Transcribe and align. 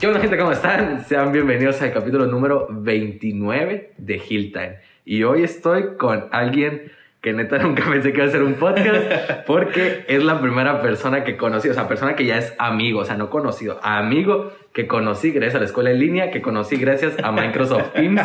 ¿Qué 0.00 0.06
onda, 0.06 0.18
gente? 0.18 0.38
¿Cómo 0.38 0.50
están? 0.50 1.04
Sean 1.04 1.30
bienvenidos 1.30 1.82
al 1.82 1.92
capítulo 1.92 2.24
número 2.24 2.66
29 2.70 3.92
de 3.98 4.22
Hill 4.26 4.50
Time. 4.50 4.78
Y 5.04 5.24
hoy 5.24 5.42
estoy 5.42 5.98
con 5.98 6.26
alguien 6.32 6.90
que 7.20 7.34
neta 7.34 7.58
nunca 7.62 7.84
pensé 7.84 8.10
que 8.10 8.16
iba 8.16 8.24
a 8.24 8.28
hacer 8.28 8.42
un 8.42 8.54
podcast 8.54 9.44
porque 9.46 10.06
es 10.08 10.24
la 10.24 10.40
primera 10.40 10.80
persona 10.80 11.22
que 11.22 11.36
conocí, 11.36 11.68
o 11.68 11.74
sea, 11.74 11.86
persona 11.86 12.16
que 12.16 12.24
ya 12.24 12.38
es 12.38 12.54
amigo, 12.56 13.00
o 13.00 13.04
sea, 13.04 13.18
no 13.18 13.28
conocido, 13.28 13.78
amigo 13.82 14.54
que 14.72 14.86
conocí 14.86 15.32
gracias 15.32 15.56
a 15.56 15.58
la 15.58 15.66
escuela 15.66 15.90
en 15.90 15.98
línea, 15.98 16.30
que 16.30 16.40
conocí 16.40 16.76
gracias 16.76 17.16
a 17.22 17.30
Microsoft 17.30 17.92
Teams. 17.92 18.22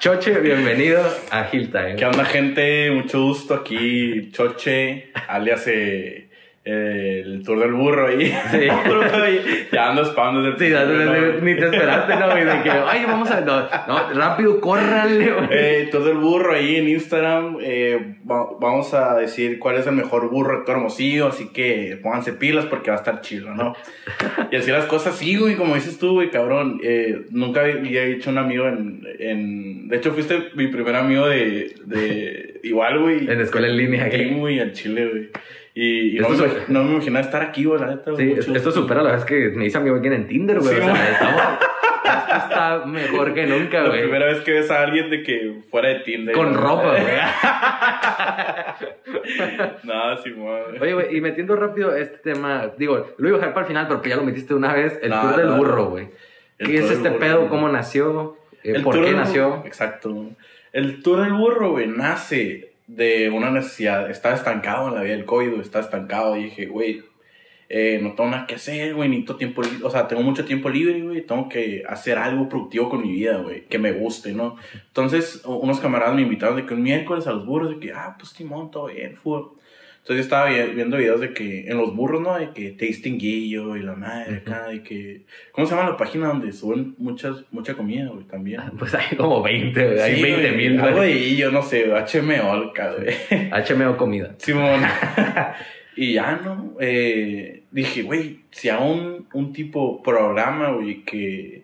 Choche, 0.00 0.40
bienvenido 0.40 1.04
a 1.30 1.46
Hill. 1.52 1.70
¿Qué 1.96 2.04
onda, 2.04 2.24
gente? 2.24 2.90
Mucho 2.90 3.22
gusto 3.22 3.54
aquí, 3.54 4.32
Choche, 4.32 5.12
alias 5.28 5.68
eh, 5.68 6.31
el 6.64 7.42
tour 7.44 7.58
del 7.58 7.72
burro 7.72 8.06
ahí. 8.06 8.26
Sí. 8.52 8.58
ya 9.72 9.90
ando 9.90 10.04
spam 10.04 10.42
desde 10.44 10.58
Sí, 10.58 11.40
ni 11.42 11.54
te 11.56 11.64
esperaste, 11.64 12.16
¿no? 12.16 12.30
güey? 12.30 12.44
De 12.44 12.62
que, 12.62 12.70
oye, 12.70 13.04
vamos 13.06 13.30
a... 13.32 13.40
No, 13.40 13.62
no, 13.88 14.12
rápido, 14.14 14.60
córranle, 14.60 15.32
güey. 15.32 15.46
Eh, 15.50 15.88
todo 15.90 16.10
el 16.12 16.18
burro 16.18 16.54
ahí 16.54 16.76
en 16.76 16.88
Instagram. 16.88 17.56
eh, 17.60 18.16
va- 18.30 18.50
vamos 18.60 18.94
a 18.94 19.16
decir 19.16 19.58
cuál 19.58 19.76
es 19.78 19.86
el 19.88 19.94
mejor 19.94 20.30
burro 20.30 20.58
de 20.60 20.64
todo 20.64 20.76
Hermosillo. 20.76 21.26
Así 21.26 21.48
que 21.48 21.98
pónganse 22.00 22.32
pilas 22.34 22.66
porque 22.66 22.90
va 22.90 22.96
a 22.96 23.00
estar 23.00 23.20
chido, 23.22 23.52
¿no? 23.54 23.74
Y 24.52 24.56
así 24.56 24.70
las 24.70 24.84
cosas, 24.86 25.16
sí, 25.16 25.36
güey, 25.36 25.56
como 25.56 25.74
dices 25.74 25.98
tú, 25.98 26.12
güey, 26.14 26.30
cabrón. 26.30 26.78
eh, 26.84 27.22
nunca 27.30 27.62
había 27.62 28.04
hecho 28.04 28.30
un 28.30 28.38
amigo 28.38 28.68
en, 28.68 29.02
en. 29.18 29.88
De 29.88 29.96
hecho, 29.96 30.12
fuiste 30.12 30.38
mi 30.54 30.68
primer 30.68 30.94
amigo 30.94 31.26
de. 31.26 31.74
de 31.86 32.60
igual, 32.62 32.98
güey. 33.00 33.28
En 33.30 33.40
escuela 33.40 33.66
en 33.68 33.76
línea, 33.76 34.08
güey, 34.36 34.60
al 34.60 34.72
Chile, 34.72 35.08
güey. 35.08 35.28
Y, 35.74 36.16
y 36.16 36.20
no, 36.20 36.28
Esto 36.28 36.46
me, 36.46 36.52
no 36.74 36.84
me 36.84 36.92
imaginaba 36.92 37.24
estar 37.24 37.42
aquí, 37.42 37.64
güey, 37.64 37.80
la 37.80 37.86
neta. 37.86 38.14
Sí, 38.16 38.24
mucho 38.24 38.54
esto, 38.54 38.70
supera 38.72 39.02
la 39.02 39.12
vez 39.12 39.24
que 39.24 39.50
me 39.54 39.64
hice 39.66 39.78
amigo 39.78 39.94
alguien 39.96 40.12
en 40.12 40.26
Tinder, 40.28 40.58
güey. 40.60 40.74
Sí, 40.74 40.80
o 40.80 40.84
sea, 40.84 41.10
estamos... 41.10 41.42
Esto 42.04 42.34
está 42.36 42.84
mejor 42.86 43.32
que 43.32 43.46
nunca, 43.46 43.82
La 43.82 43.88
güey. 43.88 44.02
primera 44.02 44.26
vez 44.26 44.40
que 44.40 44.52
ves 44.52 44.70
a 44.70 44.82
alguien 44.82 45.08
de 45.08 45.22
que 45.22 45.60
fuera 45.70 45.88
de 45.90 46.00
Tinder. 46.00 46.34
Con 46.34 46.52
ropa, 46.54 46.90
güey. 47.00 47.04
no, 49.84 50.16
Simón. 50.22 50.60
Oye, 50.80 50.94
güey, 50.94 51.16
y 51.16 51.20
metiendo 51.20 51.56
rápido 51.56 51.94
este 51.94 52.18
tema, 52.18 52.72
digo, 52.76 53.08
lo 53.18 53.28
iba 53.28 53.36
a 53.36 53.40
dejar 53.40 53.54
para 53.54 53.66
el 53.66 53.68
final, 53.68 53.86
pero 53.88 54.02
que 54.02 54.10
ya 54.10 54.16
lo 54.16 54.24
metiste 54.24 54.54
una 54.54 54.72
vez, 54.74 54.98
el 55.02 55.10
No, 55.10 55.20
tour 55.22 55.36
del 55.36 55.50
burro, 55.52 55.84
güey. 55.86 56.08
¿Qué 56.58 56.76
es 56.78 56.90
este 56.90 57.08
burro, 57.08 57.20
pedo? 57.20 57.48
¿Cómo 57.48 57.68
nació? 57.68 58.36
Eh, 58.62 58.80
¿Por 58.82 59.02
qué 59.02 59.12
nació? 59.12 59.62
Exacto. 59.66 60.30
El 60.72 61.02
tour 61.02 61.20
del 61.22 61.32
burro, 61.32 61.72
güey, 61.72 61.86
nace 61.88 62.71
de 62.94 63.30
una 63.30 63.50
necesidad. 63.50 64.10
Estaba 64.10 64.34
estancado 64.34 64.88
en 64.88 64.94
la 64.94 65.02
vida 65.02 65.14
del 65.14 65.24
COVID, 65.24 65.60
estaba 65.60 65.84
estancado. 65.84 66.36
Y 66.36 66.44
dije, 66.44 66.66
güey, 66.66 67.02
eh, 67.68 67.98
no 68.02 68.14
tengo 68.14 68.30
nada 68.30 68.46
que 68.46 68.56
hacer, 68.56 68.94
güey, 68.94 69.08
necesito 69.08 69.36
tiempo 69.36 69.62
libre. 69.62 69.84
O 69.84 69.90
sea, 69.90 70.06
tengo 70.06 70.22
mucho 70.22 70.44
tiempo 70.44 70.68
libre, 70.68 71.00
güey, 71.00 71.22
tengo 71.22 71.48
que 71.48 71.82
hacer 71.88 72.18
algo 72.18 72.48
productivo 72.48 72.90
con 72.90 73.02
mi 73.02 73.12
vida, 73.12 73.38
güey, 73.38 73.66
que 73.66 73.78
me 73.78 73.92
guste, 73.92 74.32
¿no? 74.32 74.56
Entonces, 74.88 75.42
unos 75.46 75.80
camaradas 75.80 76.14
me 76.14 76.22
invitaron 76.22 76.56
de 76.56 76.66
que 76.66 76.74
un 76.74 76.82
miércoles 76.82 77.26
a 77.26 77.32
los 77.32 77.46
burros, 77.46 77.70
de 77.70 77.80
que, 77.80 77.92
ah, 77.92 78.14
pues 78.18 78.34
Timón, 78.34 78.70
todo 78.70 78.86
bien, 78.88 79.16
fútbol. 79.16 79.52
Entonces 80.02 80.16
yo 80.16 80.22
estaba 80.34 80.50
vi- 80.50 80.74
viendo 80.74 80.96
videos 80.96 81.20
de 81.20 81.32
que 81.32 81.68
en 81.68 81.76
los 81.78 81.94
burros, 81.94 82.20
¿no? 82.20 82.36
De 82.36 82.50
que 82.50 82.72
tasting 82.72 83.18
guillo 83.18 83.76
y 83.76 83.82
la 83.84 83.94
madre 83.94 84.38
acá, 84.38 84.66
de 84.66 84.82
que... 84.82 85.22
¿Cómo 85.52 85.64
se 85.66 85.76
llama 85.76 85.90
la 85.90 85.96
página 85.96 86.26
donde 86.26 86.50
suben 86.52 86.96
muchas, 86.98 87.44
mucha 87.52 87.74
comida, 87.74 88.08
güey, 88.08 88.24
también? 88.26 88.60
Pues 88.78 88.92
hay 88.94 89.16
como 89.16 89.40
20, 89.42 89.80
güey. 89.86 90.00
Hay 90.00 90.16
Sí, 90.16 90.22
20 90.22 90.40
güey, 90.50 90.56
mil, 90.56 90.80
Algo 90.80 90.96
güey. 90.96 91.12
ahí, 91.12 91.36
yo 91.36 91.52
no 91.52 91.62
sé, 91.62 91.86
HMO, 91.86 92.52
acá, 92.52 92.94
güey. 92.98 93.14
HMO 93.50 93.96
comida. 93.96 94.34
Simón. 94.38 94.82
y 95.96 96.14
ya, 96.14 96.40
¿no? 96.44 96.74
Eh, 96.80 97.62
dije, 97.70 98.02
güey, 98.02 98.40
si 98.50 98.70
hago 98.70 98.92
un, 98.92 99.28
un 99.32 99.52
tipo 99.52 100.02
programa, 100.02 100.70
güey, 100.72 101.04
que... 101.04 101.62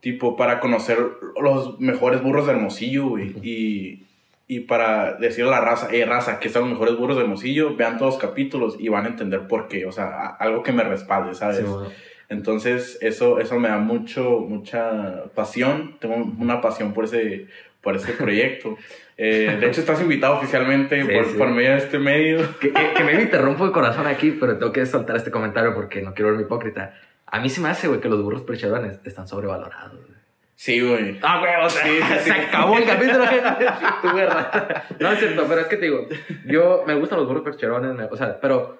Tipo, 0.00 0.34
para 0.34 0.60
conocer 0.60 0.96
los 1.42 1.78
mejores 1.78 2.22
burros 2.22 2.46
de 2.46 2.52
Hermosillo, 2.54 3.08
güey. 3.08 3.34
y, 3.42 4.04
y 4.52 4.60
para 4.60 5.14
decirle 5.14 5.50
a 5.52 5.60
la 5.60 5.60
raza, 5.60 5.88
eh, 5.92 6.04
raza, 6.04 6.40
que 6.40 6.48
son 6.48 6.62
los 6.62 6.70
mejores 6.72 6.96
burros 6.96 7.16
de 7.16 7.22
Hermosillo, 7.22 7.76
vean 7.76 7.98
todos 7.98 8.14
los 8.14 8.20
capítulos 8.22 8.76
y 8.78 8.88
van 8.88 9.06
a 9.06 9.08
entender 9.08 9.46
por 9.46 9.68
qué. 9.68 9.86
O 9.86 9.92
sea, 9.92 10.06
a- 10.06 10.36
algo 10.36 10.62
que 10.62 10.72
me 10.72 10.82
respalde, 10.82 11.34
¿sabes? 11.34 11.58
Sí, 11.58 11.62
güey. 11.64 11.88
Entonces, 12.28 12.98
eso, 13.00 13.38
eso 13.40 13.58
me 13.58 13.68
da 13.68 13.78
mucho, 13.78 14.40
mucha 14.40 15.24
pasión. 15.34 15.96
Tengo 16.00 16.14
una 16.38 16.60
pasión 16.60 16.92
por 16.94 17.04
ese, 17.04 17.46
por 17.80 17.96
ese 17.96 18.12
proyecto. 18.12 18.76
Eh, 19.22 19.58
de 19.60 19.66
hecho, 19.66 19.80
estás 19.82 20.00
invitado 20.00 20.36
oficialmente 20.38 21.02
Sí, 21.02 21.08
por, 21.14 21.26
sí. 21.26 21.36
por 21.36 21.50
medio 21.50 21.72
de 21.72 21.76
este 21.76 21.98
medio. 21.98 22.38
que, 22.58 22.72
que, 22.72 22.92
que 22.96 23.04
me 23.04 23.20
interrumpo 23.20 23.66
el 23.66 23.70
corazón 23.70 24.06
aquí, 24.06 24.30
pero 24.40 24.56
tengo 24.56 24.72
que 24.72 24.86
soltar 24.86 25.14
este 25.14 25.30
comentario 25.30 25.74
porque 25.74 26.00
no 26.00 26.14
quiero 26.14 26.30
verme 26.30 26.44
hipócrita. 26.46 26.94
A 27.26 27.38
mí 27.38 27.50
se 27.50 27.60
me 27.60 27.68
hace, 27.68 27.86
güey, 27.86 28.00
que 28.00 28.08
los 28.08 28.22
burros 28.22 28.40
percherones 28.44 28.98
están 29.04 29.28
sobrevalorados, 29.28 29.92
güey. 30.06 30.18
Sí, 30.62 30.78
güey. 30.86 31.18
Ah, 31.22 31.38
güey, 31.38 31.52
o 31.64 31.70
sea, 31.70 31.84
Sí, 31.86 31.90
sí, 32.02 32.14
se 32.18 32.20
sí. 32.20 32.30
acabó 32.32 32.76
el 32.76 32.84
capítulo. 32.84 33.24
Tu 34.02 34.14
guerra. 34.14 34.84
No 34.98 35.10
es 35.10 35.18
cierto, 35.18 35.46
pero 35.48 35.62
es 35.62 35.66
que 35.68 35.76
te 35.78 35.86
digo, 35.86 36.06
yo 36.44 36.84
me 36.86 36.92
gustan 36.96 37.18
los 37.18 37.26
burros 37.26 37.42
percherones, 37.42 37.94
me- 37.94 38.04
o 38.04 38.14
sea, 38.14 38.38
pero 38.42 38.78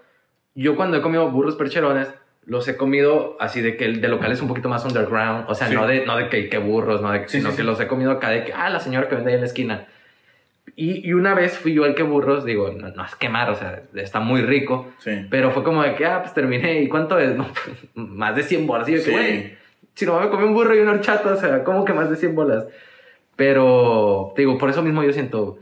yo 0.54 0.76
cuando 0.76 0.98
he 0.98 1.00
comido 1.00 1.30
burros 1.30 1.56
percherones, 1.56 2.12
los 2.44 2.68
he 2.68 2.76
comido 2.76 3.38
así 3.40 3.62
de 3.62 3.78
que 3.78 3.86
el 3.86 4.02
de 4.02 4.08
locales 4.08 4.42
un 4.42 4.48
poquito 4.48 4.68
más 4.68 4.84
underground, 4.84 5.46
o 5.48 5.54
sea, 5.54 5.70
no 5.70 5.86
de, 5.86 6.04
no 6.04 6.18
de 6.18 6.28
que, 6.28 6.50
que 6.50 6.58
burros, 6.58 7.00
no 7.00 7.12
de, 7.12 7.26
sino 7.28 7.56
que 7.56 7.62
los 7.62 7.80
he 7.80 7.86
comido 7.86 8.10
acá 8.10 8.28
de 8.28 8.44
que, 8.44 8.52
ah, 8.52 8.68
la 8.68 8.80
señora 8.80 9.08
que 9.08 9.14
vende 9.14 9.30
ahí 9.30 9.36
en 9.36 9.40
la 9.40 9.46
esquina. 9.46 9.86
Y, 10.76 11.08
y 11.08 11.14
una 11.14 11.32
vez 11.34 11.56
fui 11.58 11.72
yo 11.72 11.86
el 11.86 11.94
que 11.94 12.02
burros, 12.02 12.44
digo, 12.44 12.70
no, 12.72 12.88
no 12.90 13.04
es 13.06 13.14
quemar, 13.16 13.48
o 13.48 13.54
sea, 13.54 13.84
está 13.94 14.20
muy 14.20 14.42
rico, 14.42 14.92
Sí. 14.98 15.26
pero 15.30 15.50
fue 15.50 15.62
como 15.64 15.82
de 15.82 15.94
que, 15.94 16.04
ah, 16.04 16.20
pues 16.20 16.34
terminé, 16.34 16.82
¿y 16.82 16.88
cuánto 16.88 17.18
es? 17.18 17.34
No, 17.34 17.46
más 17.94 18.36
de 18.36 18.42
100 18.42 18.66
bolas. 18.66 18.86
Y 18.90 18.98
yo, 19.02 19.12
güey, 19.12 19.58
si 19.94 20.06
no 20.06 20.18
me 20.20 20.28
comí 20.30 20.44
un 20.44 20.54
burro 20.54 20.74
y 20.74 20.80
una 20.80 20.92
horchata, 20.92 21.32
o 21.32 21.36
sea, 21.36 21.62
¿cómo 21.64 21.84
que 21.84 21.92
más 21.92 22.08
de 22.10 22.16
100 22.16 22.34
bolas? 22.34 22.66
Pero, 23.36 24.32
te 24.34 24.42
digo, 24.42 24.58
por 24.58 24.70
eso 24.70 24.82
mismo 24.82 25.02
yo 25.02 25.12
siento, 25.12 25.58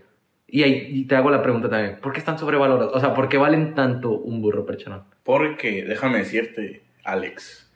y, 0.46 0.62
ahí, 0.62 0.88
y 0.90 1.04
te 1.06 1.14
hago 1.16 1.30
la 1.30 1.42
pregunta 1.42 1.68
también, 1.68 1.98
¿por 2.00 2.12
qué 2.12 2.18
están 2.18 2.38
sobrevalorados? 2.38 2.94
O 2.94 3.00
sea, 3.00 3.14
¿por 3.14 3.28
qué 3.28 3.36
valen 3.38 3.74
tanto 3.74 4.10
un 4.10 4.40
burro 4.42 4.66
percherón? 4.66 5.04
Porque, 5.22 5.84
déjame 5.84 6.18
decirte, 6.18 6.82
Alex, 7.04 7.70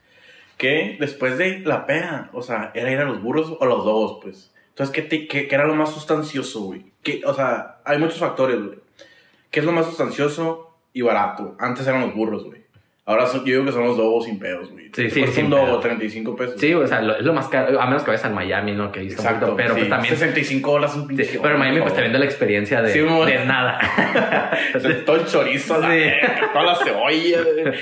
que 0.57 0.97
después 0.99 1.37
de 1.37 1.59
la 1.59 1.85
pera, 1.85 2.29
o 2.33 2.41
sea, 2.41 2.71
era 2.73 2.91
ir 2.91 2.97
a 2.99 3.05
los 3.05 3.21
burros 3.21 3.55
o 3.59 3.65
los 3.65 3.85
dos, 3.85 4.19
pues. 4.21 4.53
Entonces, 4.69 4.93
¿qué, 4.93 5.01
te- 5.03 5.27
qué- 5.27 5.47
qué 5.47 5.55
era 5.55 5.65
lo 5.67 5.75
más 5.75 5.91
sustancioso, 5.93 6.61
güey? 6.63 6.85
¿Qué- 7.03 7.21
O 7.25 7.33
sea, 7.33 7.77
hay 7.85 7.99
muchos 7.99 8.17
factores, 8.19 8.59
güey. 8.61 8.79
¿Qué 9.51 9.59
es 9.59 9.65
lo 9.65 9.71
más 9.71 9.85
sustancioso 9.85 10.75
y 10.93 11.01
barato? 11.03 11.55
Antes 11.59 11.85
eran 11.87 12.01
los 12.01 12.15
burros, 12.15 12.43
güey. 12.45 12.62
Ahora 13.05 13.25
son- 13.25 13.41
yo 13.41 13.53
digo 13.53 13.65
que 13.65 13.71
son 13.73 13.83
los 13.83 13.97
dobos 13.97 14.23
sin 14.25 14.39
pedos, 14.39 14.71
güey. 14.71 14.83
Sí, 14.93 15.09
sí, 15.09 15.25
sin 15.27 15.45
un 15.45 15.51
dobo, 15.51 15.65
pedo. 15.65 15.79
35 15.81 16.35
pesos. 16.37 16.55
Sí, 16.57 16.73
o 16.73 16.87
sea, 16.87 17.01
lo- 17.01 17.17
es 17.17 17.23
lo 17.25 17.33
más 17.33 17.47
caro, 17.49 17.81
a 17.81 17.85
menos 17.85 18.03
que 18.03 18.11
vayas 18.11 18.23
al 18.25 18.33
Miami, 18.33 18.71
¿no? 18.73 18.91
Que 18.93 19.01
está 19.05 19.21
un 19.21 19.27
Exacto. 19.27 19.45
poquito, 19.47 19.57
pero 19.57 19.73
sí, 19.73 19.79
pues 19.81 19.89
también... 19.89 20.15
65 20.15 20.71
dólares 20.71 20.95
un 20.95 21.07
pinche. 21.07 21.25
sí, 21.25 21.39
pero 21.41 21.55
en 21.55 21.59
Miami 21.59 21.81
pues 21.81 21.93
te 21.95 22.01
vende 22.01 22.19
la 22.19 22.25
experiencia 22.25 22.81
de, 22.81 22.93
Sí, 22.93 22.99
de 22.99 23.45
nada. 23.45 23.79
Todo 25.05 25.15
el 25.17 25.25
chorizo, 25.25 25.79
la 25.79 25.91
Sí. 25.91 26.03
toda 26.53 26.65
la 26.65 26.75
cebolla. 26.75 27.39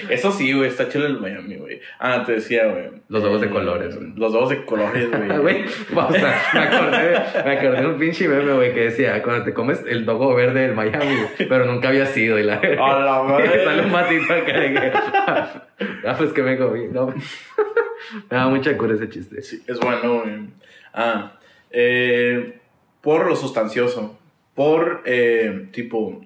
Eso 0.10 0.32
sí, 0.32 0.54
güey, 0.54 0.70
está 0.70 0.88
chido 0.90 1.06
el 1.06 1.20
Miami, 1.20 1.56
güey. 1.58 1.80
Ah, 2.00 2.24
te 2.26 2.34
decía, 2.34 2.66
güey. 2.68 2.86
Los 3.10 3.42
de 3.42 3.48
Eh, 3.48 3.50
colores, 3.50 3.96
güey. 3.96 4.14
Los 4.16 4.34
huevos 4.34 4.50
de 4.50 4.64
colores, 4.66 5.08
güey. 5.12 5.38
Güey, 5.40 5.66
o 5.66 6.14
sea, 6.14 6.42
me 6.54 6.60
acordé, 6.62 7.08
de, 7.10 7.20
me 7.46 7.52
acordé 7.58 7.82
de 7.82 7.88
un 7.88 8.00
pinche 8.00 8.28
meme, 8.28 8.54
güey, 8.54 8.74
que 8.74 8.80
decía, 8.86 9.22
cuando 9.22 9.44
te 9.44 9.54
comes 9.54 9.84
el 9.88 10.06
dogo 10.06 10.34
verde 10.34 10.62
del 10.62 10.74
Miami, 10.76 11.18
pero 11.50 11.66
nunca 11.66 11.90
había 11.90 12.06
sido, 12.06 12.40
y 12.40 12.44
la 12.44 12.56
A 12.56 13.00
la 13.00 13.24
madre. 13.28 13.64
sale 13.64 13.82
un 13.84 13.92
matito 13.92 14.34
acá 14.34 14.60
de 14.60 14.74
que, 14.74 14.92
ah, 16.06 16.16
pues 16.18 16.34
que 16.34 16.42
me 16.44 16.58
comí, 16.58 16.88
no, 16.88 17.08
me 18.30 18.38
da 18.38 18.48
mucha 18.48 18.78
cura 18.78 18.96
ese 18.96 19.10
chiste. 19.10 19.42
Sí, 19.42 19.64
es 19.68 19.80
bueno, 19.80 20.22
güey. 20.22 20.48
Ah, 20.94 21.40
eh, 21.70 22.60
por 23.02 23.28
lo 23.28 23.36
sustancioso. 23.36 24.18
Por, 24.54 25.04
eh, 25.06 25.70
tipo, 25.72 26.22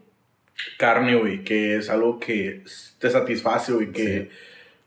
carne, 0.77 1.15
güey, 1.15 1.44
que 1.44 1.77
es 1.77 1.89
algo 1.89 2.19
que 2.19 2.63
te 3.00 3.10
satisface, 3.10 3.71
güey, 3.71 3.92
que, 3.92 4.30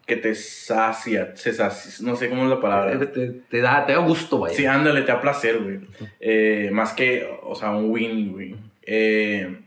que 0.06 0.16
te 0.16 0.34
sacia, 0.34 1.36
se 1.36 1.52
sacia, 1.52 2.06
no 2.06 2.16
sé 2.16 2.28
cómo 2.28 2.44
es 2.44 2.50
la 2.50 2.60
palabra. 2.60 2.98
Te, 2.98 3.28
te 3.30 3.60
da, 3.60 3.86
te 3.86 3.92
da 3.92 3.98
gusto, 3.98 4.38
vaya. 4.38 4.56
Sí, 4.56 4.66
ándale, 4.66 5.02
te 5.02 5.12
da 5.12 5.20
placer, 5.20 5.58
güey. 5.62 5.80
Eh, 6.20 6.70
más 6.72 6.92
que, 6.92 7.28
o 7.42 7.54
sea, 7.54 7.70
un 7.70 7.90
win, 7.90 8.32
güey. 8.32 8.56
Eh, 8.82 9.60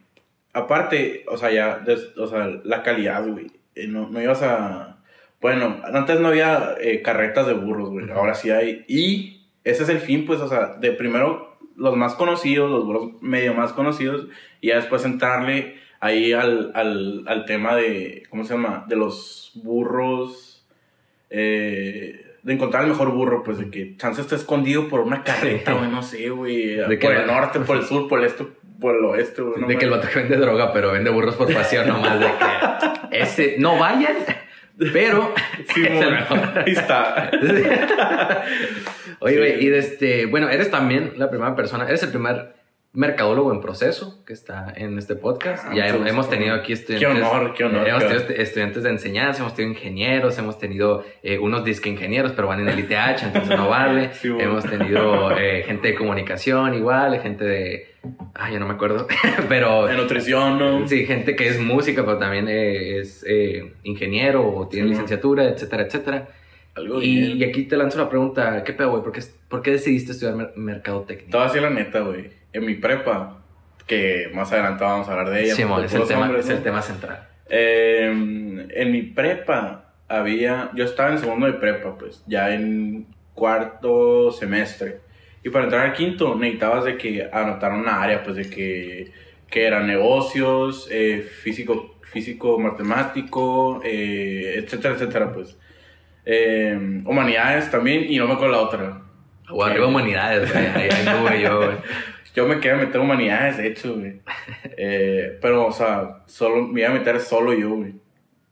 aparte, 0.53 1.23
o 1.27 1.37
sea, 1.37 1.51
ya, 1.51 1.83
o 2.17 2.27
sea, 2.27 2.47
la 2.63 2.83
calidad, 2.83 3.25
güey. 3.25 3.47
Eh, 3.75 3.87
no, 3.87 4.09
no 4.09 4.21
ibas 4.21 4.41
a... 4.43 4.97
Bueno, 5.39 5.81
antes 5.83 6.19
no 6.19 6.27
había 6.27 6.75
eh, 6.79 7.01
carretas 7.01 7.47
de 7.47 7.53
burros, 7.53 7.89
güey. 7.89 8.09
Ahora 8.11 8.35
sí 8.35 8.51
hay. 8.51 8.85
Y 8.87 9.47
ese 9.63 9.83
es 9.83 9.89
el 9.89 9.99
fin, 9.99 10.25
pues, 10.25 10.39
o 10.39 10.47
sea, 10.47 10.75
de 10.79 10.91
primero 10.91 11.57
los 11.75 11.95
más 11.97 12.13
conocidos, 12.13 12.69
los 12.69 12.85
burros 12.85 13.21
medio 13.21 13.53
más 13.53 13.73
conocidos, 13.73 14.27
y 14.59 14.67
ya 14.67 14.75
después 14.75 15.03
entrarle 15.03 15.77
ahí 15.99 16.33
al, 16.33 16.71
al, 16.75 17.23
al 17.27 17.45
tema 17.45 17.75
de, 17.75 18.23
¿cómo 18.29 18.43
se 18.43 18.53
llama? 18.53 18.85
De 18.87 18.95
los 18.95 19.51
burros, 19.55 20.63
eh, 21.29 22.25
de 22.43 22.53
encontrar 22.53 22.83
el 22.83 22.89
mejor 22.89 23.11
burro, 23.11 23.43
pues 23.43 23.59
de 23.59 23.69
que 23.69 23.95
chance 23.97 24.21
está 24.21 24.35
escondido 24.35 24.87
por 24.89 25.01
una 25.01 25.23
carreta, 25.23 25.73
güey, 25.77 25.89
no 25.89 26.01
sé, 26.01 26.29
güey, 26.29 26.77
por 26.99 27.13
el 27.13 27.27
norte, 27.27 27.59
por 27.61 27.77
el 27.77 27.83
sur, 27.83 28.07
por 28.07 28.19
el 28.19 28.25
este, 28.25 28.45
por 28.81 28.97
el 28.97 29.05
oeste, 29.05 29.41
güey. 29.41 29.61
no 29.61 29.67
de 29.67 29.77
que 29.77 29.85
el 29.85 29.91
vato 29.91 30.07
que 30.11 30.19
vende 30.19 30.35
droga, 30.35 30.73
pero 30.73 30.91
vende 30.91 31.09
burros 31.09 31.35
por 31.35 31.53
pasión 31.53 31.87
nomás, 31.87 32.19
de 32.19 32.25
que 32.25 33.21
ese, 33.21 33.55
no 33.59 33.77
vayan, 33.77 34.15
Pero. 34.91 35.33
Sí, 35.73 35.85
es 35.85 36.01
el 36.01 36.11
mejor. 36.11 36.39
Ahí 36.65 36.73
está. 36.73 37.29
Oye, 39.19 39.33
Sí. 39.33 39.37
güey, 39.37 39.63
y 39.65 39.69
de 39.69 39.77
este, 39.77 40.25
bueno, 40.25 40.49
eres 40.49 40.71
también 40.71 41.13
la 41.17 41.29
primera 41.29 41.55
persona, 41.55 41.87
eres 41.87 42.01
el 42.03 42.09
primer 42.09 42.53
mercadólogo 42.93 43.53
en 43.53 43.61
proceso 43.61 44.21
que 44.25 44.33
está 44.33 44.73
en 44.75 44.97
este 44.97 45.15
podcast. 45.15 45.65
Ah, 45.69 45.73
ya 45.73 45.87
hemos, 45.87 46.29
tenido 46.29 46.53
aquí 46.55 46.73
estudiantes. 46.73 47.09
Qué 47.09 47.25
honor, 47.25 47.53
qué 47.53 47.63
honor, 47.63 47.87
hemos 47.87 48.03
tenido 48.03 48.21
estu- 48.27 48.35
estudiantes 48.37 48.83
de 48.83 48.89
enseñanza, 48.89 49.41
hemos 49.41 49.55
tenido 49.55 49.73
ingenieros, 49.73 50.37
hemos 50.37 50.57
tenido 50.59 51.05
eh, 51.23 51.39
unos 51.39 51.63
disque 51.63 51.87
ingenieros, 51.89 52.33
pero 52.33 52.49
van 52.49 52.59
en 52.59 52.67
el 52.67 52.79
ITH, 52.79 53.23
entonces 53.23 53.57
no 53.57 53.69
vale. 53.69 54.09
Sí, 54.21 54.27
bueno. 54.29 54.49
hemos 54.51 54.65
tenido 54.65 55.37
eh, 55.37 55.63
gente 55.65 55.87
de 55.89 55.95
comunicación 55.95 56.73
igual, 56.73 57.17
gente 57.21 57.45
de. 57.45 57.87
Ay, 58.33 58.53
ya 58.53 58.59
no 58.59 58.67
me 58.67 58.73
acuerdo. 58.73 59.07
pero. 59.47 59.85
De 59.87 59.95
nutrición, 59.95 60.59
¿no? 60.59 60.85
Sí, 60.87 61.05
gente 61.05 61.35
que 61.37 61.47
es 61.47 61.59
música, 61.61 62.03
pero 62.03 62.17
también 62.17 62.47
eh, 62.49 62.99
es 62.99 63.25
ingeniero 63.83 64.45
o 64.45 64.67
tiene 64.67 64.87
Sí, 64.87 64.91
licenciatura, 64.91 65.45
etcétera, 65.45 65.83
etcétera. 65.83 66.27
Algo 66.75 67.01
Y, 67.01 67.43
aquí 67.43 67.63
te 67.63 67.75
lanzo 67.77 67.97
la 67.99 68.09
pregunta, 68.09 68.63
¿qué 68.63 68.73
pedo, 68.73 68.91
güey? 68.91 69.03
¿Por 69.03 69.11
qué, 69.11 69.21
por 69.49 69.61
qué 69.61 69.71
decidiste 69.71 70.13
estudiar 70.13 70.35
mer- 70.35 70.53
Te 70.53 70.59
mercadotecnia? 70.59 71.27
voy 71.31 71.41
a 71.41 71.45
decir 71.45 71.61
la 71.61 71.69
neta, 71.69 71.99
güey. 71.99 72.40
En 72.53 72.65
mi 72.65 72.75
prepa, 72.75 73.41
que 73.87 74.29
más 74.33 74.51
adelante 74.51 74.83
vamos 74.83 75.07
a 75.07 75.11
hablar 75.11 75.29
de 75.29 75.43
ella. 75.43 75.67
Porque 75.67 75.85
es 75.85 75.93
el, 75.93 76.07
tema, 76.07 76.25
hombres, 76.25 76.45
es 76.45 76.51
¿no? 76.51 76.57
el 76.57 76.63
tema 76.63 76.81
central. 76.81 77.27
Eh, 77.49 78.07
en 78.09 78.91
mi 78.91 79.01
prepa 79.01 79.93
había, 80.07 80.71
yo 80.73 80.85
estaba 80.85 81.11
en 81.11 81.19
segundo 81.19 81.47
de 81.47 81.53
prepa, 81.53 81.97
pues, 81.97 82.23
ya 82.27 82.53
en 82.53 83.07
cuarto 83.33 84.31
semestre. 84.31 84.99
Y 85.43 85.49
para 85.49 85.65
entrar 85.65 85.87
al 85.87 85.93
quinto 85.93 86.35
necesitabas 86.35 86.85
de 86.85 86.97
que 86.97 87.27
anotar 87.31 87.73
una 87.73 88.01
área, 88.01 88.23
pues, 88.23 88.35
de 88.35 88.49
que, 88.49 89.11
que 89.49 89.65
eran 89.65 89.87
negocios, 89.87 90.87
eh, 90.91 91.21
físico, 91.21 91.99
físico 92.03 92.59
matemático, 92.59 93.81
eh, 93.83 94.55
etcétera, 94.57 94.95
etcétera, 94.95 95.33
pues. 95.33 95.57
Eh, 96.25 97.01
humanidades 97.05 97.71
también, 97.71 98.05
y 98.07 98.17
no 98.17 98.27
me 98.27 98.33
acuerdo 98.33 98.53
la 98.53 98.61
otra. 98.61 99.01
O 99.49 99.63
arriba 99.63 99.87
humanidades, 99.87 100.51
güey. 100.51 100.65
Ahí 100.65 100.89
ahí 100.89 101.41
yo. 101.41 101.71
Yo 102.35 102.47
me 102.47 102.59
quería 102.59 102.77
meter 102.77 102.99
humanidades, 103.01 103.57
de 103.57 103.67
hecho, 103.67 103.95
güey. 103.95 104.21
Eh, 104.77 105.37
pero, 105.41 105.65
o 105.67 105.71
sea, 105.71 106.19
solo, 106.27 106.65
me 106.67 106.81
iba 106.81 106.89
a 106.89 106.93
meter 106.93 107.19
solo 107.19 107.53
yo, 107.53 107.69
güey. 107.71 107.93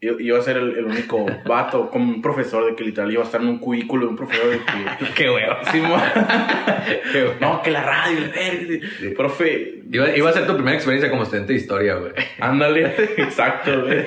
Yo- 0.02 0.18
Iba 0.20 0.40
a 0.40 0.42
ser 0.42 0.56
el, 0.58 0.78
el 0.78 0.86
único 0.86 1.26
vato, 1.46 1.90
como 1.90 2.06
un 2.14 2.22
profesor 2.22 2.66
de 2.66 2.74
que 2.76 2.86
literal 2.86 3.12
iba 3.12 3.22
a 3.22 3.26
estar 3.26 3.42
en 3.42 3.48
un 3.48 3.60
cubículo 3.60 4.06
de 4.06 4.10
un 4.12 4.16
profesor 4.16 4.50
de 4.50 4.58
que... 4.60 5.14
Qué 5.16 5.30
huevo. 5.30 5.56
Sí, 5.72 5.82
mo- 5.82 5.98
Qué 7.12 7.24
huevo. 7.24 7.34
no, 7.42 7.62
que 7.62 7.72
la 7.72 7.84
radio, 7.84 8.20
verga. 8.34 8.88
Sí. 9.00 9.10
Profe, 9.10 9.82
Iba, 9.92 10.16
iba 10.16 10.30
a 10.30 10.34
ser 10.34 10.46
tu 10.48 10.54
primera 10.54 10.76
experiencia 10.76 11.10
como 11.10 11.24
estudiante 11.24 11.52
de 11.54 11.60
historia, 11.60 11.96
güey. 11.96 12.14
ándale. 12.40 12.94
Exacto, 13.18 13.82
güey. 13.84 14.06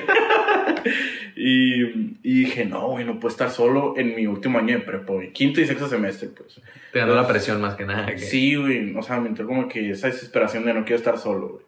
Y, 1.35 1.83
y 2.23 2.43
dije, 2.43 2.65
no, 2.65 2.89
güey, 2.89 3.05
no 3.05 3.19
puedo 3.19 3.31
estar 3.31 3.49
solo 3.49 3.95
en 3.97 4.15
mi 4.15 4.27
último 4.27 4.59
año 4.59 4.77
de 4.77 4.83
prepa, 4.83 5.13
güey. 5.13 5.31
Quinto 5.31 5.61
y 5.61 5.65
sexto 5.65 5.87
semestre, 5.87 6.29
pues. 6.29 6.61
Te 6.91 6.99
ganó 6.99 7.15
la 7.15 7.27
presión 7.27 7.59
más 7.59 7.75
que 7.75 7.85
nada. 7.85 8.05
que- 8.05 8.19
Sí, 8.19 8.55
güey. 8.55 8.95
O 8.95 9.01
sea, 9.01 9.19
me 9.19 9.29
entró 9.29 9.47
como 9.47 9.67
que 9.67 9.89
esa 9.91 10.07
desesperación 10.07 10.65
de 10.65 10.73
no 10.73 10.81
quiero 10.85 10.97
estar 10.97 11.17
solo, 11.17 11.47
güey. 11.49 11.63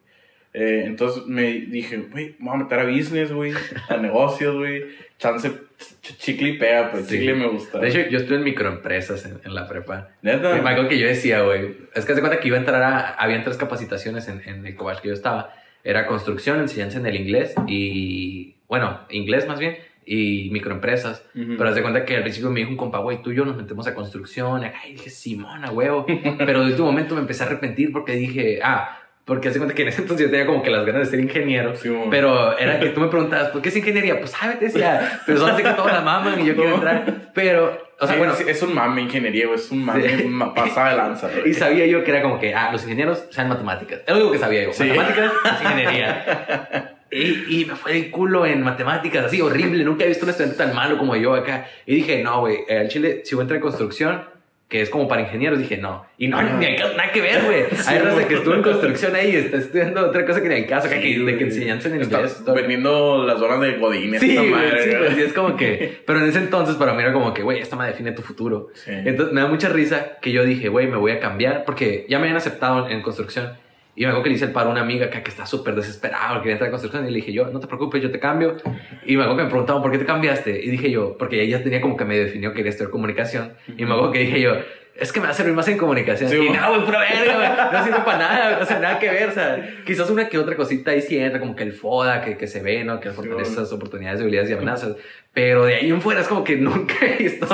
Eh, 0.58 0.84
entonces 0.86 1.26
me 1.26 1.52
dije, 1.52 1.98
güey, 1.98 2.36
me 2.40 2.46
voy 2.50 2.56
a 2.56 2.64
meter 2.64 2.80
a 2.80 2.86
business, 2.86 3.32
güey, 3.32 3.52
a 3.90 3.98
negocios, 3.98 4.56
güey. 4.56 4.84
Chance, 5.18 5.50
ch- 5.50 6.18
chicle 6.18 6.50
y 6.50 6.58
pega, 6.58 6.92
pues 6.92 7.08
Sí. 7.08 7.18
chicle 7.18 7.34
me 7.34 7.48
gusta. 7.48 7.80
De 7.80 7.90
hecho, 7.90 8.00
yo 8.10 8.20
estuve 8.20 8.38
en 8.38 8.44
microempresas 8.44 9.26
en, 9.26 9.40
en 9.44 9.54
la 9.56 9.68
prepa. 9.68 10.10
neta. 10.22 10.58
Y 10.58 10.62
me 10.62 10.70
acuerdo 10.70 10.88
que 10.90 10.98
yo 11.00 11.08
decía, 11.08 11.42
güey, 11.42 11.76
es 11.94 12.06
que 12.06 12.12
hace 12.14 12.22
cuenta 12.22 12.40
que 12.40 12.48
iba 12.48 12.56
a 12.58 12.60
entrar 12.62 12.82
a, 12.84 13.00
habían 13.16 13.44
tres 13.44 13.58
capacitaciones 13.58 14.28
en, 14.30 14.42
en 14.46 14.66
el 14.66 14.76
Cobach 14.76 15.02
que 15.02 15.10
yo 15.10 15.14
estaba. 15.14 15.54
Era 15.86 16.08
construcción, 16.08 16.60
enseñanza 16.60 16.98
en 16.98 17.06
el 17.06 17.16
inglés 17.16 17.54
y, 17.68 18.56
bueno, 18.68 19.02
inglés 19.12 19.48
más 19.48 19.60
bien, 19.60 19.78
y 20.04 20.50
microempresas. 20.52 21.24
Ujú. 21.36 21.56
Pero 21.58 21.70
haz 21.70 21.76
de 21.76 21.84
cuenta 21.84 22.06
que 22.06 22.16
al 22.18 22.24
principio 22.24 22.50
me 22.50 22.62
dijo 22.62 22.72
un 22.72 22.78
compa, 22.78 22.98
güey, 22.98 23.22
tú 23.22 23.32
y 23.32 23.36
yo 23.36 23.46
nos 23.46 23.56
metemos 23.56 23.86
a 23.86 23.94
construcción. 23.94 24.64
Y 24.88 24.94
dije, 24.94 25.12
Simona, 25.12 25.72
huevo. 25.72 26.08
Pero 26.40 26.62
de 26.62 26.72
último 26.72 26.88
momento 26.88 27.14
me 27.14 27.22
empecé 27.22 27.44
a 27.44 27.46
arrepentir 27.46 27.92
porque 27.92 28.14
dije, 28.14 28.60
ah, 28.64 29.05
porque 29.26 29.50
hace 29.50 29.58
cuenta 29.58 29.74
que 29.76 29.82
en 29.82 29.88
ese 29.88 30.02
entonces 30.02 30.28
yo 30.28 30.32
tenía 30.32 30.46
como 30.46 30.62
que 30.62 30.70
las 30.70 30.86
ganas 30.86 31.02
de 31.02 31.06
ser 31.08 31.20
ingeniero. 31.20 31.76
Sí. 31.76 31.92
Pero 32.12 32.58
era 32.58 32.80
que 32.80 32.90
tú 32.90 33.00
me 33.02 33.08
preguntabas, 33.08 33.50
¿por 33.50 33.62
qué 33.62 33.70
es 33.70 33.76
ingeniería? 33.76 34.20
Pues, 34.20 34.32
¿sabes? 34.32 34.60
Decía, 34.60 35.22
pero 35.26 35.40
solo 35.40 35.58
sé 35.58 35.64
que 35.64 35.70
todos 35.72 35.92
la 35.92 36.02
maman 36.02 36.40
y 36.42 36.46
yo 36.46 36.56
quiero 36.56 36.76
entrar. 36.76 37.32
Pero, 37.34 37.76
o 38.00 38.06
sea, 38.06 38.14
Sí, 38.16 38.20
bueno, 38.20 38.34
es 38.48 38.62
un 38.62 38.74
mame 38.76 39.02
ingeniería. 39.02 39.48
Es 39.54 39.72
un 39.72 39.84
mame 39.84 40.08
Sí. 40.10 40.30
pasada 40.56 40.92
de 40.92 40.98
lanza, 40.98 41.30
y 41.46 41.54
sabía 41.56 41.86
yo 41.88 42.04
que 42.04 42.12
era 42.12 42.22
como 42.22 42.40
que, 42.40 42.54
ah, 42.54 42.70
los 42.72 42.84
ingenieros 42.84 43.26
saben 43.32 43.50
matemáticas. 43.50 44.02
Es 44.06 44.10
lo 44.10 44.16
único 44.18 44.32
que 44.34 44.38
sabía 44.40 44.64
yo. 44.64 44.70
Matemáticas 44.70 45.32
es 45.44 45.62
ingeniería. 45.64 46.92
Y, 47.12 47.62
y 47.62 47.66
me 47.66 47.76
fue 47.76 47.96
el 47.98 48.12
culo 48.12 48.46
en 48.46 48.62
matemáticas, 48.62 49.26
así 49.26 49.40
horrible. 49.42 49.84
Nunca 49.84 50.04
he 50.04 50.08
visto 50.08 50.26
un 50.26 50.32
estudiante 50.32 50.58
tan 50.58 50.76
malo 50.76 50.98
como 50.98 51.16
yo 51.16 51.34
acá. 51.34 51.66
Y 51.86 51.96
dije, 51.96 52.22
no, 52.24 52.42
güey, 52.42 52.60
eh, 52.68 52.80
al 52.80 52.90
Chile, 52.90 53.22
si 53.24 53.36
voy 53.36 53.42
a 53.42 53.44
entrar 53.44 53.56
en 53.58 53.62
construcción, 53.62 54.24
que 54.68 54.82
es 54.82 54.90
como 54.90 55.08
para 55.08 55.22
ingenieros, 55.22 55.60
dije, 55.60 55.78
no. 55.78 56.06
Y 56.18 56.28
no, 56.28 56.40
Ajá. 56.40 56.58
ni 56.58 56.66
al 56.66 56.76
caso, 56.76 56.98
nada 56.98 57.12
que 57.12 57.22
ver, 57.22 57.44
güey. 57.44 57.64
Sí, 57.72 57.84
Hay 57.88 58.00
raza 58.00 58.28
que 58.28 58.34
estuvo 58.34 58.56
en 58.56 58.64
construcción 58.64 59.16
ahí 59.16 59.30
y 59.32 59.36
está 59.36 59.58
estudiando 59.58 60.08
otra 60.08 60.26
cosa 60.26 60.42
que 60.42 60.50
ni 60.50 60.56
al 60.56 60.66
caso, 60.66 60.88
Sí, 60.90 61.00
que, 61.00 61.20
de 61.20 61.38
que 61.38 61.44
enseñanza 61.44 61.88
en 61.90 62.02
inglés. 62.02 62.44
vendiendo 62.48 63.26
las 63.28 63.38
zonas 63.40 63.62
de 63.62 63.74
Godines. 63.78 64.20
Sí, 64.22 64.36
güey, 64.36 64.50
madre, 64.50 64.84
sí, 64.84 64.98
güey, 64.98 65.14
sí, 65.16 65.22
es 65.22 65.34
como 65.34 65.56
que... 65.56 66.02
Pero 66.08 66.20
en 66.20 66.30
ese 66.30 66.40
entonces 66.40 66.76
para 66.78 66.94
mí 66.94 67.04
era 67.04 67.14
como 67.14 67.32
que, 67.34 67.44
güey, 67.44 67.60
esta 67.60 67.76
me 67.76 67.86
define 67.86 68.12
tu 68.14 68.24
futuro. 68.24 68.70
Entonces 68.88 69.34
me 69.34 69.42
da 69.42 69.48
mucha 69.48 69.70
risa 69.70 70.18
que 70.20 70.32
yo 70.32 70.44
dije, 70.44 70.70
güey, 70.70 70.88
me 70.88 70.98
voy 70.98 71.12
a 71.12 71.20
cambiar 71.20 71.64
porque 71.64 72.06
ya 72.10 72.18
me 72.18 72.24
habían 72.24 72.38
aceptado 72.38 72.88
en, 72.88 72.94
en 72.94 73.02
construcción. 73.04 73.54
Y 73.96 74.02
me 74.02 74.08
acuerdo 74.08 74.24
que 74.24 74.30
le 74.30 74.36
hice 74.36 74.46
el 74.46 74.52
paro 74.52 74.70
a 74.70 74.72
una 74.72 74.82
amiga 74.82 75.06
acá 75.06 75.24
que 75.24 75.30
está 75.30 75.46
súper 75.46 75.74
desesperada, 75.76 76.40
quería 76.40 76.54
entrar 76.54 76.68
a 76.68 76.72
construcción. 76.72 77.08
Y 77.08 77.12
le 77.12 77.18
dije 77.18 77.32
yo, 77.32 77.48
no 77.48 77.60
te 77.60 77.68
preocupes, 77.68 78.02
yo 78.02 78.12
te 78.12 78.20
cambio. 78.20 78.58
Y 79.06 79.16
me 79.16 79.24
acuerdo 79.24 79.38
que 79.38 79.44
me 79.44 79.50
preguntaban, 79.50 79.82
¿por 79.82 79.92
qué 79.92 79.98
te 79.98 80.06
cambiaste? 80.06 80.64
Y 80.64 80.70
dije 80.70 80.92
yo, 80.92 81.18
porque 81.18 81.42
ella 81.42 81.64
tenía 81.64 81.80
como 81.80 81.96
que 81.96 82.06
me 82.06 82.18
definió 82.18 82.52
que 82.52 82.58
quería 82.58 82.72
estudiar 82.72 82.92
comunicación. 82.92 83.54
Y 83.78 83.86
me 83.86 83.94
acuerdo 83.94 84.12
que 84.12 84.20
dije 84.20 84.42
yo, 84.42 84.56
es 84.98 85.12
que 85.12 85.20
me 85.20 85.26
va 85.26 85.32
a 85.32 85.36
servir 85.36 85.54
más 85.54 85.68
en 85.68 85.78
comunicación. 85.78 86.30
Sí, 86.30 86.36
y 86.38 86.48
güey. 86.48 86.58
no, 86.60 86.70
güey, 86.70 86.86
pura 86.86 87.00
verga, 87.00 87.36
güey. 87.36 87.72
No 87.74 87.84
sirve 87.84 88.00
para 88.06 88.18
nada, 88.18 88.60
o 88.62 88.66
sea, 88.66 88.80
nada 88.80 88.98
que 89.00 89.10
ver. 89.10 89.30
O 89.30 89.32
sea, 89.34 89.62
quizás 89.86 90.10
una 90.10 90.30
que 90.30 90.38
otra 90.38 90.56
cosita 90.56 90.92
ahí 90.92 91.02
sí 91.02 91.18
entra, 91.18 91.40
como 91.40 91.56
que 91.56 91.64
el 91.64 91.74
FODA, 91.74 92.22
que, 92.22 92.38
que 92.38 92.48
se 92.48 92.62
ve, 92.62 92.84
¿no? 92.84 93.00
Que 93.00 93.12
fortalece 93.12 93.52
güey. 93.52 93.64
esas 93.64 93.72
oportunidades, 93.74 94.20
debilidades 94.20 94.50
y 94.50 94.54
amenazas. 94.54 94.96
Pero 95.34 95.66
de 95.66 95.76
ahí 95.76 95.90
en 95.90 96.00
fuera 96.02 96.22
es 96.22 96.30
como 96.30 96.46
que 96.46 96.56
nunca 96.56 96.94
he 97.06 97.18
visto. 97.24 97.46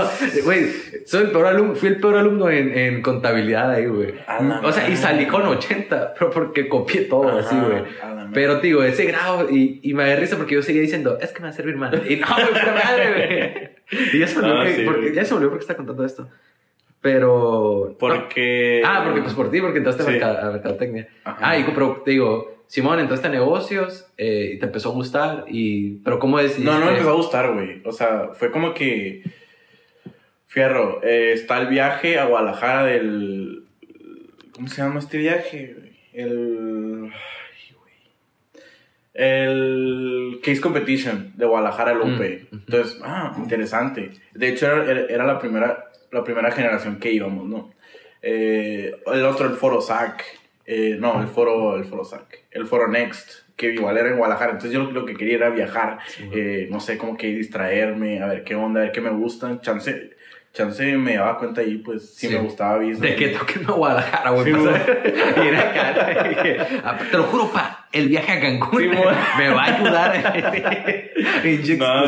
Güey, 0.43 0.67
soy 1.05 1.23
el 1.23 1.31
peor 1.31 1.47
alumno, 1.47 1.73
fui 1.73 1.89
el 1.89 1.97
peor 1.99 2.15
alumno 2.17 2.47
en, 2.49 2.77
en 2.77 3.01
contabilidad 3.01 3.71
ahí, 3.71 3.87
güey. 3.87 4.13
O 4.63 4.71
sea, 4.71 4.87
y 4.87 4.95
salí 4.95 5.25
con 5.25 5.41
80, 5.41 6.13
pero 6.13 6.29
porque 6.29 6.69
copié 6.69 7.01
todo 7.01 7.39
así, 7.39 7.55
Ajá, 7.55 7.65
güey. 7.65 7.83
a 8.03 8.07
la 8.07 8.13
madre. 8.15 8.29
Pero, 8.35 8.59
digo, 8.59 8.83
ese 8.83 9.05
grado, 9.05 9.49
y, 9.49 9.79
y 9.81 9.95
me 9.95 10.07
da 10.07 10.15
risa 10.15 10.37
porque 10.37 10.53
yo 10.53 10.61
seguía 10.61 10.81
diciendo, 10.83 11.17
es 11.19 11.31
que 11.31 11.39
me 11.39 11.45
va 11.47 11.49
a 11.49 11.53
servir 11.53 11.75
más. 11.75 11.91
Y 12.07 12.17
no, 12.17 12.27
güey, 12.27 12.65
madre, 12.85 13.71
güey. 13.89 14.11
Y 14.13 14.19
ya 14.19 14.27
se 14.27 14.39
me 14.39 14.45
olvidó, 14.45 14.61
Ah, 14.61 14.67
sí, 14.67 14.83
porque, 14.85 15.01
güey. 15.01 15.13
ya 15.15 15.25
se 15.25 15.31
me 15.31 15.37
olvidó 15.37 15.49
porque 15.49 15.63
está 15.63 15.75
contando 15.75 16.05
esto. 16.05 16.29
Pero. 17.01 17.95
Porque... 17.99 18.81
no. 18.83 18.89
Ah, 18.89 19.01
porque 19.03 19.21
pues 19.21 19.33
por 19.33 19.49
ti, 19.51 19.59
porque 19.61 19.79
entraste 19.79 20.03
a, 20.03 20.05
Sí. 20.05 20.19
a 20.21 20.51
mercadotecnia. 20.51 21.07
Ajá. 21.23 21.37
Ah, 21.41 21.57
y 21.57 21.63
pero 21.63 22.01
te 22.05 22.11
digo, 22.11 22.63
Simón, 22.67 22.99
entraste 22.99 23.27
a 23.27 23.31
negocios 23.31 24.07
eh, 24.17 24.51
y 24.53 24.59
te 24.59 24.65
empezó 24.67 24.89
a 24.89 24.93
gustar. 24.93 25.45
y 25.47 25.95
Pero, 26.03 26.19
¿cómo 26.19 26.37
decidiste? 26.37 26.65
No, 26.71 26.79
no 26.79 26.85
me 26.85 26.91
empezó 26.91 27.09
a 27.09 27.15
gustar, 27.15 27.53
güey. 27.53 27.81
O 27.85 27.91
sea, 27.91 28.29
fue 28.33 28.51
como 28.51 28.73
que. 28.73 29.23
Fierro, 30.47 31.01
eh, 31.03 31.31
está 31.33 31.59
el 31.61 31.67
viaje 31.67 32.19
a 32.19 32.25
Guadalajara 32.25 32.83
del. 32.85 33.63
¿Cómo 34.53 34.67
se 34.67 34.81
llama 34.81 34.99
este 34.99 35.17
viaje? 35.17 35.75
güey? 35.77 35.91
El. 36.13 37.05
ay, 37.05 37.75
güey. 37.75 37.93
El 39.13 40.39
Case 40.43 40.61
Competition 40.61 41.33
de 41.35 41.45
Guadalajara 41.45 41.93
Lupe. 41.93 42.47
Mm. 42.51 42.55
Entonces, 42.67 42.99
ah, 43.03 43.33
interesante. 43.37 44.11
De 44.33 44.49
hecho, 44.49 44.67
era- 44.83 45.05
era 45.07 45.25
la, 45.25 45.39
primera, 45.39 45.90
la 46.11 46.23
primera 46.23 46.51
generación 46.51 46.99
que 46.99 47.11
íbamos, 47.11 47.47
¿no? 47.47 47.71
Eh, 48.21 48.93
el 49.07 49.25
otro, 49.25 49.47
el 49.47 49.53
Foro 49.55 49.81
SAC. 49.81 50.23
Eh, 50.65 50.95
no, 50.99 51.21
el 51.21 51.27
Foro, 51.27 51.75
el 51.75 51.85
Foro 51.85 52.03
SAC. 52.05 52.43
El 52.51 52.65
Foro 52.67 52.87
Next, 52.87 53.29
que 53.55 53.73
igual 53.73 53.97
era 53.97 54.09
en 54.09 54.17
Guadalajara. 54.17 54.51
Entonces, 54.51 54.71
yo 54.71 54.83
lo, 54.91 55.05
que 55.05 55.15
quería 55.15 55.35
era 55.35 55.49
viajar. 55.49 55.97
Sí, 56.07 56.29
eh, 56.33 56.67
no 56.69 56.79
sé, 56.79 56.97
como 56.97 57.17
que 57.17 57.27
distraerme, 57.27 58.21
a 58.21 58.27
ver 58.27 58.43
qué 58.43 58.55
onda, 58.55 58.79
a 58.81 58.83
ver 58.83 58.91
qué 58.91 59.01
me 59.01 59.09
gustan. 59.09 59.59
Chance, 59.61 60.11
chance 60.53 60.97
me 60.97 61.15
daba 61.15 61.37
cuenta 61.39 61.61
ahí, 61.61 61.77
pues, 61.77 62.13
si 62.13 62.27
Sí. 62.27 62.33
me 62.33 62.39
gustaba 62.41 62.77
business. 62.77 63.01
De 63.01 63.15
que 63.15 63.29
toquen 63.29 63.65
a 63.67 63.71
Guadalajara, 63.71 64.29
güey. 64.31 64.45
Sí, 64.45 64.51
era 65.47 65.59
acá. 65.71 66.67
"Ah, 66.83 66.97
Te 67.09 67.17
lo 67.17 67.23
juro, 67.23 67.51
pa, 67.51 67.87
el 67.91 68.07
viaje 68.07 68.31
a 68.33 68.39
Cancún 68.39 68.79
Sí, 68.81 68.87
me, 69.37 69.49
va 69.49 69.63
a 69.63 69.75
ayudar. 69.75 70.33
Pinche 71.43 71.77
No, 71.77 72.03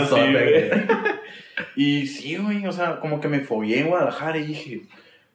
Y 1.75 2.07
sí, 2.07 2.35
güey, 2.37 2.65
o 2.65 2.71
sea, 2.71 2.99
como 2.99 3.19
que 3.21 3.27
me 3.27 3.41
fogué 3.41 3.79
en 3.79 3.87
Guadalajara 3.87 4.37
y 4.37 4.45
dije, 4.47 4.81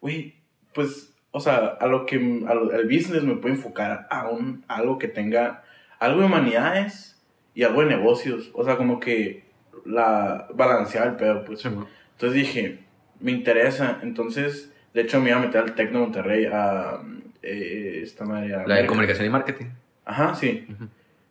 güey, 0.01 0.35
pues, 0.73 1.13
o 1.31 1.39
sea, 1.39 1.57
a 1.79 1.87
lo 1.87 2.05
que, 2.05 2.15
a 2.47 2.53
lo- 2.53 2.71
al 2.73 2.83
business 2.85 3.23
me 3.23 3.35
puedo 3.35 3.53
enfocar 3.55 4.07
a, 4.09 4.27
un, 4.27 4.63
a 4.67 4.77
algo 4.77 4.97
que 4.97 5.07
tenga 5.07 5.63
algo 5.99 6.19
de 6.21 6.25
humanidades 6.27 7.21
y 7.55 7.63
algo 7.63 7.81
de 7.81 7.87
negocios. 7.87 8.51
O 8.53 8.63
sea, 8.63 8.77
como 8.77 8.99
que 8.99 9.43
la 9.85 10.47
balancear 10.53 11.07
el 11.07 11.15
pedo, 11.15 11.45
pues. 11.45 11.61
Sí. 11.61 11.69
Entonces 11.69 12.33
dije, 12.33 12.79
me 13.19 13.31
interesa. 13.31 13.99
Entonces, 14.03 14.73
de 14.93 15.01
hecho, 15.01 15.19
me 15.21 15.29
iba 15.29 15.37
a 15.39 15.41
meter 15.41 15.61
al 15.61 15.75
Tecno 15.75 15.99
Monterrey 15.99 16.45
a 16.45 17.01
eh, 17.41 18.01
esta 18.03 18.25
manera. 18.25 18.65
La 18.67 18.75
de 18.75 18.85
comunicación 18.87 19.25
y 19.25 19.29
marketing. 19.29 19.65
Ajá, 20.05 20.35
sí. 20.35 20.67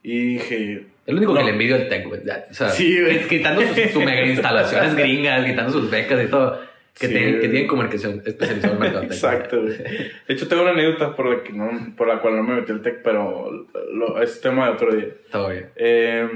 Y 0.02 0.35
dije... 0.35 0.87
El 1.08 1.16
único 1.16 1.34
que 1.34 1.42
le 1.42 1.50
envidio 1.50 1.76
el 1.76 1.88
tech, 1.88 2.06
güey. 2.06 2.20
O 2.20 2.54
sea, 2.54 2.68
Sí, 2.68 3.00
güey. 3.00 3.26
quitando 3.26 3.62
sus, 3.62 3.76
sus 3.90 4.04
mega 4.04 4.26
instalaciones 4.26 4.94
gringas, 4.96 5.44
quitando 5.44 5.72
sus 5.72 5.90
becas 5.90 6.22
y 6.22 6.28
todo. 6.28 6.60
Que, 6.92 7.06
Sí, 7.06 7.12
tienen, 7.14 7.40
que 7.40 7.48
tienen 7.48 7.66
comunicación 7.68 8.22
especializada 8.26 8.74
en 8.74 8.80
mercado 8.80 9.00
tech. 9.02 9.12
Exacto, 9.12 9.62
güey. 9.62 9.78
De 9.78 10.12
hecho, 10.34 10.48
tengo 10.48 10.62
una 10.62 10.72
anécdota 10.72 11.14
por 11.16 11.26
la, 11.26 11.42
que 11.42 11.52
no, 11.52 11.70
por 11.96 12.08
la 12.08 12.20
cual 12.20 12.36
no 12.36 12.42
me 12.42 12.56
metí 12.56 12.72
el 12.72 12.82
tech, 12.82 13.00
pero 13.02 13.68
lo, 13.92 14.20
es 14.22 14.40
tema 14.40 14.66
de 14.66 14.72
otro 14.72 14.94
día. 14.94 15.06
Todo 15.30 15.48
bien. 15.50 15.70
Eh, 15.76 16.28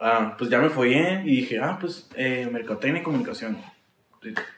ah, 0.00 0.34
pues 0.38 0.48
ya 0.50 0.60
me 0.60 0.68
bien 0.84 1.22
y 1.28 1.36
dije, 1.36 1.58
ah, 1.60 1.76
pues 1.80 2.08
eh, 2.16 2.48
mercadotecnia 2.50 3.00
y 3.00 3.04
comunicación. 3.04 3.58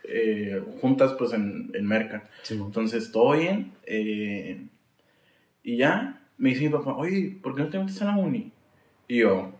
Eh, 0.04 0.62
juntas 0.80 1.14
pues 1.18 1.32
en, 1.32 1.70
en 1.74 1.86
Merca. 1.86 2.24
Simón. 2.42 2.68
Entonces, 2.68 3.10
todo 3.10 3.32
bien. 3.36 3.72
eh, 3.86 4.66
y 5.62 5.76
ya 5.76 6.20
me 6.38 6.50
dice 6.50 6.62
mi 6.62 6.68
papá, 6.70 6.94
oye, 6.94 7.36
¿por 7.42 7.54
qué 7.54 7.62
no 7.62 7.68
te 7.68 7.78
metes 7.78 8.00
a 8.00 8.06
la 8.06 8.16
uni? 8.16 8.52
Y 9.08 9.18
yo, 9.20 9.52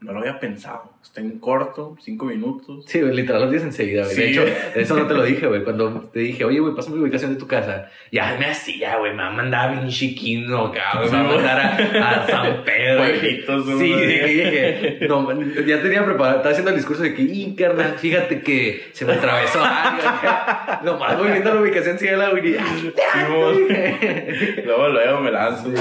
no 0.00 0.12
lo 0.12 0.18
había 0.18 0.40
pensado. 0.40 0.90
Está 1.00 1.20
en 1.20 1.38
corto, 1.38 1.96
cinco 2.00 2.24
minutos. 2.26 2.84
Sí, 2.88 3.00
güey, 3.00 3.14
literal 3.14 3.42
los 3.42 3.50
días 3.52 3.62
enseguida, 3.62 4.02
güey. 4.04 4.16
De 4.16 4.22
Sí. 4.24 4.30
hecho, 4.32 4.44
eso 4.74 4.96
no 4.96 5.06
te 5.06 5.14
lo 5.14 5.22
dije, 5.22 5.46
güey. 5.46 5.62
Cuando 5.62 6.00
te 6.12 6.20
dije, 6.20 6.44
oye, 6.44 6.58
güey, 6.58 6.74
pásame 6.74 6.96
la 6.96 7.02
ubicación 7.02 7.34
de 7.34 7.38
tu 7.38 7.46
casa. 7.46 7.88
Ya 8.10 8.36
me 8.38 8.46
hacía, 8.46 8.96
güey. 8.96 9.12
Me 9.12 9.22
va 9.22 9.28
a 9.28 9.32
mandar 9.32 9.68
a 9.68 9.72
bien 9.74 9.88
chiquino, 9.88 10.72
cabrón. 10.72 11.10
Me 11.12 11.16
va 11.18 11.20
a 11.20 11.34
mandar 11.36 11.60
a, 11.60 12.10
a 12.22 12.26
San 12.26 12.64
Pedro. 12.64 12.98
Pueblitos, 13.04 13.66
Sí, 13.66 13.78
sí, 13.78 13.94
dije, 14.06 14.98
no, 15.08 15.42
ya 15.66 15.80
tenía 15.82 16.04
preparado, 16.04 16.36
estaba 16.38 16.50
haciendo 16.50 16.70
el 16.70 16.76
discurso 16.76 17.02
de 17.04 17.14
que, 17.14 17.22
y 17.22 17.54
carnal, 17.54 17.94
fíjate 17.98 18.40
que 18.42 18.90
se 18.92 19.04
me 19.04 19.12
atravesó 19.12 19.60
algo. 19.62 20.82
Nomás 20.84 21.16
voy 21.18 21.30
viendo 21.30 21.54
la 21.54 21.60
ubicación, 21.60 21.96
sigue 21.98 22.16
la 22.16 22.30
unidad. 22.30 22.64
Simón. 23.12 23.54
luego, 24.64 24.88
luego 24.88 25.20
me 25.20 25.30
lanzo. 25.30 25.72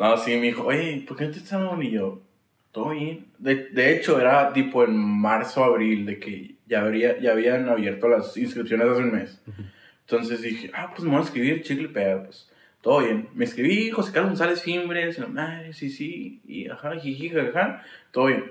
No, 0.00 0.16
sí, 0.16 0.34
me 0.36 0.46
dijo, 0.46 0.64
oye, 0.64 1.04
¿por 1.06 1.16
qué 1.16 1.26
no 1.26 1.30
te 1.30 1.38
estás? 1.38 1.60
Y 1.82 1.90
yo, 1.90 2.22
todo 2.72 2.90
bien. 2.90 3.26
De, 3.38 3.66
de 3.66 3.94
hecho, 3.94 4.18
era 4.18 4.50
tipo 4.54 4.82
en 4.82 4.96
marzo, 4.96 5.62
abril, 5.62 6.06
de 6.06 6.18
que 6.18 6.54
ya, 6.66 6.80
habría, 6.80 7.20
ya 7.20 7.32
habían 7.32 7.68
abierto 7.68 8.08
las 8.08 8.34
inscripciones 8.36 8.88
hace 8.88 9.02
un 9.02 9.12
mes. 9.12 9.42
Entonces 10.00 10.40
dije, 10.40 10.70
ah, 10.74 10.90
pues 10.90 11.04
me 11.04 11.10
voy 11.10 11.20
a 11.20 11.24
escribir 11.24 11.62
chicle 11.62 11.88
pega, 11.88 12.24
pues. 12.24 12.50
Todo 12.80 13.00
bien. 13.00 13.28
Me 13.34 13.44
escribí, 13.44 13.90
José 13.90 14.10
Carlos 14.12 14.30
González 14.30 14.62
Fimbres, 14.62 15.18
y 15.18 15.20
la 15.20 15.26
madre, 15.26 15.74
sí, 15.74 15.90
sí, 15.90 16.40
y 16.46 16.68
ajá, 16.68 16.98
jiji, 16.98 17.28
jajaja, 17.28 17.82
todo 18.10 18.26
bien. 18.26 18.44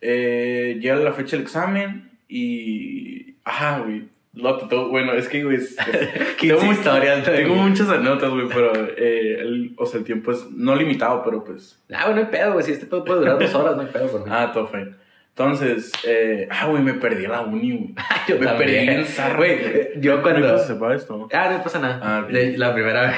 Eh, 0.00 0.78
llega 0.80 0.96
la 0.96 1.12
fecha 1.12 1.36
del 1.36 1.44
examen 1.44 2.10
y, 2.28 3.36
ajá, 3.44 3.78
güey. 3.80 4.08
Lo, 4.38 4.56
todo, 4.58 4.88
bueno, 4.88 5.12
es 5.12 5.28
que, 5.28 5.42
güey, 5.44 5.56
es- 5.56 5.76
es- 5.92 6.34
15 6.36 6.64
mu- 6.64 6.72
historias, 6.72 7.24
güey. 7.26 7.36
Tengo 7.38 7.54
muchas 7.56 7.88
anécdotas, 7.90 8.30
güey, 8.30 8.48
pero, 8.48 8.72
eh, 8.96 9.38
el, 9.40 9.74
o 9.76 9.84
sea, 9.86 9.98
el 9.98 10.04
tiempo 10.04 10.30
es 10.32 10.46
no 10.50 10.74
limitado, 10.76 11.22
pero 11.24 11.44
pues, 11.44 11.78
Ah, 11.92 12.04
bueno, 12.06 12.20
no 12.20 12.26
hay 12.26 12.32
pedo, 12.32 12.52
güey. 12.52 12.64
Si 12.64 12.72
este 12.72 12.86
pedo 12.86 13.04
puede 13.04 13.20
durar 13.20 13.38
dos 13.38 13.54
horas, 13.54 13.76
no 13.76 13.82
hay 13.82 13.88
pedo 13.88 14.18
mí. 14.18 14.24
ah, 14.28 14.50
todo 14.52 14.66
fine. 14.68 14.94
Entonces, 15.38 15.92
eh, 16.04 16.48
ah, 16.50 16.66
güey, 16.66 16.82
me 16.82 16.94
perdí 16.94 17.26
la 17.28 17.42
uni, 17.42 17.70
güey. 17.76 17.94
yo 18.28 18.38
me 18.40 18.46
también. 18.46 18.56
perdí 18.86 19.00
en 19.00 19.04
zarra, 19.06 19.36
Güey, 19.36 19.50
eh, 19.52 19.92
yo 20.00 20.20
cuando- 20.20 20.48
¿No 20.48 20.58
se 20.58 20.66
sepa 20.66 20.94
esto? 20.94 21.28
Ah, 21.32 21.48
no 21.56 21.62
pasa 21.62 21.78
nada. 21.78 22.00
Ah, 22.02 22.26
la 22.28 22.74
primera 22.74 23.02
vez 23.02 23.14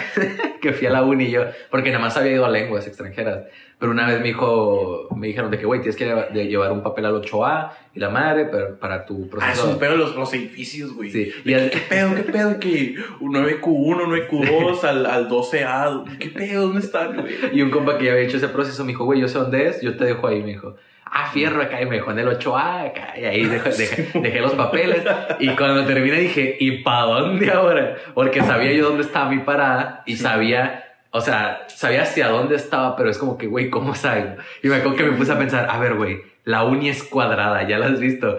que 0.61 0.73
fui 0.75 0.87
a 0.87 0.91
la 0.91 1.03
uni 1.03 1.31
yo, 1.31 1.45
porque 1.71 1.91
nada 1.91 2.03
más 2.05 2.17
había 2.19 2.33
ido 2.33 2.45
a 2.45 2.51
lenguas 2.51 2.87
extranjeras, 2.87 3.45
pero 3.79 3.93
una 3.93 4.07
vez 4.07 4.19
me 4.21 4.27
dijo, 4.27 5.09
me 5.17 5.29
dijeron 5.29 5.51
de 5.51 5.59
que, 5.59 5.65
güey, 5.65 5.81
tienes 5.81 5.97
que 5.97 6.05
llevar, 6.45 6.73
un 6.73 6.83
papel 6.83 7.07
al 7.07 7.15
8A 7.23 7.71
y 7.95 8.01
la 8.01 8.11
madre 8.11 8.45
pero 8.53 8.79
para 8.79 9.07
tu 9.07 9.23
Ah, 9.23 9.25
es 9.25 9.31
proceso. 9.31 9.71
un 9.71 9.79
pedo 9.79 9.97
los, 9.97 10.15
los 10.15 10.35
edificios, 10.35 10.93
güey. 10.95 11.11
Sí, 11.11 11.33
y 11.47 11.55
al- 11.55 11.71
¿Qué 11.71 11.79
pedo, 11.89 12.15
qué 12.15 12.23
pedo? 12.25 12.61
Que 12.61 12.97
un 13.21 13.33
9Q1, 13.33 14.29
9Q2 14.29 14.85
al, 14.85 15.07
al 15.07 15.29
12A. 15.31 16.19
¿Qué 16.19 16.29
pedo? 16.29 16.67
¿Dónde 16.67 16.81
están, 16.81 17.17
güey? 17.17 17.35
y 17.53 17.63
un 17.63 17.71
compa 17.71 17.97
que 17.97 18.05
ya 18.05 18.13
había 18.13 18.25
hecho 18.25 18.37
ese 18.37 18.49
proceso 18.49 18.85
me 18.85 18.89
dijo, 18.89 19.07
güey, 19.07 19.19
yo 19.21 19.29
sé 19.29 19.39
dónde 19.39 19.69
es, 19.69 19.81
yo 19.81 19.97
te 19.97 20.05
dejo 20.05 20.27
ahí, 20.29 20.41
me 20.43 20.49
dijo. 20.51 20.77
Ah, 21.13 21.29
fierro 21.33 21.61
acá, 21.63 21.81
y 21.83 21.87
me 21.87 21.97
dejó 21.97 22.13
en 22.13 22.21
el 22.21 22.29
8A, 22.29 22.87
acá, 22.87 23.15
y 23.19 23.25
ahí 23.25 23.45
dejé, 23.45 23.71
dejé- 23.71 24.21
dejé 24.21 24.41
los 24.41 24.53
papeles. 24.53 25.03
Y 25.41 25.49
cuando 25.57 25.85
terminé 25.85 26.17
dije, 26.19 26.57
¿y 26.61 26.83
para 26.83 27.03
dónde 27.03 27.51
ahora? 27.51 27.97
Porque 28.15 28.43
sabía 28.43 28.73
yo 28.73 28.85
dónde 28.91 29.03
estaba 29.03 29.29
mi 29.29 29.39
parada 29.41 30.03
y 30.07 30.17
sabía, 30.17 30.85
o 31.11 31.21
sea, 31.21 31.65
sabía 31.69 32.03
hacia 32.03 32.29
dónde 32.29 32.55
estaba, 32.55 32.95
pero 32.97 33.11
es 33.11 33.19
como 33.19 33.37
que, 33.37 33.49
güey, 33.49 33.71
¿cómo 33.71 33.95
salgo? 33.97 34.37
Y 34.63 34.69
me 34.69 34.77
acuerdo 34.77 34.97
que 34.99 35.05
me 35.05 35.17
puse 35.17 35.33
a 35.33 35.39
pensar, 35.39 35.67
a 35.69 35.79
ver, 35.81 35.95
güey, 35.95 36.21
la 36.45 36.63
uni 36.65 36.89
es 36.89 37.03
cuadrada, 37.03 37.65
ya 37.67 37.79
la 37.79 37.87
has 37.87 37.99
visto. 37.99 38.39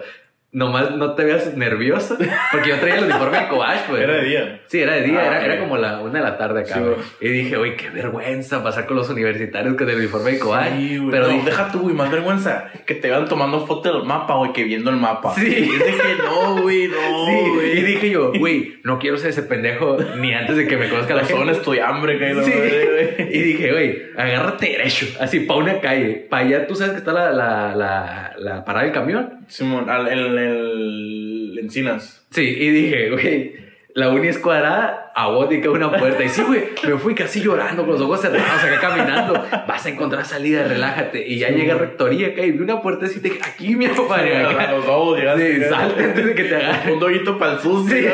Nomás 0.54 0.90
no 0.96 1.14
te 1.14 1.24
veas 1.24 1.56
nervioso, 1.56 2.18
porque 2.52 2.68
yo 2.68 2.76
traía 2.78 2.96
el 2.98 3.04
uniforme 3.04 3.38
de 3.40 3.48
Coach, 3.48 3.88
güey. 3.88 4.02
Era 4.02 4.14
de 4.16 4.24
día. 4.24 4.60
Sí, 4.66 4.80
era 4.80 4.94
de 4.96 5.02
día, 5.04 5.20
Ah, 5.22 5.26
era, 5.26 5.44
era 5.46 5.58
como 5.60 5.78
la 5.78 6.00
una 6.00 6.18
de 6.18 6.24
la 6.26 6.36
tarde 6.36 6.60
acá. 6.60 6.74
Sí, 6.74 6.80
y 7.22 7.28
dije, 7.30 7.56
güey, 7.56 7.74
qué 7.74 7.88
vergüenza 7.88 8.62
pasar 8.62 8.84
con 8.84 8.96
los 8.98 9.08
universitarios 9.08 9.76
con 9.76 9.88
el 9.88 9.96
uniforme 9.96 10.32
de 10.32 10.38
Coach. 10.38 10.58
Sí, 10.76 11.00
pero 11.10 11.26
no, 11.28 11.32
dije, 11.32 11.44
deja 11.46 11.72
tú, 11.72 11.78
güey, 11.80 11.94
más 11.94 12.10
vergüenza. 12.10 12.66
Que 12.84 12.94
te 12.94 13.10
van 13.10 13.26
tomando 13.28 13.66
foto 13.66 13.94
del 13.94 14.04
mapa, 14.06 14.34
güey, 14.34 14.52
que 14.52 14.64
viendo 14.64 14.90
el 14.90 14.96
mapa. 14.96 15.34
Sí. 15.34 15.46
Y 15.46 15.60
dije, 15.62 16.16
no, 16.22 16.60
güey, 16.60 16.88
no, 16.88 17.26
sí, 17.26 17.50
güey. 17.54 17.78
y 17.78 17.82
dije 17.82 18.10
yo, 18.10 18.32
güey, 18.38 18.74
no 18.84 18.98
quiero 18.98 19.16
ser 19.16 19.30
ese 19.30 19.44
pendejo 19.44 19.96
ni 20.18 20.34
antes 20.34 20.56
de 20.58 20.66
que 20.66 20.76
me 20.76 20.90
conozca 20.90 21.14
la 21.14 21.24
zona 21.24 21.52
estoy 21.52 21.78
hambre, 21.78 22.18
que 22.18 22.28
Sí. 22.34 22.50
madre. 22.50 23.28
Y 23.32 23.38
dije, 23.40 23.72
güey, 23.72 24.02
agárrate 24.18 24.66
derecho, 24.66 25.06
así, 25.18 25.40
para 25.40 25.60
una 25.60 25.80
calle. 25.80 26.26
Para 26.28 26.44
allá, 26.44 26.66
tú 26.66 26.74
sabes 26.74 26.92
que 26.92 26.98
está 26.98 27.12
la, 27.14 27.30
la, 27.32 27.74
la, 27.74 28.32
la 28.36 28.64
parada 28.66 28.84
del 28.84 28.92
camión. 28.92 29.38
Simón, 29.48 29.88
al, 29.88 30.08
el, 30.08 30.41
el 30.42 31.58
Encinas. 31.60 32.26
Sí, 32.30 32.42
y 32.42 32.70
dije, 32.70 33.10
güey, 33.10 33.54
la 33.94 34.08
uni 34.08 34.28
es 34.28 34.38
cuadrada, 34.38 35.12
a 35.14 35.28
vos 35.28 35.48
que 35.48 35.68
una 35.68 35.90
puerta. 35.94 36.24
Y 36.24 36.28
sí, 36.28 36.42
güey, 36.42 36.64
me 36.86 36.96
fui 36.98 37.14
casi 37.14 37.40
llorando 37.42 37.82
con 37.82 37.92
los 37.92 38.00
ojos 38.00 38.20
cerrados 38.22 38.64
acá 38.64 38.80
caminando. 38.80 39.34
Vas 39.68 39.84
a 39.84 39.88
encontrar 39.90 40.24
salida, 40.24 40.64
relájate. 40.64 41.26
Y 41.28 41.38
ya 41.38 41.48
Sí, 41.48 41.54
llegué 41.54 41.72
a 41.72 41.76
rectoría 41.76 42.28
acá 42.28 42.42
y 42.42 42.52
vi 42.52 42.60
una 42.60 42.80
puertecita 42.80 43.28
y 43.28 43.30
dije, 43.32 43.42
aquí, 43.46 43.76
mi 43.76 43.86
compadre, 43.88 44.44
acá. 44.46 44.72
los 44.72 44.86
dos, 44.86 45.18
llegaste. 45.18 45.56
Sí, 45.56 45.68
salte 45.68 46.04
antes 46.04 46.24
de 46.26 46.34
que 46.34 46.44
te 46.44 46.56
agarre. 46.56 46.92
Un 46.92 47.00
doguito 47.00 47.38
para 47.38 47.52
el 47.54 47.58
susto. 47.60 47.94
Sí. 47.94 48.06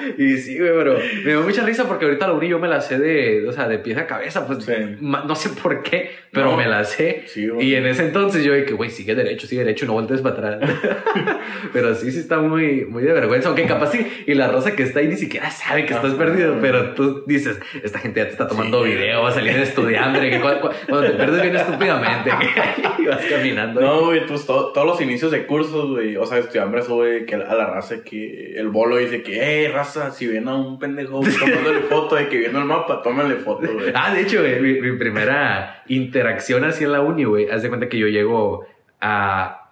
Y 0.18 0.36
sí, 0.38 0.58
güey, 0.58 0.72
pero 0.76 0.98
me 1.24 1.30
dio 1.30 1.42
mucha 1.42 1.64
risa 1.64 1.86
porque 1.86 2.04
ahorita 2.06 2.26
la 2.28 2.34
uni 2.34 2.48
yo 2.48 2.58
me 2.58 2.68
la 2.68 2.80
sé 2.80 2.98
de, 2.98 3.46
o 3.48 3.52
sea, 3.52 3.68
de 3.68 3.78
pies 3.78 3.98
a 3.98 4.06
cabeza, 4.06 4.46
pues 4.46 4.64
Sí. 4.64 4.72
no 5.00 5.34
sé 5.34 5.50
por 5.50 5.82
qué, 5.82 6.10
pero 6.30 6.50
No. 6.52 6.56
me 6.56 6.66
la 6.66 6.84
sé. 6.84 7.24
Sí. 7.26 7.48
Y 7.60 7.74
en 7.74 7.86
ese 7.86 8.04
entonces 8.04 8.44
yo 8.44 8.52
dije, 8.54 8.72
güey, 8.74 8.90
sigue 8.90 9.14
derecho, 9.14 9.46
sigue 9.46 9.62
derecho, 9.62 9.86
no 9.86 9.92
voltees 9.94 10.20
para 10.20 10.34
atrás. 10.56 10.70
pero 11.72 11.94
sí, 11.94 12.10
sí 12.10 12.18
está 12.18 12.38
muy, 12.40 12.84
muy 12.84 13.02
de 13.02 13.12
vergüenza, 13.12 13.48
aunque 13.48 13.64
capaz 13.66 13.92
sí, 13.92 14.06
y 14.26 14.34
la 14.34 14.48
rosa 14.48 14.74
que 14.74 14.82
está 14.82 15.00
ahí 15.00 15.08
ni 15.08 15.16
siquiera 15.16 15.50
sabe 15.50 15.86
que 15.86 15.94
estás 15.94 16.14
perdido, 16.14 16.56
pero 16.60 16.94
tú 16.94 17.24
dices, 17.26 17.58
esta 17.82 17.98
gente 17.98 18.20
ya 18.20 18.26
te 18.26 18.32
está 18.32 18.48
tomando 18.48 18.84
Sí. 18.84 18.90
video, 18.92 19.22
va 19.22 19.28
a 19.30 19.32
salir 19.32 19.54
de 19.54 19.62
estudiante, 19.62 20.30
que 20.30 20.40
cu- 20.40 20.48
cu- 20.60 20.70
cuando 20.88 21.08
te 21.10 21.14
pierdes 21.16 21.42
bien 21.42 21.56
estúpidamente, 21.56 22.30
que 22.96 23.08
vas 23.08 23.24
caminando. 23.26 23.80
No, 23.80 24.06
güey, 24.06 24.26
pues 24.26 24.46
to- 24.46 24.72
todos 24.72 24.86
los 24.86 25.00
inicios 25.00 25.30
de 25.30 25.46
cursos, 25.46 25.90
güey. 25.90 26.16
O 26.16 26.26
sea, 26.26 26.38
estudiante 26.38 26.64
güey, 26.88 27.26
que 27.26 27.34
a 27.34 27.38
la 27.38 27.66
raza 27.66 28.02
que 28.02 28.54
el 28.56 28.68
bolo 28.68 28.96
dice 28.96 29.22
que, 29.22 29.64
eh, 29.64 29.68
raza, 29.68 29.83
si 29.84 30.26
ven 30.26 30.48
a 30.48 30.54
un 30.54 30.78
pendejo 30.78 31.20
tomándole 31.20 31.80
foto 31.88 32.16
de 32.16 32.28
que 32.28 32.38
viendo 32.38 32.58
el 32.58 32.64
mapa, 32.64 33.02
tómale 33.02 33.36
foto, 33.36 33.72
güey. 33.72 33.92
Ah, 33.94 34.12
de 34.14 34.22
hecho, 34.22 34.40
güey, 34.40 34.60
mi, 34.60 34.80
mi 34.80 34.96
primera 34.98 35.82
interacción 35.88 36.64
así 36.64 36.84
en 36.84 36.92
la 36.92 37.00
uni, 37.00 37.24
güey, 37.24 37.48
haz 37.50 37.62
de 37.62 37.68
cuenta 37.68 37.88
que 37.88 37.98
yo 37.98 38.06
llego 38.08 38.66
a, 39.00 39.70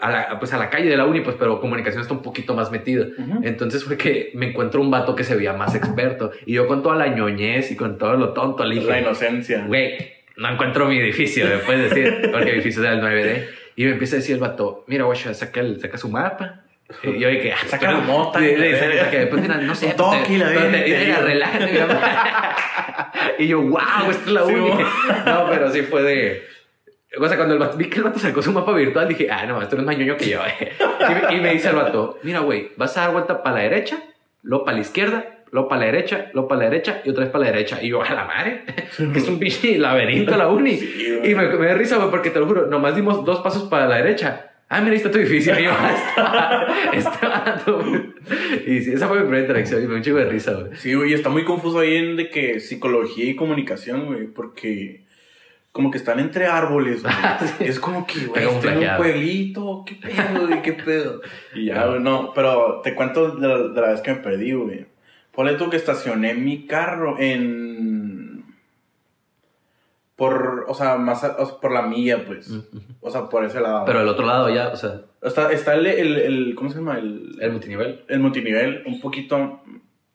a 0.00 0.10
la, 0.10 0.38
pues 0.38 0.52
a 0.52 0.58
la 0.58 0.68
calle 0.70 0.88
de 0.90 0.96
la 0.96 1.04
uni, 1.06 1.20
pues, 1.22 1.36
pero 1.38 1.60
comunicación 1.60 2.02
está 2.02 2.14
un 2.14 2.22
poquito 2.22 2.54
más 2.54 2.70
metido. 2.70 3.06
Ujú. 3.18 3.40
Entonces 3.42 3.84
fue 3.84 3.96
que 3.96 4.30
me 4.34 4.50
encuentro 4.50 4.80
un 4.80 4.90
vato 4.90 5.14
que 5.16 5.24
se 5.24 5.34
veía 5.34 5.52
más 5.54 5.74
experto. 5.74 6.30
Y 6.44 6.54
yo 6.54 6.66
con 6.66 6.82
toda 6.82 6.96
la 6.96 7.08
ñoñez 7.08 7.70
y 7.70 7.76
con 7.76 7.98
todo 7.98 8.14
lo 8.16 8.32
tonto 8.32 8.64
le 8.64 8.74
La 8.76 8.80
dije, 8.82 9.00
inocencia. 9.00 9.64
güey, 9.66 9.96
no 10.36 10.50
encuentro 10.52 10.86
mi 10.86 10.98
edificio, 10.98 11.46
me 11.46 11.58
puedes 11.58 11.90
decir, 11.90 12.28
porque 12.30 12.44
mi 12.46 12.50
edificio 12.52 12.82
era 12.84 12.92
el 12.92 13.00
9D. 13.00 13.46
Y 13.76 13.84
me 13.84 13.90
empieza 13.92 14.16
a 14.16 14.18
decir 14.18 14.34
el 14.34 14.40
vato, 14.40 14.84
mira, 14.86 15.04
güey, 15.04 15.18
saca, 15.18 15.60
el- 15.60 15.80
saca 15.80 15.96
su 15.98 16.08
mapa. 16.10 16.62
Y 17.02 17.18
yo 17.18 17.28
dije, 17.28 17.52
ah, 17.52 17.66
Saca 17.66 17.90
la 17.92 17.98
mota, 17.98 18.38
saca- 18.38 19.28
pues 19.30 19.42
mira, 19.42 19.56
no 19.56 19.74
sé. 19.74 19.88
Toque, 19.94 20.38
la 20.38 20.48
te- 20.52 21.16
relájate. 21.22 21.84
Y 23.38 23.48
yo, 23.48 23.60
wow, 23.62 23.80
esto 24.10 24.26
es 24.26 24.32
la 24.32 24.44
mo. 24.44 24.78
No, 25.26 25.46
pero 25.50 25.70
sí 25.70 25.82
fue 25.82 26.02
de... 26.02 26.42
O 27.18 27.26
sea, 27.28 27.36
cuando 27.36 27.54
el 27.54 27.60
vato, 27.60 27.76
vi 27.76 27.86
que 27.86 27.96
el 27.98 28.02
vato 28.04 28.18
sacó 28.18 28.42
su 28.42 28.52
mapa 28.52 28.72
virtual, 28.72 29.08
dije, 29.08 29.28
ah, 29.30 29.46
no, 29.46 29.60
esto 29.62 29.74
no 29.76 29.82
es 29.82 29.86
más 29.86 29.96
ñoño 29.98 30.16
que 30.16 30.28
yo. 30.28 30.40
eh. 30.44 30.72
Y, 31.00 31.14
me- 31.14 31.36
y 31.36 31.40
me 31.40 31.52
dice 31.52 31.70
el 31.70 31.76
vato, 31.76 32.18
mira, 32.22 32.40
güey, 32.40 32.70
vas 32.76 32.96
a 32.98 33.02
dar 33.02 33.12
vuelta 33.12 33.42
para 33.42 33.56
la 33.56 33.62
derecha, 33.62 33.98
luego 34.42 34.64
para 34.64 34.76
la 34.76 34.82
izquierda, 34.82 35.24
luego 35.50 35.68
para 35.68 35.80
la 35.80 35.86
derecha, 35.86 36.26
luego 36.34 36.46
para 36.48 36.64
la 36.64 36.70
derecha 36.70 37.00
y 37.04 37.10
otra 37.10 37.24
vez 37.24 37.32
para 37.32 37.44
la 37.46 37.50
derecha. 37.52 37.78
Y 37.82 37.88
yo, 37.88 38.02
a 38.02 38.10
la 38.12 38.24
madre, 38.24 38.64
que 39.12 39.18
es 39.18 39.28
un 39.28 39.38
pinche 39.38 39.78
laberinto 39.78 40.36
la 40.36 40.48
uni. 40.48 40.76
Sí. 40.76 41.20
Y 41.24 41.34
me, 41.34 41.48
me 41.48 41.66
da 41.66 41.74
risa, 41.74 41.96
güey, 41.96 42.10
porque 42.10 42.30
te 42.30 42.38
lo 42.38 42.46
juro, 42.46 42.66
nomás 42.66 42.94
dimos 42.94 43.24
dos 43.24 43.40
pasos 43.40 43.62
para 43.64 43.86
la 43.86 43.96
derecha. 43.96 44.50
Ah, 44.68 44.80
mira, 44.80 44.92
ahí 44.92 44.96
está 44.96 45.10
tu 45.10 45.18
edificio. 45.18 45.58
Y 45.58 45.64
yo, 45.64 45.70
está, 45.96 46.66
está 46.92 47.28
vato". 47.28 47.84
Y 48.66 48.80
sí, 48.80 48.92
esa 48.92 49.06
fue 49.06 49.18
mi 49.18 49.22
primera 49.22 49.42
interacción 49.42 49.80
y 49.80 49.82
me 49.84 49.88
dio 49.88 49.96
un 49.96 50.02
chico 50.02 50.16
de 50.16 50.24
risa, 50.24 50.54
güey. 50.54 50.76
Sí, 50.76 50.94
güey, 50.94 51.12
está 51.12 51.28
muy 51.28 51.44
confuso 51.44 51.78
ahí 51.78 51.96
en 51.96 52.16
de 52.16 52.30
que 52.30 52.58
psicología 52.58 53.26
y 53.26 53.36
comunicación, 53.36 54.06
güey, 54.06 54.26
porque 54.26 55.04
como 55.70 55.90
que 55.90 55.98
están 55.98 56.18
entre 56.18 56.46
árboles, 56.46 57.02
güey. 57.02 57.14
Sí. 57.58 57.64
Es 57.64 57.78
como 57.78 58.06
que, 58.06 58.26
güey, 58.26 58.44
Está 58.44 58.72
en 58.72 58.78
un 58.78 58.96
pueblito, 58.96 59.84
qué 59.86 59.94
pedo, 59.94 60.46
güey, 60.46 60.62
qué 60.62 60.72
pedo. 60.72 61.20
Y 61.54 61.66
ya, 61.66 61.86
güey, 61.86 62.00
no, 62.00 62.32
pero 62.34 62.80
te 62.82 62.94
cuento 62.94 63.36
de 63.36 63.46
la, 63.46 63.58
de 63.68 63.80
la 63.80 63.88
vez 63.90 64.00
que 64.00 64.14
me 64.14 64.20
perdí, 64.20 64.52
güey. 64.52 64.86
Ponle 65.32 65.52
tú 65.52 65.68
que 65.68 65.76
estacioné 65.76 66.34
mi 66.34 66.66
carro 66.66 67.16
en... 67.20 67.95
Por, 70.16 70.64
o 70.66 70.74
sea, 70.74 70.96
más, 70.96 71.22
a- 71.24 71.36
por 71.60 71.72
la 71.72 71.82
milla, 71.82 72.24
pues. 72.24 72.48
Ujú. 72.50 72.80
O 73.00 73.10
sea, 73.10 73.28
por 73.28 73.44
ese 73.44 73.60
lado. 73.60 73.84
Pero 73.84 74.00
el 74.00 74.08
otro 74.08 74.24
lado 74.26 74.48
ya, 74.48 74.68
o 74.68 74.76
sea, 74.76 75.02
Está, 75.22 75.52
está 75.52 75.74
el, 75.74 75.86
el, 75.86 76.16
el- 76.16 76.54
¿cómo 76.54 76.70
se 76.70 76.76
llama? 76.78 76.98
El, 76.98 77.36
el 77.40 77.52
multinivel. 77.52 78.04
el 78.08 78.18
multinivel 78.20 78.82
un 78.86 79.00
poquito 79.00 79.62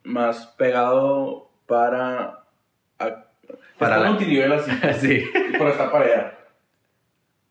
más 0.03 0.47
pegado 0.57 1.51
para... 1.67 2.43
a- 2.97 3.25
Para 3.77 3.95
está 3.95 3.97
la- 3.99 4.03
el 4.07 4.09
multinivel 4.13 4.51
así, 4.53 4.71
sí. 4.99 5.23
pero 5.51 5.69
está 5.69 5.91
para 5.91 6.05
allá. 6.05 6.37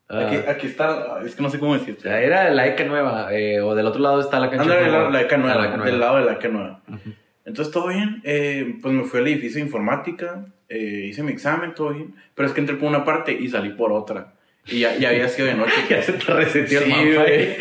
Aquí, 0.09 0.35
Ah, 0.45 0.51
aquí 0.51 0.67
está, 0.67 1.21
es 1.23 1.35
que 1.35 1.41
no 1.41 1.49
sé 1.49 1.57
cómo 1.57 1.73
decirte. 1.73 2.09
era 2.09 2.49
la 2.49 2.67
ECA 2.67 2.83
nueva, 2.83 3.33
eh, 3.33 3.61
o 3.61 3.75
del 3.75 3.85
otro 3.87 4.01
lado 4.01 4.19
está 4.19 4.41
la 4.41 4.49
cancha 4.49 4.63
Ándale, 4.63 4.87
nueva. 4.89 5.03
la, 5.05 5.09
la 5.09 5.21
ECA 5.21 5.35
Ah, 5.35 5.39
nueva, 5.39 5.55
la 5.55 5.67
ECA 5.75 5.83
del 5.85 5.99
lado 6.01 6.17
de 6.17 6.25
la 6.25 6.33
ECA 6.33 6.47
nueva. 6.49 6.81
Ujú. 6.89 7.13
Entonces, 7.45 7.73
todo 7.73 7.87
bien. 7.87 8.21
eh, 8.25 8.75
pues 8.81 8.93
me 8.93 9.05
fui 9.05 9.21
al 9.21 9.27
edificio 9.27 9.59
de 9.59 9.65
informática, 9.67 10.45
eh, 10.71 11.07
hice 11.07 11.23
mi 11.23 11.31
examen, 11.31 11.75
todo 11.75 11.93
bien. 11.93 12.15
Pero 12.33 12.47
es 12.47 12.53
que 12.53 12.61
entré 12.61 12.75
por 12.75 12.89
una 12.89 13.03
parte 13.03 13.33
y 13.33 13.49
salí 13.49 13.71
por 13.71 13.91
otra. 13.91 14.33
Y 14.67 14.79
ya, 14.81 14.95
ya 14.97 15.09
había 15.09 15.27
sido 15.27 15.47
de 15.47 15.55
noche. 15.55 15.73
Ya 15.89 16.01
se 16.03 16.13
te 16.13 16.31
reseteó 16.33 16.79
el 16.79 16.85
Sí, 16.85 16.91
mapa. 16.91 17.03
güey. 17.23 17.57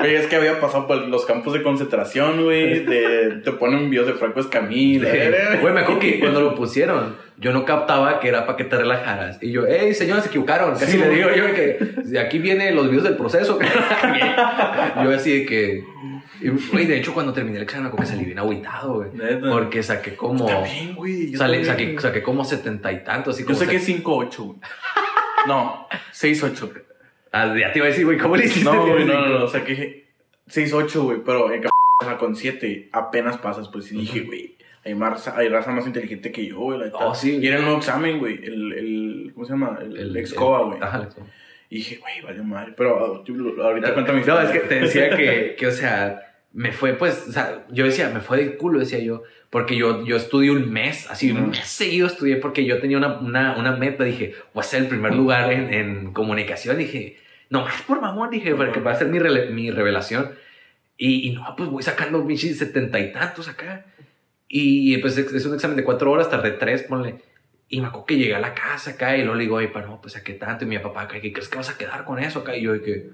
Güey, 0.00 0.14
es 0.14 0.26
que 0.26 0.36
había 0.36 0.58
pasado 0.60 0.86
por 0.86 0.96
los 1.08 1.24
campos 1.26 1.52
de 1.52 1.62
concentración, 1.62 2.42
güey. 2.42 2.84
Te 2.86 3.52
ponen 3.58 3.88
videos 3.90 4.06
de 4.08 4.14
Franco 4.14 4.40
Escamilla. 4.40 5.08
Güey, 5.60 5.72
me 5.74 5.80
acuerdo 5.80 6.00
que 6.00 6.18
cuando 6.18 6.40
lo 6.40 6.54
pusieron, 6.54 7.16
yo 7.38 7.52
no 7.52 7.64
captaba 7.64 8.18
que 8.18 8.28
era 8.28 8.46
para 8.46 8.56
que 8.56 8.64
te 8.64 8.76
relajaras. 8.76 9.38
Y 9.42 9.52
yo, 9.52 9.64
hey, 9.68 9.94
señores, 9.94 10.24
se 10.24 10.30
equivocaron. 10.30 10.72
Casi 10.72 10.92
Sí, 10.92 10.98
le 10.98 11.08
digo 11.10 11.28
yo 11.34 11.54
que 11.54 11.78
de 12.04 12.18
aquí 12.18 12.38
vienen 12.38 12.74
los 12.74 12.88
videos 12.88 13.04
del 13.04 13.16
proceso. 13.16 13.58
yo 15.04 15.10
así 15.14 15.40
de 15.40 15.46
que... 15.46 15.84
Güey, 16.72 16.86
de 16.86 16.96
hecho, 16.96 17.12
cuando 17.12 17.34
terminé 17.34 17.58
el 17.58 17.64
examen, 17.64 17.84
me 17.84 17.88
acuerdo 17.88 18.06
que 18.06 18.12
salí 18.16 18.24
bien 18.24 18.38
agüitado, 18.38 18.94
güey. 18.94 19.10
Porque 19.50 19.82
saqué 19.82 20.16
como... 20.16 20.48
Está 20.48 20.62
bien, 20.62 20.94
güey. 20.94 21.30
yo 21.30 21.38
también. 21.38 21.66
saqué, 21.66 21.96
saqué 22.00 22.22
como 22.22 22.44
setenta 22.46 22.90
y 22.90 23.04
tantos. 23.04 23.34
Así 23.34 23.42
Yo 23.42 23.48
como 23.54 23.58
que 23.70 23.78
se- 23.78 23.92
es 23.92 24.02
5-8, 24.02 24.36
güey. 24.38 24.58
No, 25.46 25.86
6-8. 26.12 26.82
Ah, 27.32 27.54
ya 27.56 27.72
te 27.72 27.78
iba 27.78 27.86
a 27.86 27.90
decir, 27.90 28.04
güey, 28.04 28.18
¿cómo 28.18 28.36
le 28.36 28.46
hiciste? 28.46 28.64
No, 28.70 28.86
güey, 28.86 29.04
no, 29.04 29.20
no, 29.26 29.38
no. 29.38 29.44
O 29.44 29.48
sea, 29.48 29.64
que 29.64 30.06
6-8, 30.48 31.02
güey. 31.02 31.18
Pero 31.24 31.52
en 31.52 31.64
o 31.66 32.04
sea, 32.04 32.16
con 32.18 32.34
7 32.34 32.88
apenas 32.92 33.38
pasas, 33.38 33.68
pues. 33.68 33.92
Y 33.92 33.98
dije, 33.98 34.20
güey, 34.20 34.54
hay, 34.84 34.94
más, 34.94 35.28
hay 35.28 35.48
raza 35.48 35.70
más 35.70 35.86
inteligente 35.86 36.32
que 36.32 36.46
yo, 36.46 36.58
güey. 36.58 36.78
la 36.78 36.86
neta. 36.86 36.98
Oh, 36.98 37.14
sí. 37.14 37.38
Y 37.38 37.46
era 37.46 37.56
el 37.58 37.62
nuevo 37.62 37.78
examen, 37.78 38.18
güey. 38.18 38.42
El, 38.44 38.72
el, 38.72 39.30
¿cómo 39.34 39.46
se 39.46 39.52
llama? 39.52 39.78
El, 39.80 39.96
el, 39.96 40.10
El- 40.10 40.16
Excoba, 40.16 40.64
güey. 40.64 40.78
Ajá, 40.82 40.98
el 40.98 41.04
Excoba. 41.04 41.26
Y 41.68 41.76
dije, 41.76 41.96
güey, 41.98 42.20
valió 42.22 42.42
madre. 42.42 42.74
Pero 42.76 42.98
ah, 42.98 43.64
ahorita 43.64 43.94
cuéntame. 43.94 44.24
No, 44.24 44.40
es 44.40 44.50
que 44.50 44.58
te 44.60 44.80
decía 44.80 45.16
que, 45.16 45.54
que, 45.56 45.66
o 45.66 45.70
sea, 45.70 46.29
me 46.52 46.72
fue, 46.72 46.94
pues, 46.94 47.26
o 47.28 47.32
sea, 47.32 47.64
yo 47.70 47.84
decía, 47.84 48.10
me 48.10 48.20
fue 48.20 48.38
del 48.38 48.56
culo, 48.56 48.80
decía 48.80 48.98
yo, 48.98 49.22
porque 49.50 49.76
yo, 49.76 50.04
yo 50.04 50.16
estudié 50.16 50.50
un 50.50 50.70
mes, 50.70 51.08
así, 51.10 51.30
un 51.30 51.50
mes 51.50 51.66
seguido 51.66 52.06
estudié 52.06 52.36
porque 52.36 52.64
yo 52.64 52.80
tenía 52.80 52.98
una, 52.98 53.18
una, 53.18 53.56
una 53.56 53.76
meta, 53.76 54.04
dije, 54.04 54.34
voy 54.52 54.60
a 54.60 54.64
ser 54.64 54.82
el 54.82 54.88
primer 54.88 55.14
lugar 55.14 55.52
en, 55.52 55.72
en 55.72 56.12
comunicación, 56.12 56.78
dije, 56.78 57.18
nomás 57.50 57.82
por 57.82 58.00
mamón, 58.00 58.30
dije, 58.30 58.54
porque 58.54 58.80
va 58.80 58.92
a 58.92 58.96
ser 58.96 59.08
mi, 59.08 59.18
mi 59.52 59.70
revelación. 59.70 60.30
Y, 60.96 61.28
y 61.28 61.32
no, 61.32 61.54
pues 61.56 61.68
voy 61.68 61.82
sacando 61.82 62.26
pinches 62.26 62.58
setenta 62.58 63.00
y 63.00 63.12
tantos 63.12 63.48
acá. 63.48 63.86
Y 64.48 64.98
pues 64.98 65.16
es 65.16 65.46
un 65.46 65.54
examen 65.54 65.76
de 65.76 65.84
cuatro 65.84 66.10
horas, 66.10 66.28
tardé 66.28 66.50
tres, 66.52 66.82
ponle. 66.82 67.22
Y 67.68 67.80
me 67.80 67.86
acuerdo 67.86 68.06
que 68.06 68.16
llegué 68.18 68.34
a 68.34 68.40
la 68.40 68.52
casa 68.52 68.90
acá 68.90 69.16
y 69.16 69.20
luego 69.20 69.36
le 69.36 69.44
digo, 69.44 69.56
oye, 69.56 69.68
pa, 69.68 69.80
no, 69.80 70.00
pues 70.00 70.14
saqué 70.14 70.34
tanto. 70.34 70.64
Y 70.64 70.68
mi 70.68 70.78
papá 70.78 71.06
¿qué 71.08 71.32
crees 71.32 71.48
que 71.48 71.56
vas 71.56 71.70
a 71.70 71.78
quedar 71.78 72.04
con 72.04 72.18
eso 72.18 72.40
acá? 72.40 72.56
Y 72.56 72.62
yo, 72.62 72.82
que, 72.82 73.10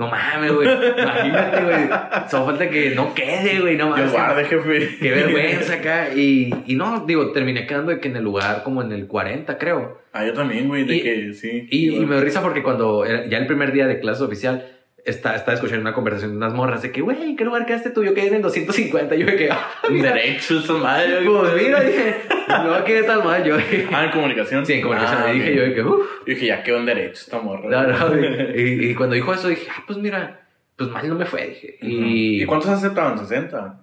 no 0.00 0.08
mames, 0.08 0.52
güey, 0.52 0.66
imagínate, 0.68 1.62
güey. 1.64 1.88
Solo 2.28 2.46
falta 2.46 2.68
que 2.70 2.90
no 2.96 3.14
quede, 3.14 3.60
güey, 3.60 3.76
no 3.76 3.90
mames. 3.90 4.10
Guarde, 4.10 4.44
jefe. 4.46 4.96
Qué 5.00 5.10
vergüenza 5.10 5.74
acá. 5.74 6.08
Y, 6.14 6.52
y 6.66 6.74
no, 6.74 7.04
digo, 7.06 7.30
terminé 7.32 7.66
quedando 7.66 7.92
de 7.92 8.00
que 8.00 8.08
en 8.08 8.16
el 8.16 8.24
lugar 8.24 8.62
como 8.64 8.82
en 8.82 8.90
el 8.92 9.06
40, 9.06 9.58
creo. 9.58 10.00
Ah, 10.12 10.24
yo 10.26 10.32
también, 10.32 10.66
güey, 10.66 10.84
de 10.84 10.96
Y- 10.96 11.02
que 11.02 11.32
sí. 11.34 11.68
Y, 11.70 11.76
y 11.76 11.86
igual. 11.94 12.06
me 12.06 12.20
risa 12.20 12.42
porque 12.42 12.62
cuando 12.62 13.04
ya 13.06 13.38
el 13.38 13.46
primer 13.46 13.70
día 13.72 13.86
de 13.86 14.00
clase 14.00 14.24
oficial, 14.24 14.66
está, 15.04 15.34
estaba 15.36 15.54
escuchando 15.54 15.80
una 15.82 15.92
conversación 15.94 16.32
de 16.32 16.36
unas 16.36 16.52
morras 16.52 16.82
de 16.82 16.90
que, 16.92 17.00
güey, 17.00 17.22
¿en 17.22 17.36
qué 17.36 17.44
lugar 17.44 17.66
quedaste 17.66 17.90
tú? 17.90 18.04
Yo 18.04 18.14
quedé 18.14 18.28
en 18.28 18.34
el 18.34 18.42
250. 18.42 19.14
Yo 19.16 19.26
que, 19.26 19.48
ah, 19.52 19.68
mira, 19.90 20.12
Derecho, 20.12 20.58
esa 20.58 20.74
madre. 20.74 21.24
pues 21.24 21.54
mira, 21.62 21.80
dije, 21.80 22.16
no 22.48 22.84
quedé 22.84 23.02
tan 23.04 23.24
mal. 23.24 23.44
Yo 23.44 23.56
dije, 23.56 23.88
Ah, 23.92 24.04
en 24.06 24.10
comunicación. 24.10 24.64
sí, 24.66 24.74
en 24.74 24.82
comunicación. 24.82 25.22
Ah, 25.24 25.32
y 25.32 25.38
dije 25.38 25.54
yo 25.56 25.62
de 25.62 25.74
que, 25.74 25.82
uff. 25.82 26.06
Yo 26.26 26.34
dije, 26.34 26.46
ya 26.46 26.62
quedó 26.62 26.78
en 26.78 26.86
derecho 26.86 27.20
esta 27.24 27.40
morra. 27.40 27.68
No, 27.68 28.10
no, 28.10 28.20
y, 28.54 28.60
y- 28.60 28.90
y 28.90 28.94
cuando 28.94 29.14
dijo 29.14 29.32
eso 29.34 29.48
dije, 29.48 29.66
ah, 29.70 29.82
pues 29.86 29.98
mira, 29.98 30.46
pues 30.76 30.90
mal 30.90 31.08
no 31.08 31.14
me 31.14 31.26
fue, 31.26 31.46
dije. 31.48 31.78
Y, 31.82 32.42
¿Y 32.42 32.46
cuántos 32.46 32.70
aceptaban? 32.70 33.16
¿60? 33.18 33.76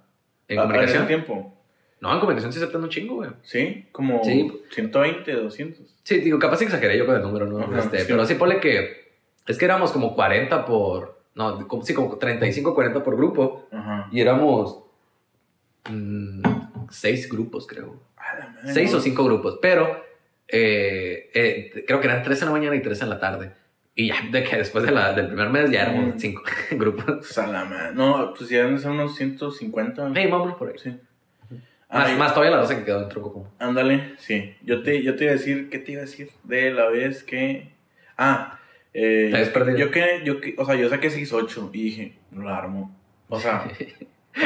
en 0.50 0.60
¿A- 0.60 0.62
comunicación. 0.64 1.02
¿En 1.04 1.08
tiempo? 1.08 1.54
No, 2.00 2.14
en 2.14 2.20
comunicación 2.20 2.54
sí 2.54 2.60
aceptan 2.60 2.84
un 2.84 2.90
chingo, 2.90 3.16
güey. 3.16 3.30
¿Sí? 3.42 3.86
Como 3.92 4.24
Sí. 4.24 4.52
120, 4.72 5.32
200. 5.34 5.82
Sí, 6.04 6.20
digo, 6.20 6.38
capaz 6.38 6.62
exageré 6.62 6.96
yo 6.98 7.06
con 7.08 7.16
el 7.16 7.22
número, 7.24 7.48
¿no? 7.48 7.60
Ajá, 7.60 7.80
Este, 7.80 8.00
sí. 8.00 8.06
Pero 8.08 8.24
sí, 8.26 8.36
ponle 8.36 8.60
que 8.60 9.07
es 9.48 9.58
que 9.58 9.66
éramos 9.66 9.92
como 9.92 10.16
40 10.16 10.66
por. 10.66 11.18
No, 11.36 11.68
como, 11.68 11.84
sí, 11.84 11.94
como 11.94 12.18
35, 12.18 12.74
40 12.74 13.04
por 13.04 13.16
grupo. 13.16 13.68
Ajá. 13.72 14.08
Y 14.12 14.22
éramos. 14.22 14.84
mm, 15.90 16.42
seis 16.90 17.30
grupos, 17.30 17.68
creo. 17.68 18.00
Seis 18.66 18.94
o 18.94 19.00
cinco 19.00 19.24
grupos. 19.24 19.60
Pero 19.62 20.04
eh, 20.48 21.30
eh, 21.34 21.84
creo 21.86 22.00
que 22.02 22.08
eran 22.08 22.24
tres 22.24 22.42
en 22.42 22.48
la 22.48 22.52
mañana 22.54 22.76
y 22.76 22.82
tres 22.82 23.02
en 23.02 23.10
la 23.10 23.20
tarde. 23.20 23.52
Y 23.96 24.10
ya 24.10 24.16
de 24.32 24.44
que 24.44 24.58
después 24.58 24.84
de 24.86 24.92
la- 24.92 25.14
del 25.14 25.28
primer 25.28 25.50
mes 25.50 25.72
ya 25.72 25.84
éramos 25.84 26.16
Mm. 26.16 26.20
cinco 26.20 26.42
grupos. 26.72 27.26
Salama. 27.28 27.92
No, 27.92 28.34
pues 28.38 28.50
ya 28.50 28.78
ser 28.78 28.92
unos 28.92 29.16
150. 29.16 30.12
Hey, 30.16 30.28
vámonos 30.30 30.56
por 30.58 30.70
ahí. 30.70 30.76
Sí. 30.78 30.96
Más, 31.90 32.18
más 32.18 32.34
todavía 32.34 32.56
la 32.56 32.62
raza 32.62 32.78
que 32.78 32.84
quedó 32.84 33.04
en 33.04 33.10
Común. 33.10 33.48
Ándale, 33.60 34.16
sí. 34.20 34.54
Yo 34.64 34.84
te, 34.84 35.02
yo 35.04 35.16
te 35.16 35.24
iba 35.24 35.32
a 35.32 35.36
decir, 35.38 35.70
¿qué 35.70 35.80
te 35.80 35.94
iba 35.94 36.02
a 36.02 36.06
decir? 36.06 36.30
De 36.44 36.72
la 36.72 36.88
vez 36.90 37.24
que. 37.24 37.72
Ah, 38.18 38.57
eh, 39.00 39.28
Te 39.30 39.36
habías 39.38 39.50
perdido. 39.50 39.78
Yo 39.78 39.92
que, 39.92 40.22
yo 40.26 40.42
que, 40.42 40.56
o 40.58 40.66
sea, 40.66 40.76
yo 40.76 40.90
saqué 40.90 41.10
6-8 41.10 41.70
y 41.74 41.84
dije, 41.84 42.14
no 42.32 42.44
la 42.44 42.58
armo. 42.58 42.96
O 43.30 43.40
sea, 43.40 43.66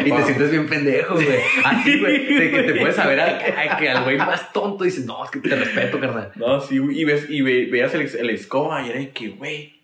Y 0.06 0.10
te 0.12 0.24
sientes 0.24 0.52
bien 0.52 0.68
pendejo, 0.68 1.16
güey. 1.16 1.28
Así, 1.66 2.00
güey. 2.00 2.26
De 2.40 2.52
que 2.52 2.64
te 2.64 2.80
puedes 2.80 2.96
saber 2.96 3.20
a- 3.20 3.78
que 3.78 3.90
al 3.90 4.04
güey 4.06 4.18
más 4.18 4.54
tonto 4.54 4.84
dices, 4.86 5.06
no, 5.06 5.24
es 5.26 5.32
que 5.32 5.40
te 5.40 5.54
respeto, 5.56 6.00
carnal. 6.00 6.32
no, 6.36 6.62
sí, 6.62 6.78
güey, 6.78 7.00
y, 7.02 7.04
ves, 7.04 7.28
y 7.30 7.42
ve- 7.42 7.68
veías 7.70 7.94
el, 7.96 8.02
el 8.18 8.30
escoba 8.30 8.86
y 8.86 8.90
era 8.90 9.00
de 9.00 9.10
que, 9.10 9.30
güey. 9.30 9.82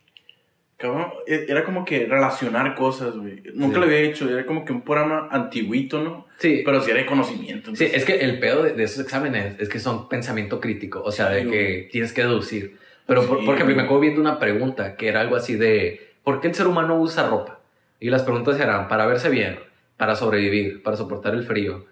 Cabrón, 0.77 1.08
e- 1.25 1.45
era 1.49 1.63
como 1.65 1.84
que 1.84 2.06
relacionar 2.06 2.75
cosas, 2.75 3.15
güey. 3.17 3.41
Nunca 3.56 3.75
Sí. 3.75 3.80
lo 3.80 3.86
había 3.88 3.99
hecho, 4.01 4.30
era 4.30 4.45
como 4.45 4.63
que 4.63 4.71
un 4.73 4.82
programa 4.84 5.27
antiguito, 5.32 6.01
¿no? 6.03 6.27
Sí, 6.38 6.62
Pero 6.63 6.82
sí 6.82 6.91
era 6.91 6.99
de 6.99 7.06
conocimiento. 7.08 7.75
Sí, 7.75 7.86
es 7.91 8.06
que 8.06 8.13
el 8.17 8.39
pedo 8.39 8.62
de, 8.63 8.73
de 8.73 8.84
esos 8.84 9.03
exámenes 9.03 9.60
es 9.60 9.69
que 9.69 9.80
son 9.80 10.08
pensamiento 10.08 10.60
crítico, 10.62 11.01
o 11.01 11.12
sea, 11.12 11.30
de 11.30 11.47
que 11.49 11.89
tienes 11.91 12.13
que 12.13 12.21
deducir. 12.21 12.77
Pero, 13.07 13.25
por, 13.25 13.39
Sí, 13.39 13.45
por 13.45 13.55
ejemplo, 13.55 13.65
güey. 13.73 13.75
me 13.77 13.81
acuerdo 13.83 14.01
viendo 14.01 14.21
una 14.21 14.37
pregunta 14.39 14.95
que 14.95 15.07
era 15.07 15.21
algo 15.21 15.35
así 15.35 15.55
de, 15.55 16.11
¿por 16.23 16.39
qué 16.41 16.47
el 16.49 16.55
ser 16.55 16.67
humano 16.67 16.99
usa 16.99 17.27
ropa? 17.27 17.59
Y 17.99 18.09
las 18.09 18.23
preguntas 18.23 18.59
eran, 18.59 18.87
para 18.87 19.05
verse 19.07 19.29
bien, 19.29 19.59
para 19.97 20.15
sobrevivir, 20.15 20.83
para 20.83 20.97
soportar 20.97 21.33
el 21.33 21.43
frío. 21.43 21.85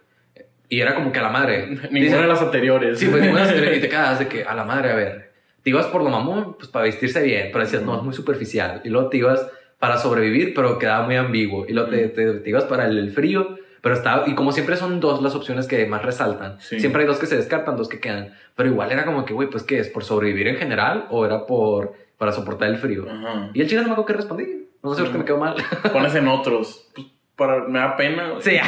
Y 0.69 0.81
era 0.81 0.93
como 0.95 1.11
que 1.11 1.19
a 1.19 1.23
la 1.23 1.29
madre. 1.29 1.67
Ninguna 1.91 1.99
dice- 1.99 2.17
de 2.21 2.27
las 2.27 2.41
anteriores. 2.41 2.99
Sí, 2.99 3.07
pues 3.07 3.21
ninguna 3.23 3.45
se- 3.47 3.75
y 3.77 3.79
te 3.81 3.89
quedas 3.89 4.19
de 4.19 4.27
que 4.27 4.43
a 4.43 4.53
la 4.53 4.63
madre, 4.65 4.91
a 4.91 4.95
ver, 4.95 5.31
te 5.63 5.69
ibas 5.71 5.85
por 5.87 6.03
lo 6.03 6.09
mamón, 6.09 6.55
pues 6.57 6.69
para 6.69 6.85
vestirse 6.85 7.21
bien, 7.23 7.49
pero 7.51 7.63
decías, 7.63 7.81
no, 7.83 7.95
es 7.97 8.03
muy 8.03 8.13
superficial. 8.13 8.81
Y 8.83 8.89
luego 8.89 9.09
te 9.09 9.17
ibas 9.17 9.47
para 9.79 9.97
sobrevivir, 9.97 10.53
pero 10.53 10.77
quedaba 10.79 11.05
muy 11.05 11.15
ambiguo. 11.15 11.65
Y 11.67 11.73
luego 11.73 11.89
te, 11.89 12.07
te, 12.09 12.33
te 12.33 12.49
ibas 12.49 12.65
para 12.65 12.85
el, 12.85 12.97
el 12.97 13.11
frío, 13.11 13.57
pero 13.85 13.93
estaba, 13.93 14.27
y 14.27 14.33
como 14.33 14.51
siempre 14.51 14.77
son 14.77 14.99
dos 14.99 15.21
las 15.21 15.35
opciones 15.35 15.67
que 15.67 15.85
más 15.85 16.01
resaltan, 16.01 16.59
Sí. 16.59 16.79
siempre 16.79 17.03
hay 17.03 17.07
dos 17.07 17.19
que 17.19 17.27
se 17.27 17.35
descartan, 17.37 17.77
dos 17.77 17.87
que 17.87 17.99
quedan. 17.99 18.33
Pero 18.55 18.67
igual 18.67 18.91
era 18.91 19.05
como 19.05 19.25
que, 19.25 19.35
güey, 19.35 19.47
pues 19.47 19.61
¿qué 19.61 19.77
es? 19.77 19.89
¿Por 19.89 20.03
sobrevivir 20.03 20.47
en 20.47 20.55
general 20.55 21.05
o 21.11 21.23
era 21.23 21.45
por 21.45 21.93
para 22.17 22.31
soportar 22.31 22.69
el 22.69 22.77
frío? 22.79 23.05
Ajá. 23.07 23.51
Y 23.53 23.61
el 23.61 23.69
chino 23.69 23.81
no 23.83 23.89
me 23.89 23.91
acuerdo 23.93 24.07
qué 24.07 24.13
respondí. 24.13 24.67
No 24.81 24.95
sé 24.95 25.03
por 25.03 25.11
qué 25.11 25.17
me 25.19 25.25
quedó 25.25 25.37
mal. 25.37 25.55
Pones 25.93 26.15
en 26.15 26.27
otros. 26.27 26.89
Para, 27.35 27.65
me 27.67 27.79
da 27.79 27.97
pena. 27.97 28.29
güey. 28.29 28.41
Sí. 28.41 28.57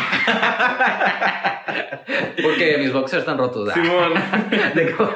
Porque 2.41 2.77
mis 2.80 2.93
boxers 2.93 3.21
están 3.21 3.38
rotos. 3.38 3.69
Como- 3.73 5.10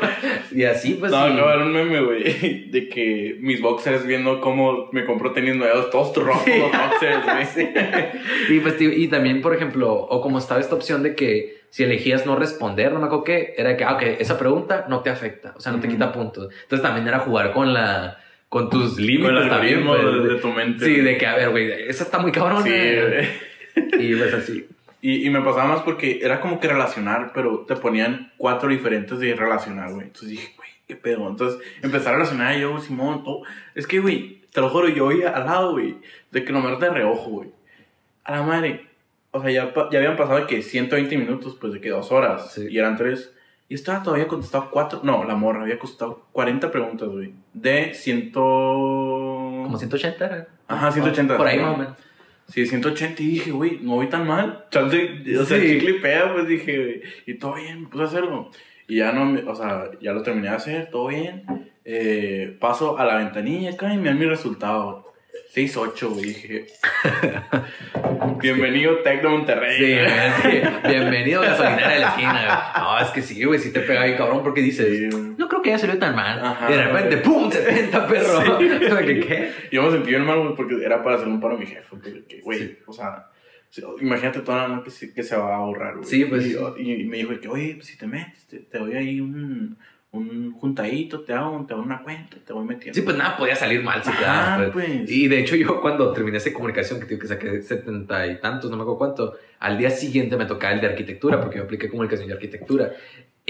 y 0.51 0.63
así, 0.63 0.95
pues. 0.95 1.11
no, 1.11 1.27
sí. 1.27 1.33
acaba 1.33 1.57
un 1.57 1.71
meme, 1.73 2.01
güey, 2.01 2.69
de 2.69 2.89
que 2.89 3.37
mis 3.39 3.61
boxers 3.61 4.05
viendo 4.05 4.41
cómo 4.41 4.89
me 4.91 5.05
compro 5.05 5.31
tenis 5.31 5.55
nuevos, 5.55 5.89
todos 5.89 6.15
rojos 6.15 6.43
Sí. 6.43 6.59
los 6.59 6.71
boxers, 6.71 7.55
güey. 7.55 7.67
y, 8.57 8.59
pues, 8.59 8.77
tío, 8.77 8.91
y 8.91 9.07
también, 9.07 9.41
por 9.41 9.55
ejemplo, 9.55 9.93
o 9.93 10.21
como 10.21 10.39
estaba 10.39 10.59
esta 10.59 10.75
opción 10.75 11.03
de 11.03 11.15
que 11.15 11.61
si 11.69 11.83
elegías 11.83 12.25
no 12.25 12.35
responder, 12.35 12.91
no 12.91 12.99
me 12.99 13.05
acuerdo 13.05 13.23
qué, 13.23 13.53
era 13.57 13.77
que, 13.77 13.83
ah, 13.85 13.93
ok, 13.93 14.01
esa 14.19 14.37
pregunta 14.37 14.85
no 14.89 15.01
te 15.01 15.09
afecta, 15.09 15.53
o 15.55 15.59
sea, 15.61 15.71
no 15.71 15.79
te 15.79 15.87
quita 15.87 16.11
puntos. 16.11 16.49
Entonces 16.63 16.85
también 16.85 17.07
era 17.07 17.19
jugar 17.19 17.53
con 17.53 17.73
la 17.73 18.17
con 18.51 18.69
tus 18.69 18.99
límites 18.99 19.47
también. 19.47 19.85
pues, 19.85 20.03
de, 20.03 20.27
de 20.27 20.35
tu 20.35 20.49
mente. 20.49 20.83
Sí, 20.83 20.95
de 20.99 21.17
que, 21.17 21.25
a 21.25 21.37
ver, 21.37 21.51
güey, 21.51 21.71
esa 21.87 22.03
está 22.03 22.19
muy 22.19 22.33
cabrón. 22.33 22.61
Sí. 22.63 22.69
Y 23.97 24.15
pues 24.15 24.33
así. 24.33 24.67
Y, 25.03 25.25
y 25.25 25.31
me 25.31 25.41
pasaba 25.41 25.65
más 25.65 25.81
porque 25.81 26.19
era 26.21 26.39
como 26.41 26.59
que 26.59 26.67
relacionar, 26.67 27.31
pero 27.33 27.65
te 27.67 27.75
ponían 27.75 28.33
cuatro 28.37 28.69
diferentes 28.69 29.17
de 29.17 29.33
relacionar, 29.33 29.93
güey. 29.93 30.05
Entonces 30.05 30.29
dije, 30.29 30.53
güey, 30.55 30.69
qué 30.87 30.95
pedo. 30.95 31.27
Entonces 31.27 31.59
empecé 31.81 32.09
a 32.09 32.11
relacionar 32.11 32.55
yo, 32.59 32.77
Simón, 32.79 33.23
todo. 33.23 33.41
Es 33.73 33.87
que, 33.87 33.99
güey, 33.99 34.41
te 34.53 34.61
lo 34.61 34.69
juro, 34.69 34.89
yo 34.89 35.07
oía 35.07 35.29
al 35.29 35.45
lado, 35.45 35.71
güey, 35.71 35.95
de 36.29 36.43
que 36.45 36.53
nomás 36.53 36.79
de 36.79 36.89
reojo, 36.91 37.31
güey. 37.31 37.49
A 38.25 38.31
la 38.33 38.43
madre. 38.43 38.85
O 39.31 39.41
sea, 39.41 39.49
ya, 39.49 39.73
ya 39.91 39.97
habían 39.97 40.17
pasado 40.17 40.45
que 40.45 40.61
120 40.61 41.17
minutos, 41.17 41.57
pues 41.59 41.73
de 41.73 41.81
que 41.81 41.89
dos 41.89 42.11
horas. 42.11 42.53
Sí. 42.53 42.67
Y 42.69 42.77
eran 42.77 42.95
tres. 42.95 43.33
Y 43.71 43.75
estaba 43.75 44.03
todavía 44.03 44.27
contestado 44.27 44.67
cuatro, 44.69 44.99
no, 45.01 45.23
la 45.23 45.33
morra 45.33 45.61
había 45.61 45.79
contestado 45.79 46.25
40 46.33 46.69
preguntas, 46.71 47.07
güey. 47.07 47.31
De 47.53 47.93
ciento... 47.93 48.41
Como 48.41 49.77
180. 49.77 50.47
Ajá, 50.67 50.91
180. 50.91 51.37
Por 51.37 51.47
ahí 51.47 51.57
más 51.57 51.75
o 51.75 51.77
menos. 51.77 51.97
Sí, 52.49 52.65
180 52.65 53.23
y 53.23 53.27
dije, 53.27 53.51
güey, 53.51 53.79
no 53.81 53.95
voy 53.95 54.07
tan 54.07 54.27
mal. 54.27 54.65
Chance, 54.71 55.23
o 55.39 55.45
sea, 55.45 55.57
Sí. 55.57 55.79
pega, 56.01 56.33
pues 56.33 56.49
dije, 56.49 56.77
güey, 56.77 57.01
y 57.25 57.35
todo 57.35 57.53
bien, 57.53 57.89
puse 57.89 58.03
a 58.03 58.07
hacerlo. 58.07 58.51
Y 58.89 58.97
ya 58.97 59.13
no, 59.13 59.39
o 59.49 59.55
sea, 59.55 59.89
ya 60.01 60.11
lo 60.11 60.21
terminé 60.21 60.49
de 60.49 60.55
hacer, 60.55 60.89
todo 60.91 61.07
bien. 61.07 61.45
Eh, 61.85 62.57
paso 62.59 62.97
a 62.97 63.05
la 63.05 63.15
ventanilla 63.15 63.71
acá 63.71 63.93
y 63.93 63.97
me 63.97 64.09
dan 64.09 64.19
mi 64.19 64.25
resultado. 64.25 65.10
6-8, 65.53 66.09
güey, 66.13 66.25
dije. 66.27 66.65
Bienvenido, 68.41 68.97
Tec 68.99 69.21
de 69.21 69.27
Monterrey. 69.27 69.77
Sí, 69.77 70.41
sí. 70.49 70.61
Bienvenido 70.87 71.41
a 71.41 71.45
gasolinera 71.47 71.89
de 71.93 71.99
la 71.99 72.07
esquina. 72.09 72.71
güey. 72.73 72.83
No, 72.85 72.99
es 72.99 73.09
que 73.09 73.21
sí, 73.21 73.43
güey, 73.43 73.59
sí 73.59 73.73
te 73.73 73.81
pega 73.81 74.03
ahí, 74.03 74.15
cabrón, 74.15 74.43
porque 74.43 74.61
dices, 74.61 74.87
Sí, 75.11 75.33
no 75.37 75.47
creo 75.49 75.61
que 75.61 75.71
haya 75.71 75.79
salido 75.79 75.99
tan 75.99 76.15
mal. 76.15 76.39
Ajá, 76.43 76.69
y 76.71 76.73
de 76.73 76.83
repente, 76.83 77.15
güey. 77.17 77.23
¡pum! 77.23 77.51
70, 77.51 78.07
perro. 78.07 78.57
¿Qué? 78.59 79.19
¿Qué? 79.27 79.51
Yo 79.71 79.83
me 79.83 79.91
sentí 79.91 80.09
bien 80.11 80.23
mal, 80.25 80.39
güey, 80.39 80.55
porque 80.55 80.75
era 80.85 81.03
para 81.03 81.17
hacer 81.17 81.27
un 81.27 81.41
paro 81.41 81.55
a 81.55 81.59
mi 81.59 81.65
jefe. 81.65 81.83
porque, 81.89 82.23
que, 82.29 82.39
Güey, 82.41 82.59
Sí. 82.59 82.77
o 82.87 82.93
sea, 82.93 83.25
sí, 83.69 83.83
imagínate 83.99 84.39
toda 84.39 84.61
la 84.61 84.67
mano 84.69 84.83
que 84.83 84.91
se, 84.91 85.13
que 85.13 85.21
se 85.21 85.35
va 85.35 85.51
a 85.53 85.57
ahorrar, 85.57 85.95
güey. 85.97 86.05
Sí, 86.07 86.23
pues, 86.25 86.45
Y, 86.45 86.51
sí. 86.53 86.59
y 86.77 87.03
me 87.03 87.17
dijo 87.17 87.37
que, 87.41 87.49
oye, 87.49 87.73
pues, 87.75 87.87
si 87.87 87.97
te 87.97 88.07
metes, 88.07 88.47
te, 88.47 88.59
te 88.59 88.77
doy 88.77 88.93
ahí 88.95 89.19
un, 89.19 89.77
un 90.11 90.51
juntadito, 90.51 91.21
te 91.21 91.33
hago, 91.33 91.65
te 91.65 91.73
hago 91.73 91.83
una 91.83 92.03
cuenta, 92.03 92.35
te 92.45 92.51
voy 92.51 92.65
metiendo. 92.65 92.93
Sí, 92.93 93.01
pues 93.01 93.15
nada, 93.15 93.37
podía 93.37 93.55
salir 93.55 93.81
mal 93.81 94.03
si 94.03 94.11
te 94.11 94.21
dabas, 94.21 94.71
pues. 94.71 94.87
pues. 94.87 95.11
Y 95.11 95.27
de 95.27 95.39
hecho, 95.39 95.55
yo 95.55 95.79
cuando 95.81 96.11
terminé 96.11 96.37
esa 96.37 96.51
comunicación, 96.51 96.99
que 96.99 97.17
que 97.17 97.27
saqué 97.27 97.61
setenta 97.61 98.27
y 98.27 98.39
tantos, 98.41 98.69
no 98.69 98.75
me 98.75 98.83
acuerdo 98.83 98.97
cuánto, 98.97 99.33
al 99.59 99.77
día 99.77 99.89
siguiente 99.89 100.35
me 100.35 100.45
tocaba 100.45 100.73
el 100.73 100.81
de 100.81 100.87
arquitectura, 100.87 101.39
porque 101.39 101.57
yo 101.59 101.63
apliqué 101.63 101.89
comunicación 101.89 102.29
y 102.29 102.33
arquitectura. 102.33 102.91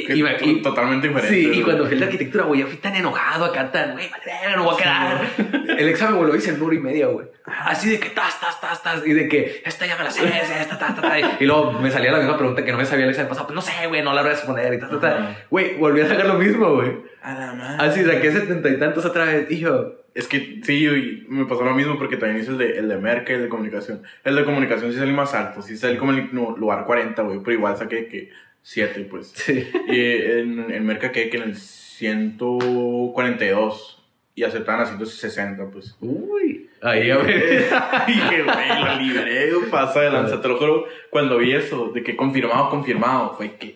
Que 0.05 0.15
y 0.15 0.23
me- 0.23 0.33
to- 0.35 0.45
y- 0.45 0.61
totalmente 0.61 1.07
diferente. 1.07 1.33
Sí, 1.35 1.51
y 1.59 1.61
cuando 1.63 1.85
fui 1.85 1.97
de 1.97 2.05
arquitectura, 2.05 2.43
güey, 2.45 2.61
yo 2.61 2.67
fui 2.67 2.77
tan 2.77 2.95
enojado 2.95 3.45
acá, 3.45 3.71
tan, 3.71 3.93
güey, 3.93 4.09
vale, 4.09 4.23
verga, 4.25 4.55
no 4.57 4.63
voy 4.63 4.75
a 4.75 4.77
quedar. 4.77 5.27
El 5.79 5.89
examen, 5.89 6.17
güey, 6.17 6.29
lo 6.29 6.35
hice 6.35 6.51
en 6.51 6.61
hora 6.61 6.75
y 6.75 6.79
media, 6.79 7.07
güey. 7.07 7.27
Así 7.45 7.89
de 7.89 7.99
que 7.99 8.09
tas, 8.09 8.39
tas, 8.39 8.59
tas, 8.61 8.81
tas, 8.83 9.05
y 9.05 9.13
de 9.13 9.27
que 9.27 9.61
esta 9.65 9.85
ya 9.85 9.97
me 9.97 10.03
la 10.03 10.11
sé, 10.11 10.21
esta, 10.27 10.77
ta, 10.77 10.95
ta, 10.95 11.01
ta. 11.01 11.19
Y 11.39 11.45
luego 11.45 11.73
me 11.73 11.89
salía 11.91 12.11
la 12.11 12.19
misma 12.19 12.37
pregunta 12.37 12.63
que 12.63 12.71
no 12.71 12.77
me 12.77 12.85
sabía 12.85 13.05
el 13.05 13.09
examen 13.11 13.29
pasado, 13.29 13.47
pues 13.47 13.55
no 13.55 13.61
sé, 13.61 13.87
güey, 13.87 14.01
no 14.03 14.13
la 14.13 14.21
voy 14.21 14.29
a 14.31 14.33
responder 14.33 14.73
y 14.73 14.79
ta, 14.79 14.89
ta, 14.89 14.99
ta. 14.99 15.35
Güey, 15.49 15.75
volví 15.77 16.01
a 16.01 16.07
sacar 16.07 16.25
lo 16.27 16.35
mismo, 16.35 16.75
güey. 16.75 16.91
A 17.23 17.33
la 17.33 17.53
madre. 17.53 17.87
Así 17.87 18.03
saqué 18.03 18.31
setenta 18.31 18.69
y 18.69 18.77
tantos 18.79 19.05
otra 19.05 19.25
vez, 19.25 19.49
y 19.51 19.59
yo, 19.59 19.95
Es 20.13 20.27
que 20.27 20.59
sí, 20.63 21.25
me 21.29 21.45
pasó 21.45 21.63
lo 21.63 21.73
mismo 21.73 21.97
porque 21.97 22.17
también 22.17 22.41
hice 22.41 22.51
el 22.51 22.57
de, 22.57 22.77
el 22.77 22.89
de 22.89 22.97
merca 22.97 23.31
y 23.31 23.35
el 23.35 23.43
de 23.43 23.49
comunicación. 23.49 24.03
El 24.23 24.35
de 24.35 24.43
comunicación 24.43 24.91
sí 24.91 24.97
salí 24.99 25.13
más 25.13 25.33
alto, 25.33 25.61
sí 25.61 25.77
salí 25.77 25.97
como 25.97 26.11
el 26.11 26.29
no, 26.33 26.55
lugar 26.57 26.83
40, 26.85 27.21
güey, 27.21 27.39
pero 27.39 27.53
igual 27.53 27.77
saqué 27.77 28.07
que 28.07 28.29
7, 28.63 29.07
pues. 29.09 29.31
sí. 29.35 29.67
Y 29.87 29.99
en, 29.99 30.71
en 30.71 30.85
merca 30.85 31.11
quedé 31.11 31.29
que 31.29 31.37
en 31.37 31.43
el 31.43 31.55
142 31.55 33.97
y 34.33 34.43
aceptaban 34.43 34.81
a 34.81 34.85
160, 34.85 35.69
pues. 35.71 35.97
Uy. 35.99 36.69
Ahí, 36.81 37.11
a 37.11 37.17
ver. 37.17 37.69
dije, 38.07 38.43
güey, 38.43 38.83
lo 38.83 38.95
libré, 38.99 39.51
pasa 39.69 40.01
de 40.01 40.09
lanza. 40.11 40.41
Te 40.41 40.47
lo 40.47 40.57
juro, 40.57 40.85
cuando 41.09 41.37
vi 41.37 41.51
eso, 41.53 41.91
de 41.93 42.01
que 42.01 42.15
confirmado, 42.15 42.69
confirmado, 42.69 43.33
fue 43.35 43.55
que. 43.55 43.75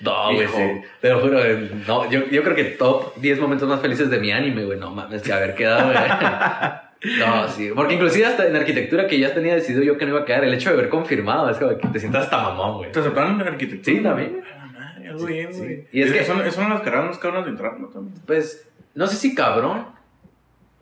No, 0.00 0.32
güey, 0.32 0.44
Hijo. 0.44 0.56
sí. 0.56 0.80
Te 1.00 1.08
lo 1.10 1.20
juro, 1.20 1.38
güey. 1.38 1.70
No, 1.86 2.10
yo, 2.10 2.26
yo 2.28 2.42
creo 2.42 2.54
que 2.54 2.64
top 2.64 3.16
10 3.16 3.40
momentos 3.40 3.66
más 3.68 3.80
felices 3.80 4.10
de 4.10 4.18
mi 4.18 4.30
anime, 4.30 4.64
güey. 4.64 4.78
No 4.78 4.90
mames, 4.90 5.22
que 5.22 5.32
haber 5.32 5.54
quedado, 5.54 5.92
güey. 5.92 5.98
No, 7.18 7.48
sí. 7.48 7.70
Porque 7.74 7.94
inclusive 7.94 8.26
hasta 8.26 8.46
en 8.48 8.56
arquitectura 8.56 9.06
que 9.06 9.18
ya 9.18 9.34
tenía 9.34 9.54
decidido 9.54 9.82
yo 9.82 9.98
que 9.98 10.06
no 10.06 10.12
iba 10.12 10.20
a 10.22 10.24
quedar, 10.24 10.44
el 10.44 10.54
hecho 10.54 10.70
de 10.70 10.76
haber 10.76 10.88
confirmado 10.88 11.48
es 11.50 11.58
como 11.58 11.76
que 11.76 11.88
te 11.88 12.00
sientas 12.00 12.24
hasta 12.24 12.38
mamón, 12.42 12.78
güey. 12.78 12.92
¿Te 12.92 13.00
aceptaron 13.00 13.40
en 13.40 13.46
arquitectura? 13.46 13.96
Sí, 13.96 14.02
también. 14.02 14.42
A 14.44 14.56
la 14.56 14.66
madre, 14.66 15.08
algo 15.08 15.26
Sí, 15.26 15.32
bien, 15.32 15.52
sí. 15.52 15.58
güey. 15.60 15.86
Y 15.92 16.02
es 16.02 16.12
que- 16.12 16.24
Son, 16.24 16.50
son 16.50 16.70
las 16.70 16.80
carreras 16.80 17.06
más 17.06 17.18
cabronas 17.18 17.44
de 17.44 17.50
entrar, 17.52 17.78
¿no? 17.78 17.88
También. 17.88 18.14
Pues, 18.26 18.68
no 18.94 19.06
sé 19.06 19.16
si 19.16 19.34
cabrón. 19.34 19.86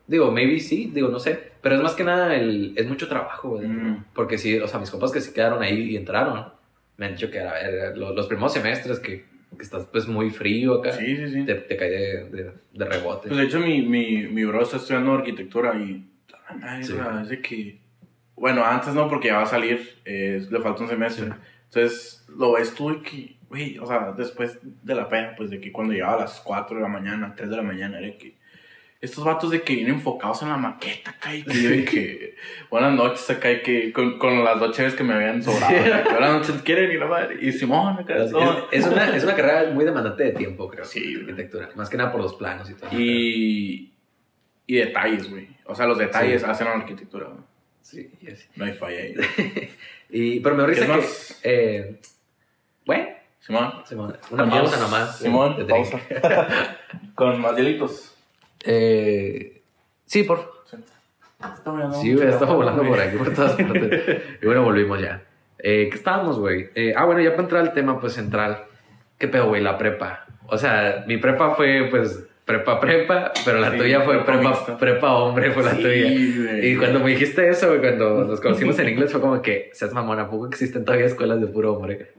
Digo, 0.07 0.31
maybe 0.31 0.59
sí, 0.59 0.91
digo, 0.93 1.09
no 1.09 1.19
sé. 1.19 1.51
Pero 1.61 1.75
es 1.75 1.81
más 1.81 1.93
que 1.93 2.03
nada, 2.03 2.35
el, 2.35 2.73
es 2.75 2.87
mucho 2.87 3.07
trabajo, 3.07 3.49
güey. 3.49 3.67
Mm. 3.67 4.05
Porque 4.13 4.37
sí, 4.37 4.57
o 4.59 4.67
sea, 4.67 4.79
mis 4.79 4.91
compas 4.91 5.11
que 5.11 5.19
se 5.19 5.33
quedaron 5.33 5.61
ahí 5.63 5.79
y 5.91 5.97
entraron, 5.97 6.45
me 6.97 7.07
han 7.07 7.13
dicho 7.13 7.29
que, 7.31 7.39
a 7.39 7.53
ver, 7.53 7.97
los, 7.97 8.15
los 8.15 8.27
primeros 8.27 8.53
semestres 8.53 8.99
que, 8.99 9.25
que 9.57 9.63
estás 9.63 9.85
pues 9.85 10.07
muy 10.07 10.29
frío 10.31 10.79
acá, 10.79 10.91
Sí, 10.93 11.15
sí, 11.15 11.29
sí. 11.29 11.45
te, 11.45 11.55
te 11.55 11.77
cae 11.77 11.89
de, 11.89 12.29
de, 12.29 12.51
de 12.73 12.85
rebote. 12.85 13.27
Pues 13.29 13.39
de 13.39 13.45
hecho, 13.45 13.59
mi, 13.59 13.81
mi, 13.81 14.27
mi 14.27 14.43
bro 14.45 14.61
está 14.63 14.77
estudiando 14.77 15.13
arquitectura 15.13 15.75
y. 15.75 16.05
Ay, 16.61 16.83
Sí. 16.83 16.93
es 17.21 17.29
de 17.29 17.41
que. 17.41 17.79
Bueno, 18.35 18.65
antes 18.65 18.93
no, 18.93 19.07
porque 19.07 19.29
ya 19.29 19.37
va 19.37 19.43
a 19.43 19.47
salir, 19.47 19.97
eh, 20.03 20.45
le 20.49 20.59
falta 20.59 20.83
un 20.83 20.89
semestre. 20.89 21.25
Sí. 21.27 21.31
Entonces, 21.65 22.25
lo 22.37 22.53
ves 22.53 22.73
tú 22.75 22.91
y 22.91 23.01
que, 23.01 23.35
güey, 23.47 23.77
o 23.79 23.85
sea, 23.85 24.11
después 24.17 24.59
de 24.61 24.95
la 24.95 25.07
pena, 25.07 25.33
pues 25.37 25.49
de 25.49 25.61
que 25.61 25.71
cuando 25.71 25.93
llegaba 25.93 26.15
a 26.15 26.19
las 26.21 26.41
4 26.41 26.75
de 26.75 26.81
la 26.83 26.89
mañana, 26.89 27.33
3 27.35 27.49
de 27.49 27.55
la 27.55 27.63
mañana, 27.63 27.99
era 27.99 28.17
que. 28.17 28.35
Estos 29.05 29.23
vatos 29.23 29.51
de 29.51 29.61
que 29.61 29.75
vienen 29.75 29.95
enfocados 29.95 30.41
en 30.41 30.49
la 30.49 30.57
maqueta 30.57 31.11
acá 31.11 31.33
y 31.35 31.43
que, 31.43 31.61
yo 31.61 31.69
de 31.69 31.85
que 31.85 32.35
buenas 32.69 32.93
noches 32.93 33.29
acá 33.29 33.51
y 33.51 33.61
que 33.61 33.93
con, 33.93 34.17
con 34.19 34.43
las 34.43 34.59
dos 34.59 34.75
chaves 34.75 34.93
que 34.95 35.03
me 35.03 35.13
habían 35.13 35.41
sobrado. 35.43 35.67
Sí. 35.69 35.89
acá, 35.89 36.03
que 36.03 36.09
buenas 36.11 36.31
noches, 36.47 36.61
¿quieren 36.63 36.91
ir 36.91 37.01
a 37.01 37.07
madre? 37.07 37.37
Y 37.41 37.51
Simón, 37.51 37.99
acá, 37.99 38.15
Es, 38.17 38.31
es 38.71 38.85
una, 38.87 39.15
es 39.15 39.23
una 39.23 39.35
carrera 39.35 39.71
muy 39.71 39.85
demandante 39.85 40.23
de 40.23 40.31
tiempo, 40.31 40.67
creo. 40.69 40.85
Sí, 40.85 41.15
arquitectura. 41.19 41.69
Más 41.75 41.89
que 41.89 41.97
nada 41.97 42.11
por 42.11 42.21
los 42.21 42.35
planos 42.35 42.69
y 42.69 42.73
todo. 42.73 42.89
Y, 42.91 43.93
y 44.67 44.75
detalles, 44.75 45.29
güey. 45.29 45.47
O 45.65 45.75
sea, 45.75 45.85
los 45.85 45.97
detalles 45.97 46.41
Sí. 46.41 46.47
hacen 46.49 46.67
la 46.67 46.73
arquitectura, 46.73 47.27
güey. 47.27 47.39
Sí, 47.81 48.09
y 48.21 48.31
así. 48.31 48.47
No 48.55 48.65
hay 48.65 48.73
falla 48.73 48.99
ahí. 48.99 49.15
Y, 50.09 50.39
pero 50.39 50.55
me 50.55 50.61
da 50.61 50.69
¿Qué 50.69 50.75
risa 50.75 50.85
que. 50.85 51.05
Eh, 51.43 51.99
bueno, 52.85 53.07
Simón. 53.39 53.73
Simón, 53.85 54.17
una 54.31 54.49
pausa 54.49 54.77
nomás. 54.79 55.17
Simón, 55.17 55.57
de 55.57 55.63
drink. 55.65 55.89
pausa. 55.91 56.77
Con 57.15 57.41
más 57.41 57.55
hielitos. 57.57 58.14
Eh, 58.65 59.61
sí, 60.05 60.23
por 60.23 60.37
favor. 60.37 60.55
Sí, 62.01 62.13
güey, 62.15 62.27
estaba 62.27 62.53
volando 62.55 62.83
por 62.83 62.99
aquí, 62.99 63.17
por 63.17 63.33
todas 63.33 63.53
partes. 63.53 64.21
Y 64.41 64.45
bueno, 64.45 64.63
volvimos 64.63 64.99
ya. 65.01 65.23
Eh, 65.59 65.87
¿Qué 65.89 65.95
estábamos, 65.97 66.39
güey? 66.39 66.69
Eh, 66.75 66.93
ah, 66.95 67.05
bueno, 67.05 67.21
ya 67.21 67.31
para 67.31 67.43
entrar 67.43 67.61
al 67.61 67.73
tema, 67.73 67.99
pues, 67.99 68.13
central. 68.13 68.63
¿Qué 69.17 69.27
pedo, 69.27 69.47
güey? 69.47 69.61
La 69.61 69.77
prepa. 69.77 70.25
O 70.47 70.57
sea, 70.57 71.03
mi 71.07 71.17
prepa 71.17 71.55
fue, 71.55 71.87
pues, 71.89 72.23
prepa, 72.45 72.79
prepa, 72.79 73.31
pero 73.43 73.59
la 73.59 73.71
Sí, 73.71 73.77
tuya 73.77 74.01
fue 74.01 74.23
prepa 74.23 74.77
prepa, 74.77 75.15
hombre, 75.17 75.51
fue 75.51 75.63
la 75.63 75.71
Sí, 75.75 75.81
tuya. 75.81 76.51
güey. 76.51 76.71
Y 76.71 76.77
cuando 76.77 76.99
me 76.99 77.11
dijiste 77.11 77.49
eso, 77.49 77.67
güey, 77.67 77.79
cuando 77.79 78.25
nos 78.25 78.39
conocimos 78.41 78.77
en 78.79 78.89
inglés, 78.89 79.11
fue 79.11 79.21
como 79.21 79.41
que, 79.41 79.69
seas 79.73 79.93
mamón, 79.93 80.19
¿a 80.19 80.29
poco 80.29 80.47
existen 80.47 80.85
todavía 80.85 81.07
escuelas 81.07 81.39
de 81.41 81.47
puro 81.47 81.73
hombre? 81.73 82.11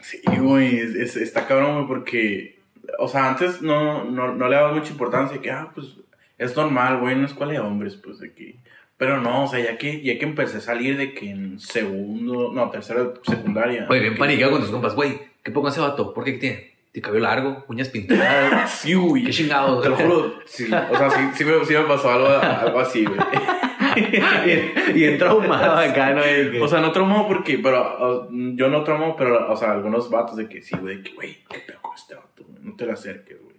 Sí, 0.00 0.20
güey, 0.38 0.78
es- 0.78 0.94
es- 0.94 1.16
está 1.16 1.46
cabrón, 1.46 1.74
güey, 1.76 1.88
porque, 1.88 2.58
o 2.98 3.08
sea, 3.08 3.28
antes 3.28 3.62
no, 3.62 4.04
no, 4.04 4.34
no 4.34 4.48
le 4.48 4.56
daba 4.56 4.72
mucha 4.72 4.90
importancia, 4.92 5.40
que, 5.40 5.50
ah, 5.50 5.70
pues, 5.74 5.96
es 6.38 6.56
normal, 6.56 6.98
güey, 7.00 7.14
una 7.14 7.26
escuela 7.26 7.52
de 7.52 7.60
hombres, 7.60 7.96
pues, 7.96 8.18
de 8.18 8.32
que, 8.32 8.56
pero 8.96 9.20
no, 9.20 9.44
o 9.44 9.46
sea, 9.46 9.60
ya 9.60 9.76
que, 9.78 10.02
ya 10.02 10.18
que 10.18 10.24
empecé 10.24 10.58
a 10.58 10.60
salir 10.60 10.96
de 10.96 11.12
que 11.14 11.30
en 11.30 11.58
segundo, 11.60 12.52
no, 12.54 12.70
tercero 12.70 13.04
de 13.04 13.20
secundaria. 13.22 13.86
Güey, 13.86 14.00
bien 14.00 14.16
paniqueado 14.16 14.52
con 14.52 14.60
tus 14.62 14.70
compas, 14.70 14.94
güey, 14.94 15.18
¿qué 15.42 15.50
pongo 15.50 15.68
ese 15.68 15.80
vato? 15.80 16.14
¿Por 16.14 16.24
qué 16.24 16.34
¿Qué 16.34 16.38
tiene? 16.38 16.76
¿Tiene 16.92 17.04
cabello 17.04 17.24
largo? 17.24 17.64
¿Uñas 17.68 17.90
pintadas? 17.90 18.70
Sí, 18.80 18.94
güey. 18.94 19.24
¿Qué 19.24 19.30
chingados? 19.30 19.82
Te 19.82 19.90
lo 19.90 19.96
juro, 19.96 20.34
sí, 20.46 20.64
o 20.64 20.96
sea, 20.96 21.10
sí, 21.10 21.20
sí, 21.34 21.44
me, 21.44 21.62
sí 21.64 21.74
me 21.74 21.82
pasó 21.82 22.10
algo, 22.10 22.28
algo 22.28 22.80
así, 22.80 23.04
güey. 23.04 23.18
y, 23.96 24.98
y 25.00 25.04
entró 25.04 25.30
ahumado 25.30 25.76
acá, 25.76 26.12
¿no? 26.12 26.22
De 26.22 26.50
que- 26.52 26.60
O 26.60 26.68
sea, 26.68 26.80
no 26.80 26.92
traumó 26.92 27.26
porque, 27.28 27.58
pero, 27.58 28.28
yo 28.30 28.68
no 28.68 28.82
traumó, 28.82 29.16
pero, 29.16 29.50
o 29.52 29.56
sea, 29.56 29.72
algunos 29.72 30.10
vatos 30.10 30.36
de 30.36 30.48
que 30.48 30.62
sí, 30.62 30.76
güey, 30.76 30.96
de 30.98 31.02
que, 31.02 31.12
güey, 31.14 31.38
qué 31.48 31.64
con 31.80 31.85
este 31.96 32.14
vato, 32.14 32.44
güey, 32.44 32.62
no 32.62 32.76
te 32.76 32.86
le 32.86 32.92
acerques, 32.92 33.38
güey. 33.42 33.56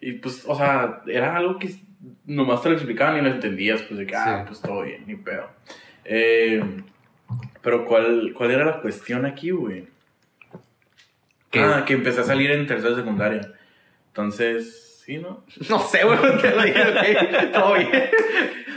y 0.00 0.12
pues, 0.12 0.44
o 0.46 0.54
sea, 0.54 1.02
era 1.06 1.36
algo 1.36 1.58
que 1.58 1.74
nomás 2.24 2.62
te 2.62 2.68
lo 2.68 2.74
explicaban 2.76 3.18
y 3.18 3.22
lo 3.22 3.28
entendías, 3.30 3.82
pues, 3.82 3.98
de 3.98 4.06
que, 4.06 4.14
ah, 4.16 4.40
Sí. 4.40 4.44
pues 4.48 4.60
todo 4.60 4.82
bien, 4.82 5.04
ni 5.06 5.16
pedo. 5.16 5.50
Eh, 6.04 6.62
pero, 7.62 7.84
¿cuál, 7.84 8.32
¿cuál 8.34 8.50
era 8.52 8.64
la 8.64 8.80
cuestión 8.80 9.26
aquí, 9.26 9.50
güey? 9.50 9.88
Ah, 11.54 11.84
que 11.86 11.94
empecé 11.94 12.20
a 12.20 12.24
salir 12.24 12.50
en 12.50 12.66
tercera 12.66 12.94
secundaria. 12.94 13.52
Entonces, 14.08 14.85
sí, 15.06 15.18
¿no? 15.18 15.44
No 15.70 15.78
sé, 15.78 16.04
güey, 16.04 16.18
te 16.40 16.50
lo 16.50 16.62
dije, 16.62 16.82
ok, 16.82 17.52
todo 17.52 17.74
bien. 17.74 17.90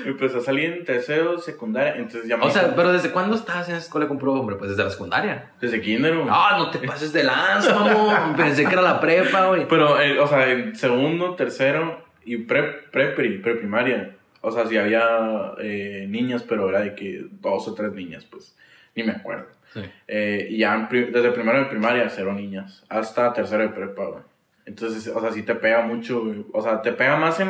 Empecé 0.06 0.38
a 0.38 0.42
salir 0.42 0.72
en 0.72 0.86
tercero 0.86 1.39
secundaria, 1.39 1.96
entonces 1.96 2.28
ya 2.28 2.38
me... 2.38 2.46
O 2.46 2.50
sea, 2.50 2.74
pero 2.74 2.94
¿desde 2.94 3.12
cuándo 3.12 3.36
estabas 3.36 3.68
en 3.68 3.74
la 3.74 3.80
escuela 3.80 4.08
con 4.08 4.18
puro 4.18 4.34
hombre? 4.34 4.56
Pues 4.56 4.70
desde 4.70 4.84
la 4.84 4.92
secundaria. 4.92 5.52
desde 5.60 5.82
kinder, 5.82 6.15
güey. 6.15 6.30
Ah, 6.30 6.56
no 6.58 6.70
te 6.70 6.80
pases 6.88 7.12
de 7.12 7.24
lanza, 7.24 7.76
mamón. 7.76 8.36
Pensé 8.36 8.65
que 8.65 8.74
era 8.74 8.82
la 8.82 9.00
prepa, 9.02 9.48
güey. 9.48 9.68
Pero, 9.68 10.00
eh, 10.00 10.20
o 10.20 10.28
sea, 10.28 10.50
en 10.50 10.76
segundo, 10.76 11.36
tercero 11.36 12.06
y 12.24 12.38
pre, 12.38 12.63
pre, 12.92 13.10
pre, 13.10 13.56
primaria. 13.56 14.15
O 14.42 14.52
sea, 14.52 14.65
sí 14.68 14.78
había 14.78 15.54
eh, 15.60 16.06
niñas, 16.08 16.44
pero 16.48 16.70
era 16.70 16.80
de 16.80 16.96
que 16.96 17.26
dos 17.42 17.68
o 17.68 17.74
tres 17.74 17.92
niñas, 17.92 18.26
pues. 18.26 18.56
Ni 18.96 19.04
me 19.04 19.12
acuerdo. 19.12 19.48
Sí. 19.74 19.82
Eh, 20.08 20.48
y 20.50 20.60
ya 20.60 20.76
en 20.76 21.12
desde 21.12 21.32
primero 21.32 21.60
de 21.60 21.65
primaria, 21.65 22.10
cero 22.10 22.34
niñas. 22.34 22.84
Hasta 22.88 23.34
tercero 23.34 23.63
de 23.63 23.70
prepa, 23.70 24.06
güey. 24.06 24.24
Entonces, 24.70 25.08
o 25.08 25.20
sea, 25.20 25.32
sí 25.32 25.42
te 25.42 25.56
pega 25.56 25.82
mucho, 25.82 26.24
güey. 26.24 26.46
O 26.54 26.62
sea, 26.62 26.82
te 26.84 26.92
pega 26.92 27.18
más 27.18 27.40
en 27.40 27.50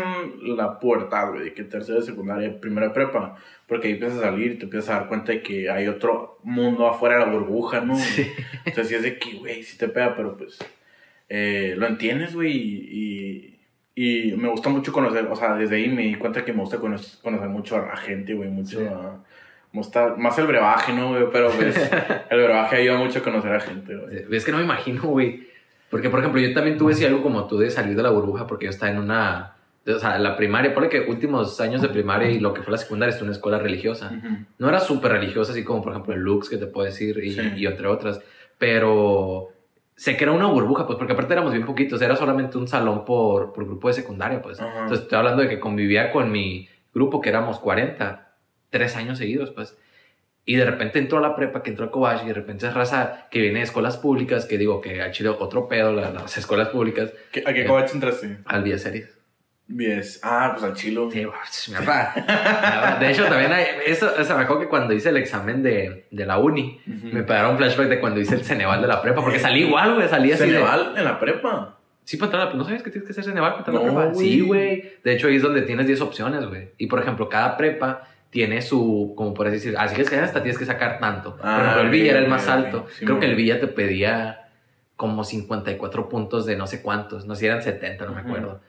la 0.56 0.80
pubertad, 0.80 1.32
güey, 1.34 1.54
que 1.54 1.66
tercero 1.66 2.00
de 2.00 2.06
secundaria, 2.06 2.60
primero 2.62 2.88
de 2.88 2.94
prepa. 2.94 3.36
Porque 3.68 3.88
ahí 3.88 3.94
empiezas 3.96 4.20
a 4.20 4.22
salir 4.22 4.54
y 4.54 4.58
te 4.58 4.64
empiezas 4.64 4.90
a 4.90 5.00
dar 5.00 5.08
cuenta 5.10 5.34
de 5.34 5.42
que 5.44 5.70
hay 5.70 5.90
otro 5.90 6.40
mundo 6.44 6.88
afuera 6.88 7.20
de 7.20 7.26
la 7.26 7.32
burbuja, 7.32 7.82
¿no? 7.82 7.98
Entonces, 8.66 8.88
sí 8.88 8.96
es 8.96 9.04
de 9.04 9.20
que, 9.20 9.34
güey, 9.34 9.64
sí 9.64 9.78
te 9.78 9.90
pega, 9.90 10.16
pero 10.16 10.38
pues 10.38 10.58
eh, 11.28 11.76
lo 11.78 11.88
entiendes, 11.88 12.34
güey, 12.34 12.54
y, 12.56 13.60
y, 13.96 14.32
me 14.38 14.48
gusta 14.48 14.70
mucho 14.70 14.94
conocer, 14.94 15.28
o 15.30 15.36
sea, 15.36 15.56
desde 15.56 15.76
ahí 15.76 15.90
me 15.90 16.04
di 16.04 16.16
cuenta 16.16 16.46
que 16.46 16.54
me 16.54 16.62
gusta 16.62 16.78
conocer, 16.78 17.20
conocer 17.22 17.50
mucho 17.50 17.76
a 17.76 17.86
la 17.86 17.98
gente, 17.98 18.34
güey, 18.34 18.50
mucho 18.50 18.80
a- 18.90 19.24
me 19.72 19.82
gusta 19.82 20.16
más 20.18 20.40
el 20.40 20.48
brebaje, 20.48 20.94
¿no, 20.94 21.10
güey? 21.10 21.26
Pero 21.32 21.52
pues 21.52 21.76
el 22.32 22.44
brebaje 22.44 22.78
ayuda 22.78 22.98
mucho 22.98 23.20
a 23.20 23.24
conocer 23.24 23.52
a 23.54 23.60
gente, 23.60 23.94
güey. 23.96 24.26
Es 24.32 24.46
que 24.46 24.52
no 24.52 24.58
me 24.58 24.64
imagino, 24.64 25.04
güey. 25.04 25.49
Porque, 25.90 26.10
por 26.10 26.20
ejemplo, 26.20 26.40
yo 26.40 26.54
también 26.54 26.78
tuve 26.78 26.94
así 26.94 27.04
algo 27.06 27.22
como 27.24 27.48
tú 27.48 27.58
de 27.58 27.70
salir 27.72 27.96
de 27.96 28.04
la 28.04 28.10
burbuja 28.12 28.46
porque 28.48 28.66
yo 28.66 28.70
estaba 28.72 28.92
en 28.92 29.00
una... 29.00 29.56
O 29.88 29.98
sea, 29.98 30.20
la 30.20 30.36
primaria, 30.38 30.74
por 30.74 30.88
que 30.88 31.00
últimos 31.02 31.60
años 31.62 31.82
de 31.82 31.90
primaria 31.90 32.30
y 32.30 32.40
lo 32.40 32.54
que 32.54 32.62
fue 32.62 32.72
la 32.72 32.78
secundaria 32.78 33.16
en 33.16 33.24
una 33.24 33.32
escuela 33.32 33.58
religiosa. 33.58 34.12
Ujú. 34.16 34.36
No 34.60 34.70
era 34.70 34.80
súper 34.80 35.14
religiosa, 35.14 35.52
así 35.52 35.64
como, 35.64 35.82
por 35.82 35.94
ejemplo, 35.94 36.14
el 36.14 36.20
Lux, 36.20 36.48
que 36.50 36.58
te 36.58 36.68
puedo 36.68 36.86
decir, 36.86 37.18
y, 37.24 37.32
Sí. 37.32 37.42
y 37.56 37.66
entre 37.66 37.88
otras. 37.88 38.22
Pero 38.60 39.50
sé 39.96 40.16
que 40.16 40.26
era 40.26 40.34
una 40.34 40.46
burbuja, 40.46 40.86
pues, 40.86 40.98
porque 40.98 41.14
aparte 41.14 41.34
éramos 41.34 41.54
bien 41.54 41.66
poquitos. 41.66 42.02
Era 42.04 42.16
solamente 42.16 42.58
un 42.60 42.68
salón 42.68 43.04
por, 43.04 43.52
por 43.52 43.66
grupo 43.66 43.88
de 43.88 43.96
secundaria, 43.96 44.42
pues. 44.44 44.60
Ajá. 44.60 44.70
Entonces, 44.82 45.02
estoy 45.02 45.18
hablando 45.18 45.42
de 45.42 45.50
que 45.50 45.60
convivía 45.60 46.12
con 46.12 46.32
mi 46.32 46.70
grupo, 46.94 47.20
que 47.20 47.30
éramos 47.30 47.58
40, 47.60 48.32
tres 48.70 48.96
años 48.96 49.18
seguidos, 49.18 49.50
pues. 49.52 49.76
Y 50.52 50.56
de 50.56 50.66
repente 50.66 50.98
entró 50.98 51.20
a 51.20 51.22
la 51.22 51.36
prepa, 51.36 51.62
que 51.62 51.70
entró 51.70 51.86
a 51.86 51.92
Cobach, 51.92 52.24
y 52.24 52.28
de 52.28 52.34
repente 52.34 52.66
es 52.66 52.74
raza 52.74 53.28
que 53.30 53.40
viene 53.40 53.60
de 53.60 53.66
escuelas 53.66 53.98
públicas, 53.98 54.46
que 54.46 54.58
digo 54.58 54.82
que 54.82 55.00
ha 55.04 55.12
chido 55.12 55.38
otro 55.40 55.68
pedo, 55.68 55.94
la- 55.94 56.10
las 56.10 56.36
escuelas 56.40 56.70
públicas, 56.70 57.14
¿Qué- 57.32 57.44
¿A 57.46 57.54
qué 57.54 57.62
Eh. 57.62 57.86
entraste? 57.94 58.38
al 58.46 58.64
Vía 58.64 58.80
Series. 58.80 59.16
Yes. 59.68 60.20
Ah, 60.24 60.50
pues 60.54 60.64
al 60.64 60.74
chilo. 60.74 61.12
Sí. 61.12 61.24
De 63.00 63.12
hecho, 63.12 63.26
también 63.26 63.52
hay, 63.54 63.66
eso, 63.86 64.12
o 64.20 64.24
sea, 64.24 64.36
me 64.36 64.44
acuerdo 64.44 64.64
que 64.64 64.68
cuando 64.70 64.94
hice 64.94 65.10
el 65.10 65.18
examen 65.18 65.62
de, 65.62 66.08
de 66.10 66.26
la 66.26 66.40
uni, 66.40 66.82
Ujú. 66.88 67.08
me 67.14 67.22
pegaron 67.22 67.52
un 67.52 67.58
flashback 67.58 67.88
de 67.88 68.00
cuando 68.00 68.20
hice 68.20 68.34
el 68.36 68.44
Ceneval 68.44 68.82
de 68.82 68.88
la 68.88 69.02
prepa, 69.04 69.22
porque 69.22 69.38
salí 69.38 69.62
igual, 69.66 69.94
güey, 69.96 70.08
salí 70.08 70.32
así 70.32 70.46
de... 70.46 70.50
Ceneval 70.54 70.94
en 70.98 71.04
la 71.06 71.20
prepa. 71.20 71.78
Sí, 72.04 72.18
para 72.18 72.26
entrar 72.28 72.42
a 72.42 72.50
la 72.50 72.54
¿No 72.56 72.64
sabías 72.64 72.82
que 72.82 72.90
tienes 72.90 73.06
que 73.08 73.12
hacer 73.12 73.24
Ceneval 73.24 73.52
para 73.52 73.60
entrar 73.60 73.76
a 73.78 73.80
la 73.82 73.86
No, 73.86 73.94
prepa? 74.00 74.14
güey. 74.16 74.28
Sí, 74.28 74.42
güey. 74.42 74.94
De 75.04 75.14
hecho, 75.14 75.28
ahí 75.28 75.36
es 75.36 75.44
donde 75.44 75.62
tienes 75.62 75.86
10 75.86 76.02
opciones, 76.02 76.44
güey. 76.48 76.70
Y, 76.80 76.88
por 76.88 77.00
ejemplo, 77.00 77.30
cada 77.30 77.56
prepa 77.56 78.08
tiene 78.30 78.62
su, 78.62 79.14
como 79.18 79.34
por 79.34 79.48
así 79.48 79.56
decir, 79.56 79.76
así 79.78 79.96
que 79.96 80.02
es 80.04 80.10
que 80.10 80.18
hasta 80.18 80.42
tienes 80.44 80.58
que 80.60 80.66
sacar 80.66 81.00
tanto. 81.00 81.36
por 81.38 81.46
Ah, 81.46 81.58
ejemplo, 81.62 81.82
el 81.84 81.90
Villa 81.90 82.12
era 82.12 82.20
el 82.20 82.28
más 82.28 82.48
alto. 82.48 82.86
Sí, 82.98 83.06
Creo 83.06 83.16
me 83.16 83.22
que 83.22 83.26
el. 83.28 83.36
Villa 83.36 83.60
te 83.60 83.68
pedía 83.68 84.50
como 84.96 85.24
54 85.24 86.10
puntos 86.10 86.46
de 86.46 86.56
no 86.56 86.68
sé 86.68 86.82
cuántos. 86.82 87.26
No 87.26 87.34
sé 87.36 87.40
si 87.42 87.46
eran 87.48 87.64
70, 87.64 88.06
no 88.06 88.12
me 88.14 88.22
Ujú. 88.22 88.30
acuerdo. 88.30 88.62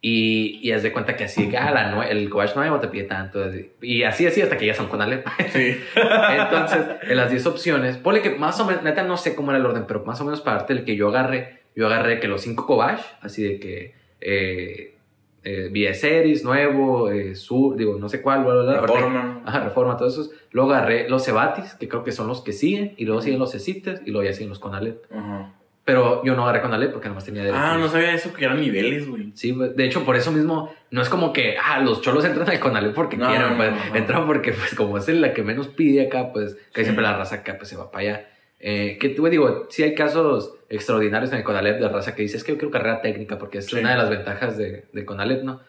Y, 0.00 0.60
y 0.62 0.72
haz 0.72 0.82
de 0.82 0.92
cuenta 0.92 1.16
que 1.16 1.24
así, 1.24 1.50
ah, 1.56 1.70
la 1.70 1.90
nue- 1.94 2.08
el 2.10 2.28
coach 2.28 2.54
nuevo 2.56 2.78
te 2.78 2.88
pide 2.88 3.04
tanto. 3.04 3.42
Y 3.80 4.02
así, 4.02 4.26
así, 4.26 4.42
hasta 4.42 4.56
que 4.58 4.64
llegas 4.66 4.78
a 4.80 4.82
un 4.82 4.88
Conalep. 4.90 5.26
Sí. 5.50 5.76
Entonces, 6.36 6.80
en 7.02 7.16
las 7.16 7.30
10 7.30 7.46
opciones, 7.46 7.96
ponle 7.96 8.20
que 8.22 8.30
más 8.30 8.58
o 8.60 8.66
menos, 8.66 8.82
neta 8.82 9.02
no 9.02 9.16
sé 9.16 9.34
cómo 9.34 9.50
era 9.50 9.58
el 9.58 9.66
orden, 9.66 9.84
pero 9.86 10.04
más 10.04 10.20
o 10.20 10.24
menos 10.24 10.40
para 10.42 10.58
darte 10.58 10.74
el 10.74 10.84
que 10.84 10.96
yo 10.96 11.08
agarré, 11.08 11.60
yo 11.74 11.86
agarré 11.86 12.20
que 12.20 12.28
los 12.28 12.42
5 12.42 12.66
Kobash, 12.66 13.00
así 13.22 13.42
de 13.42 13.58
que 13.58 13.94
eh, 14.20 14.93
eh, 15.44 15.68
Vía 15.70 15.94
Series, 15.94 16.42
nuevo, 16.44 17.10
eh, 17.10 17.34
sur, 17.34 17.76
digo, 17.76 17.98
no 17.98 18.08
sé 18.08 18.20
cuál, 18.22 18.44
bla, 18.44 18.54
bla, 18.54 18.62
bla. 18.64 18.80
Reforma. 18.80 19.42
Ajá, 19.46 19.60
reforma, 19.60 19.96
todos 19.96 20.14
esos. 20.14 20.30
Luego 20.50 20.72
agarré 20.72 21.08
los 21.08 21.24
Cebatis, 21.24 21.74
que 21.74 21.88
creo 21.88 22.02
que 22.02 22.12
son 22.12 22.26
los 22.28 22.40
que 22.40 22.52
siguen, 22.52 22.94
y 22.96 23.04
luego 23.04 23.20
siguen 23.22 23.38
los 23.38 23.52
Cecites, 23.52 24.00
y 24.06 24.10
luego 24.10 24.26
ya 24.26 24.32
siguen 24.32 24.48
los 24.48 24.58
Conalep. 24.58 25.04
Ajá. 25.14 25.52
Pero 25.84 26.24
yo 26.24 26.34
no 26.34 26.44
agarré 26.44 26.62
Conalep 26.62 26.92
porque 26.92 27.08
nomás 27.08 27.26
tenía 27.26 27.42
derecho. 27.42 27.60
Ah, 27.62 27.76
no 27.78 27.88
sabía 27.88 28.14
eso, 28.14 28.32
que 28.32 28.46
eran 28.46 28.58
niveles, 28.58 29.06
güey. 29.06 29.32
Sí, 29.34 29.52
de 29.54 29.84
hecho, 29.84 30.02
por 30.06 30.16
eso 30.16 30.32
mismo, 30.32 30.72
no 30.90 31.02
es 31.02 31.10
como 31.10 31.30
que, 31.34 31.56
ah, 31.62 31.78
los 31.80 32.00
cholos 32.00 32.24
entran 32.24 32.48
al 32.48 32.58
Conalep 32.58 32.94
porque 32.94 33.18
No, 33.18 33.28
quieren, 33.28 33.50
no, 33.50 33.56
pues, 33.58 33.70
no. 33.90 33.94
entran 33.96 34.26
porque, 34.26 34.52
pues, 34.52 34.74
como 34.74 34.96
es 34.96 35.06
la 35.08 35.34
que 35.34 35.42
menos 35.42 35.68
pide 35.68 36.06
acá, 36.06 36.32
pues, 36.32 36.54
que 36.72 36.80
Sí. 36.80 36.84
siempre 36.84 37.02
la 37.02 37.18
raza 37.18 37.34
acá, 37.36 37.56
pues, 37.58 37.68
se 37.68 37.76
va 37.76 37.90
para 37.90 38.00
allá. 38.02 38.28
Eh, 38.66 38.96
que 38.98 39.10
tú, 39.10 39.26
digo, 39.28 39.66
sí 39.68 39.82
hay 39.82 39.94
casos 39.94 40.54
extraordinarios 40.70 41.30
en 41.32 41.38
el 41.38 41.44
Conalep 41.44 41.78
de 41.80 41.88
raza 41.90 42.14
que 42.14 42.22
dice, 42.22 42.38
es 42.38 42.44
que 42.44 42.52
yo 42.52 42.58
quiero 42.58 42.70
carrera 42.70 43.02
técnica 43.02 43.38
porque 43.38 43.58
es 43.58 43.66
Sí. 43.66 43.76
una 43.76 43.90
de 43.90 43.98
las 43.98 44.08
ventajas 44.08 44.56
de, 44.56 44.84
de 44.90 45.04
Conalep, 45.04 45.42
¿no? 45.42 45.60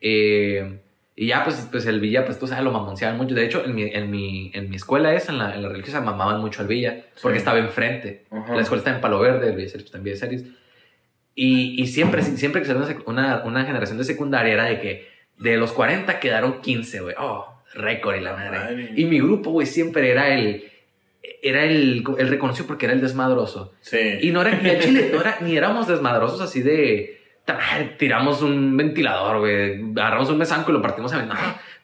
Eh, 0.00 0.78
y 1.16 1.26
ya, 1.26 1.42
pues, 1.44 1.66
pues, 1.70 1.84
el 1.86 1.98
Villa, 2.00 2.24
pues, 2.24 2.38
tú 2.38 2.46
sabes, 2.46 2.62
lo 2.64 2.70
mamonciaban 2.70 3.16
mucho. 3.16 3.34
De 3.34 3.44
hecho, 3.44 3.64
en 3.64 3.74
mi, 3.74 3.82
en 3.84 4.08
mi, 4.10 4.50
en 4.54 4.68
mi 4.70 4.76
escuela 4.76 5.12
esa, 5.14 5.32
en 5.32 5.38
la, 5.38 5.54
en 5.54 5.62
la 5.62 5.68
religiosa, 5.68 6.00
mamaban 6.00 6.40
mucho 6.40 6.60
al 6.62 6.68
Villa 6.68 7.04
porque 7.22 7.38
Sí. 7.38 7.40
estaba 7.40 7.58
enfrente. 7.58 8.24
Ajá. 8.30 8.54
La 8.54 8.62
escuela 8.62 8.78
está 8.80 8.94
en 8.94 9.00
Palo 9.00 9.18
Verde, 9.18 9.48
el 9.48 9.56
Villa 9.56 9.68
Series, 9.68 9.72
pues, 9.72 9.84
está 9.86 9.98
en 9.98 10.04
Villa 10.04 10.16
Series. 10.16 10.44
Y, 11.34 11.82
y 11.82 11.86
siempre, 11.88 12.22
siempre 12.22 12.60
que 12.62 12.68
salió 12.68 12.84
una, 13.06 13.42
una, 13.44 13.64
generación 13.64 13.98
de 13.98 14.04
secundaria 14.04 14.52
era 14.52 14.64
de 14.66 14.80
que 14.80 15.08
de 15.38 15.56
los 15.56 15.72
40 15.72 16.20
quedaron 16.20 16.60
15, 16.60 17.00
güey. 17.00 17.14
Oh, 17.18 17.62
récord 17.74 18.14
y 18.16 18.20
la 18.20 18.32
madre. 18.34 18.58
Madre. 18.58 18.92
Y 18.96 19.04
mi 19.06 19.18
grupo, 19.18 19.50
güey, 19.50 19.66
siempre 19.66 20.10
era 20.12 20.32
el... 20.32 20.70
Era 21.46 21.62
el, 21.64 22.02
el 22.18 22.28
reconocido 22.28 22.66
porque 22.66 22.86
era 22.86 22.94
el 22.94 23.00
desmadroso. 23.02 23.74
Sí. 23.80 23.98
Y 24.22 24.30
no 24.30 24.40
era 24.40 24.52
ni 24.60 24.70
al 24.70 24.78
chile, 24.80 25.10
no 25.12 25.20
era, 25.20 25.36
ni 25.42 25.56
éramos 25.56 25.86
desmadrosos 25.86 26.40
así 26.40 26.62
de... 26.62 27.20
"Ta 27.44 27.54
madre, 27.58 27.96
Tiramos 27.98 28.40
un 28.40 28.74
ventilador, 28.76 29.40
güey. 29.40 29.92
Agarramos 29.92 30.30
un 30.30 30.38
mesanco 30.38 30.70
y 30.70 30.74
lo 30.74 30.80
partimos 30.82 31.12
a... 31.12 31.22
No, 31.22 31.34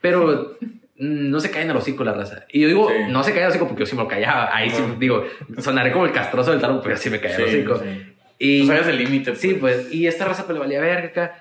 pero 0.00 0.56
mm, 0.60 1.30
no 1.30 1.38
se 1.40 1.50
caen 1.50 1.68
el 1.70 1.76
hocico 1.76 2.02
la 2.04 2.14
raza. 2.14 2.46
Y 2.50 2.60
yo 2.60 2.68
digo, 2.68 2.88
Sí. 2.88 2.94
no 3.10 3.22
se 3.22 3.32
cae 3.32 3.42
el 3.42 3.50
hocico 3.50 3.66
porque 3.68 3.80
yo 3.82 3.86
sí 3.86 3.94
me 3.96 4.02
lo 4.02 4.08
callaba. 4.08 4.48
Ahí 4.56 4.70
sí, 4.70 4.82
Ajá. 4.82 4.94
digo, 4.98 5.24
sonaré 5.58 5.92
como 5.92 6.06
el 6.06 6.12
castroso 6.12 6.50
del 6.52 6.60
tarot, 6.60 6.82
pero 6.82 6.96
sí 6.96 7.10
me 7.10 7.20
caía 7.20 7.36
el 7.36 7.44
Sí, 7.44 7.56
hocico. 7.56 7.76
sí. 7.78 8.14
Y, 8.38 8.60
Tú 8.62 8.66
sabes 8.68 8.86
el 8.88 8.96
límite. 8.96 9.36
Sí, 9.36 9.52
pues, 9.60 9.92
y 9.92 10.06
esta 10.06 10.24
raza 10.24 10.46
pues 10.46 10.54
le 10.54 10.60
valía 10.60 10.80
verga. 10.80 11.34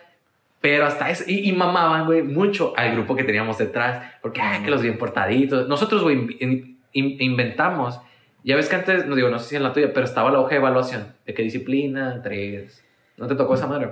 Pero 0.60 0.86
hasta 0.86 1.10
eso, 1.10 1.24
y, 1.26 1.48
y 1.48 1.54
mamaban, 1.54 2.06
güey, 2.06 2.22
mucho 2.22 2.74
al 2.76 2.92
grupo 2.92 3.16
que 3.16 3.24
teníamos 3.24 3.58
detrás. 3.58 4.04
Porque, 4.22 4.42
ay, 4.42 4.62
que 4.62 4.70
los 4.70 4.82
bien 4.82 4.98
portaditos. 4.98 5.70
Nosotros, 5.70 6.02
güey, 6.04 6.18
in- 6.42 6.78
in- 6.92 7.16
inventamos. 7.22 7.98
Ya 8.44 8.56
ves 8.56 8.70
que 8.70 8.76
antes, 8.76 9.06
no 9.06 9.16
digo, 9.16 9.30
no 9.30 9.40
sé 9.40 9.50
si 9.50 9.56
en 9.56 9.64
la 9.64 9.74
tuya, 9.74 9.92
pero 9.94 10.06
estaba 10.06 10.32
la 10.32 10.40
hoja 10.40 10.52
de 10.52 10.56
evaluación. 10.58 11.14
De 11.26 11.34
qué 11.34 11.44
disciplina, 11.44 12.22
tres. 12.24 12.84
¿No 13.18 13.28
te 13.28 13.36
tocó 13.36 13.56
esa 13.56 13.68
madre? 13.68 13.90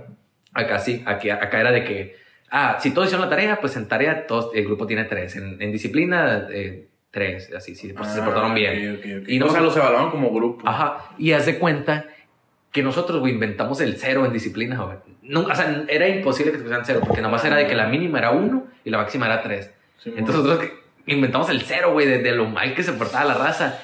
Acá 0.53 0.79
sí, 0.79 1.03
aquí, 1.05 1.29
acá 1.29 1.59
era 1.59 1.71
de 1.71 1.83
que, 1.83 2.15
ah, 2.49 2.77
si 2.79 2.91
todos 2.91 3.07
hicieron 3.07 3.25
la 3.25 3.29
tarea, 3.29 3.59
pues 3.59 3.75
en 3.75 3.87
tarea 3.87 4.25
todos, 4.25 4.51
el 4.55 4.65
grupo 4.65 4.87
tiene 4.87 5.03
tres. 5.03 5.35
En, 5.35 5.61
en 5.61 5.71
disciplina, 5.71 6.47
eh, 6.49 6.87
tres. 7.11 7.51
Así, 7.55 7.75
sí, 7.75 7.91
pues 7.93 8.07
se 8.09 8.21
Ah, 8.21 8.25
portaron 8.25 8.53
bien. 8.55 8.95
ok, 8.95 8.99
ok, 8.99 9.21
ok. 9.23 9.29
Y 9.29 9.41
o 9.41 9.49
sea, 9.49 9.61
los 9.61 9.75
evaluaban 9.75 10.09
como 10.11 10.31
grupo. 10.33 10.67
Ajá, 10.67 11.11
y 11.17 11.33
haz 11.33 11.45
de 11.45 11.59
cuenta 11.59 12.05
que 12.71 12.81
nosotros, 12.83 13.19
güey, 13.19 13.33
inventamos 13.33 13.81
el 13.81 13.97
cero 13.97 14.25
en 14.25 14.33
disciplina, 14.33 14.81
güey. 14.81 14.97
No, 15.23 15.41
o 15.41 15.55
sea, 15.55 15.83
era 15.89 16.07
imposible 16.07 16.51
que 16.53 16.57
te 16.57 16.63
pusieran 16.63 16.85
cero, 16.85 17.01
porque 17.05 17.21
nada 17.21 17.31
más 17.31 17.43
era 17.43 17.57
de 17.57 17.67
que 17.67 17.75
la 17.75 17.87
mínima 17.87 18.19
era 18.19 18.31
uno 18.31 18.67
y 18.85 18.89
la 18.89 18.97
máxima 18.99 19.25
era 19.25 19.41
tres. 19.41 19.71
Sí, 19.97 20.13
Entonces 20.15 20.43
nosotros 20.45 20.71
inventamos 21.05 21.49
el 21.49 21.61
cero, 21.61 21.91
güey, 21.91 22.07
de, 22.07 22.19
de 22.19 22.31
lo 22.31 22.45
mal 22.45 22.73
que 22.75 22.83
se 22.83 22.93
portaba 22.93 23.25
la 23.25 23.33
raza. 23.33 23.79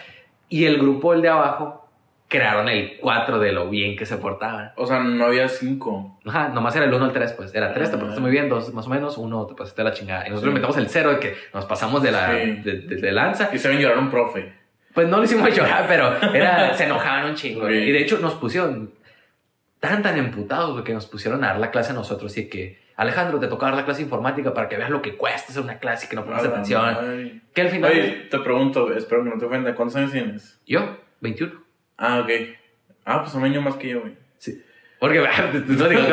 Y 0.54 0.66
el 0.66 0.78
grupo, 0.78 1.14
el 1.14 1.22
de 1.22 1.30
abajo, 1.30 1.90
crearon 2.28 2.68
el 2.70 2.98
cuatro 3.00 3.40
de 3.40 3.52
lo 3.52 3.70
bien 3.70 3.96
que 3.96 4.06
se 4.06 4.18
portaban. 4.18 4.72
O 4.76 4.86
sea, 4.86 5.00
no 5.00 5.26
había 5.26 5.48
cinco. 5.48 6.20
Ajá, 6.26 6.50
nomás 6.50 6.76
era 6.76 6.86
el 6.86 6.94
uno 6.94 7.06
al 7.06 7.12
tres, 7.14 7.34
pues. 7.34 7.54
Era 7.56 7.74
tres, 7.74 7.90
te 7.92 7.98
portaste 7.98 8.22
muy 8.22 8.32
bien, 8.32 8.50
dos 8.50 8.74
más 8.74 8.88
o 8.88 8.90
menos, 8.90 9.18
uno 9.18 9.46
te 9.46 9.56
pasaste 9.56 9.84
la 9.84 9.92
chingada. 9.94 10.28
Y 10.28 10.30
nosotros 10.30 10.44
Sí. 10.44 10.48
inventamos 10.50 10.78
el 10.78 10.88
cero 10.90 11.12
de 11.12 11.20
que 11.20 11.36
nos 11.54 11.66
pasamos 11.66 12.02
de 12.04 12.12
la 12.12 12.32
Sí. 12.32 12.52
de, 12.64 12.80
de- 12.82 12.96
de 12.98 13.12
lanza. 13.12 13.50
Y 13.54 13.58
se 13.60 13.68
ven 13.70 13.80
llorar 13.80 13.98
un 13.98 14.10
profe. 14.10 14.54
Pues 14.94 15.08
no 15.08 15.18
lo 15.18 15.24
hicimos 15.24 15.50
llorar, 15.56 15.86
pero 15.88 16.16
era, 16.36 16.74
se 16.76 16.84
enojaban 16.86 17.26
un 17.26 17.36
chingo. 17.36 17.70
Y 17.70 17.92
de 17.92 18.00
hecho 18.02 18.20
nos 18.20 18.34
pusieron 18.36 18.92
tan, 19.80 20.02
tan 20.04 20.18
emputados 20.18 20.82
que 20.84 20.94
nos 20.94 21.06
pusieron 21.08 21.44
a 21.44 21.48
dar 21.48 21.60
la 21.60 21.72
clase 21.72 21.92
a 21.92 21.96
nosotros. 21.96 22.38
Y 22.38 22.48
que, 22.50 22.80
Alejandro, 22.96 23.40
te 23.40 23.48
toca 23.48 23.66
dar 23.68 23.76
la 23.76 23.86
clase 23.86 24.00
de 24.00 24.04
informática 24.06 24.54
para 24.54 24.70
que 24.70 24.78
veas 24.78 24.90
lo 24.90 25.02
que 25.02 25.16
cuesta 25.16 25.52
hacer 25.52 25.64
una 25.64 25.80
clase 25.80 26.06
y 26.06 26.10
que 26.10 26.16
no 26.16 26.24
pongas 26.26 26.42
A 26.42 26.44
la 26.46 26.50
atención. 26.52 26.82
madre. 26.82 27.42
Que 27.54 27.62
al 27.62 27.70
final, 27.70 27.92
Oye, 27.92 28.28
te 28.30 28.40
pregunto, 28.40 28.94
espero 28.94 29.24
que 29.24 29.30
no 29.32 29.38
te 29.38 29.46
ofenda. 29.46 29.74
¿Cuántos 29.76 29.96
años 29.96 30.12
tienes? 30.12 30.60
yo, 30.68 30.98
21. 31.22 31.54
Ah, 31.98 32.20
ok. 32.20 32.30
Ah, 33.06 33.22
pues 33.24 33.34
un 33.36 33.44
año 33.44 33.62
más 33.62 33.76
que 33.76 33.90
yo, 33.90 34.02
güey. 34.02 34.14
Sí. 34.38 34.62
Porque, 35.00 35.20
te, 35.20 35.60
te 35.60 35.74
digo 35.74 35.88
que 35.90 35.96
es 35.96 36.10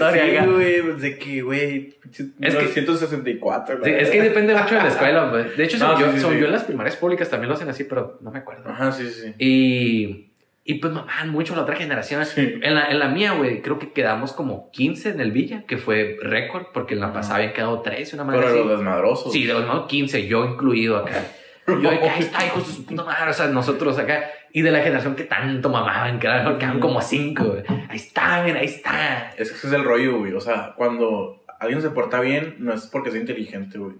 la 0.00 0.10
güey, 0.10 0.36
acá. 0.36 0.46
güey, 0.46 0.82
pues 0.82 1.00
de 1.02 1.18
que, 1.18 1.42
güey, 1.42 1.98
Es 2.40 2.54
que- 2.56 2.82
964. 2.82 3.78
la 3.78 3.84
Sí, 3.84 3.90
es 3.90 4.10
que 4.10 4.22
depende 4.22 4.54
mucho 4.54 4.74
de 4.74 4.80
la 4.82 4.88
escuela. 4.88 5.30
Pues. 5.30 5.56
De 5.56 5.64
hecho, 5.64 5.76
No, 5.84 5.98
yo, 6.00 6.06
sí, 6.06 6.12
sí, 6.14 6.18
según 6.20 6.34
sí. 6.36 6.40
yo 6.40 6.46
en 6.46 6.52
las 6.52 6.64
primarias 6.64 6.96
públicas 6.96 7.28
también 7.28 7.48
lo 7.48 7.54
hacen 7.56 7.68
así, 7.68 7.84
pero 7.84 8.18
no 8.22 8.30
me 8.30 8.38
acuerdo. 8.38 8.70
Ajá, 8.70 8.90
sí, 8.92 9.10
sí. 9.10 9.34
Y, 9.38 10.30
y 10.64 10.74
pues 10.74 10.92
mamaban 10.92 11.30
mucho 11.30 11.56
la 11.56 11.62
otra 11.62 11.74
generación. 11.76 12.24
Sí. 12.24 12.54
En 12.62 12.74
la, 12.74 12.86
en 12.86 12.98
la 12.98 13.08
mía, 13.08 13.32
güey, 13.32 13.62
creo 13.62 13.78
que 13.78 13.92
quedamos 13.92 14.32
como 14.32 14.70
15 14.70 15.10
en 15.10 15.20
el 15.20 15.32
Villa, 15.32 15.64
que 15.66 15.76
fue 15.76 16.16
récord, 16.22 16.66
porque 16.72 16.94
en 16.94 17.00
la 17.00 17.12
pasada 17.12 17.36
habían 17.36 17.52
quedado 17.52 17.82
13, 17.82 18.16
una 18.16 18.24
madre 18.24 18.40
Pero 18.40 18.50
así. 18.50 18.58
los 18.58 18.70
desmadrosos. 18.70 19.32
Sí, 19.32 19.44
de 19.44 19.54
los 19.54 19.66
no, 19.66 19.88
15, 19.88 20.26
yo 20.26 20.44
incluido 20.44 20.98
acá. 20.98 21.24
Yo 21.66 21.90
de 21.90 22.00
que 22.00 22.08
ahí 22.08 22.22
está, 22.22 22.44
hijos 22.44 22.66
de 22.66 22.74
su 22.74 22.84
puta 22.84 23.04
madre, 23.04 23.30
o 23.30 23.32
sea, 23.32 23.46
nosotros 23.46 23.96
acá. 23.96 24.24
Y 24.52 24.62
de 24.62 24.72
la 24.72 24.80
generación 24.80 25.14
que 25.14 25.22
tanto 25.22 25.68
mamaban, 25.68 26.18
que 26.18 26.26
eran, 26.26 26.58
quedaban 26.58 26.80
como 26.80 27.00
5, 27.00 27.44
güey. 27.44 27.62
Ahí 27.88 27.96
está, 27.96 28.42
mira, 28.42 28.58
ahí 28.58 28.66
está. 28.66 29.30
Es 29.38 29.50
que 29.50 29.56
ese 29.58 29.68
es 29.68 29.72
el 29.72 29.84
rollo, 29.84 30.18
güey. 30.18 30.32
O 30.32 30.40
sea, 30.40 30.74
cuando 30.76 31.44
alguien 31.60 31.80
se 31.80 31.90
porta 31.90 32.18
bien, 32.18 32.56
no 32.58 32.74
es 32.74 32.88
porque 32.88 33.12
sea 33.12 33.20
inteligente, 33.20 33.78
güey. 33.78 33.94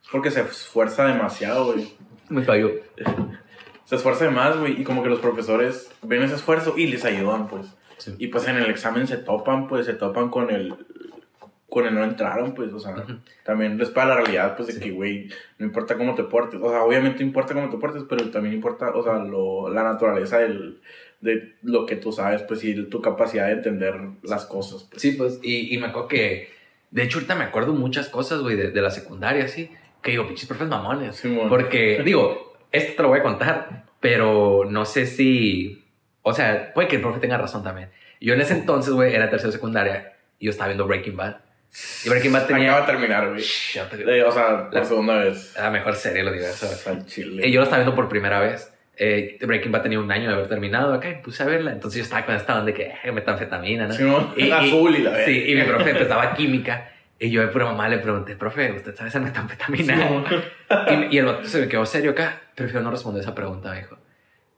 Es 0.00 0.08
porque 0.12 0.30
se 0.30 0.42
esfuerza 0.42 1.06
demasiado, 1.06 1.72
güey. 1.72 1.88
Me 2.28 2.44
cayó. 2.44 2.70
Se 3.88 3.96
esfuerza 3.96 4.26
de 4.26 4.30
más, 4.30 4.58
güey. 4.58 4.78
Y 4.78 4.84
como 4.84 5.02
que 5.02 5.08
los 5.08 5.20
profesores 5.20 5.90
ven 6.02 6.22
ese 6.22 6.34
esfuerzo 6.34 6.74
y 6.76 6.88
les 6.88 7.06
ayudan, 7.06 7.48
pues. 7.48 7.66
Sí. 7.96 8.14
Y 8.18 8.26
pues 8.26 8.46
en 8.46 8.56
el 8.58 8.66
examen 8.68 9.06
se 9.06 9.16
topan, 9.16 9.66
pues, 9.66 9.86
se 9.86 9.94
topan 9.94 10.28
con 10.28 10.50
el. 10.50 10.74
Con 11.70 11.86
el 11.86 11.94
no 11.94 12.04
entraron, 12.04 12.54
pues, 12.54 12.72
o 12.72 12.78
sea, 12.78 12.94
también 13.44 13.78
les 13.78 13.88
para 13.90 14.08
la 14.08 14.16
realidad, 14.16 14.56
pues, 14.56 14.68
de 14.68 14.74
Sí. 14.74 14.80
que, 14.80 14.90
güey, 14.90 15.28
no 15.58 15.66
importa 15.66 15.96
cómo 15.96 16.14
te 16.14 16.24
portes. 16.24 16.60
O 16.62 16.68
sea, 16.70 16.82
obviamente 16.82 17.22
importa 17.22 17.54
cómo 17.54 17.70
te 17.70 17.78
portes, 17.78 18.04
pero 18.08 18.28
también 18.30 18.54
importa, 18.54 18.90
o 18.94 19.02
sea, 19.02 19.18
lo, 19.24 19.70
la 19.70 19.82
naturaleza 19.82 20.38
del, 20.38 20.80
de 21.22 21.56
lo 21.62 21.86
que 21.86 21.96
tú 21.96 22.12
sabes, 22.12 22.42
pues, 22.42 22.62
y 22.64 22.74
tu 22.90 23.00
capacidad 23.00 23.46
de 23.46 23.52
entender 23.52 23.94
las 24.22 24.44
cosas. 24.44 24.84
Pues. 24.84 25.00
Sí, 25.00 25.12
pues, 25.12 25.40
y, 25.42 25.74
y 25.74 25.78
me 25.78 25.86
acuerdo 25.88 26.08
que, 26.08 26.50
de 26.90 27.02
hecho, 27.02 27.18
ahorita 27.18 27.34
me 27.34 27.44
acuerdo 27.44 27.72
muchas 27.74 28.08
cosas, 28.08 28.40
güey, 28.40 28.56
de, 28.56 28.70
de 28.70 28.80
la 28.82 28.90
secundaria, 28.90 29.48
sí, 29.48 29.70
que 30.02 30.10
digo, 30.12 30.26
pinches 30.26 30.46
profes 30.46 30.68
mamones. 30.68 31.16
Simón. 31.16 31.48
Porque, 31.50 32.02
digo, 32.02 32.47
esto 32.72 32.94
te 32.96 33.02
lo 33.02 33.08
voy 33.08 33.20
a 33.20 33.22
contar, 33.22 33.84
pero 34.00 34.64
no 34.68 34.84
sé 34.84 35.06
si, 35.06 35.84
o 36.22 36.32
sea, 36.34 36.72
puede 36.74 36.88
que 36.88 36.96
el 36.96 37.02
profe 37.02 37.20
tenga 37.20 37.36
razón 37.38 37.62
también. 37.64 37.90
Yo 38.20 38.34
en 38.34 38.40
ese 38.40 38.54
entonces, 38.54 38.92
güey, 38.94 39.14
era 39.14 39.30
tercero 39.30 39.52
secundaria 39.52 40.12
y 40.38 40.46
yo 40.46 40.50
estaba 40.50 40.68
viendo 40.68 40.86
Breaking 40.86 41.16
Bad. 41.16 41.36
Y 42.04 42.08
Breaking 42.08 42.32
Bad 42.32 42.46
tenía... 42.46 42.70
Acaba 42.72 42.86
de 42.86 42.92
terminar, 42.92 43.28
güey. 43.28 43.42
Te- 43.90 44.18
Eh, 44.18 44.24
O 44.24 44.32
sea, 44.32 44.68
la 44.72 44.80
La- 44.80 44.84
segunda 44.84 45.16
vez. 45.18 45.54
La 45.56 45.70
mejor 45.70 45.94
serie 45.96 46.18
del 46.24 46.32
universo. 46.32 46.66
Sea, 46.66 47.04
chile. 47.06 47.46
Y 47.46 47.52
yo 47.52 47.60
lo 47.60 47.64
estaba 47.64 47.82
viendo 47.82 47.94
por 47.94 48.08
primera 48.08 48.40
vez. 48.40 48.72
Eh, 48.96 49.38
Breaking 49.42 49.70
Bad 49.70 49.82
tenía 49.82 50.00
un 50.00 50.10
año 50.10 50.28
de 50.28 50.34
haber 50.34 50.48
terminado 50.48 50.92
acá 50.94 51.08
y 51.10 51.14
me 51.16 51.20
puse 51.20 51.42
a 51.42 51.46
verla. 51.46 51.70
Entonces 51.70 51.98
yo 51.98 52.04
estaba 52.04 52.24
con 52.26 52.34
esta 52.34 52.54
onda 52.54 52.64
de 52.64 52.74
que 52.74 52.92
eh, 53.04 53.12
metanfetamina, 53.12 53.86
¿no? 53.86 53.94
Simón, 53.94 54.32
Y- 54.36 54.46
y- 54.46 54.50
azul 54.52 54.96
y 54.96 55.02
la 55.02 55.10
verga. 55.10 55.24
Sí, 55.26 55.44
y 55.46 55.54
mi 55.54 55.62
profe 55.62 55.90
empezaba 55.90 56.34
química. 56.34 56.90
Y 57.20 57.30
yo 57.30 57.40
de 57.40 57.48
pura 57.48 57.64
mamá 57.64 57.88
le 57.88 57.98
pregunté, 57.98 58.36
profe, 58.36 58.72
¿usted 58.72 58.94
sabe 58.94 59.08
hacer 59.08 59.20
metanfetamina? 59.20 60.24
y, 61.10 61.16
y 61.16 61.18
el 61.18 61.26
vato 61.26 61.44
se 61.48 61.60
me 61.60 61.68
quedó 61.68 61.84
serio 61.84 62.12
acá. 62.12 62.40
Prefiero 62.54 62.80
no 62.82 62.90
responder 62.90 63.22
esa 63.22 63.34
pregunta, 63.34 63.72
dijo. 63.74 63.98